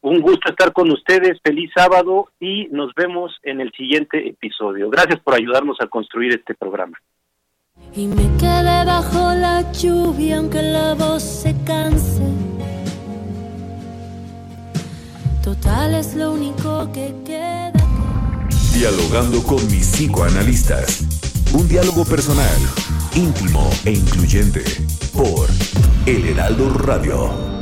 Un 0.00 0.20
gusto 0.20 0.50
estar 0.50 0.72
con 0.72 0.92
ustedes, 0.92 1.40
feliz 1.42 1.72
sábado 1.74 2.28
y 2.38 2.68
nos 2.70 2.94
vemos 2.94 3.36
en 3.42 3.60
el 3.60 3.72
siguiente 3.72 4.28
episodio. 4.28 4.88
Gracias 4.88 5.18
por 5.20 5.34
ayudarnos 5.34 5.80
a 5.80 5.88
construir 5.88 6.32
este 6.32 6.54
programa. 6.54 6.98
Y 7.94 8.06
me 8.06 8.36
quedé 8.38 8.84
bajo 8.86 9.34
la 9.34 9.70
lluvia 9.72 10.38
aunque 10.38 10.62
la 10.62 10.94
voz 10.94 11.22
se 11.22 11.54
canse. 11.64 12.22
Total 15.44 15.94
es 15.94 16.14
lo 16.14 16.32
único 16.32 16.90
que 16.90 17.14
queda. 17.26 17.72
Dialogando 18.72 19.42
con 19.42 19.64
mis 19.70 19.88
psicoanalistas. 19.88 21.02
Un 21.52 21.68
diálogo 21.68 22.06
personal, 22.06 22.56
íntimo 23.14 23.68
e 23.84 23.92
incluyente. 23.92 24.64
Por 25.12 25.48
El 26.06 26.28
Heraldo 26.28 26.70
Radio. 26.72 27.61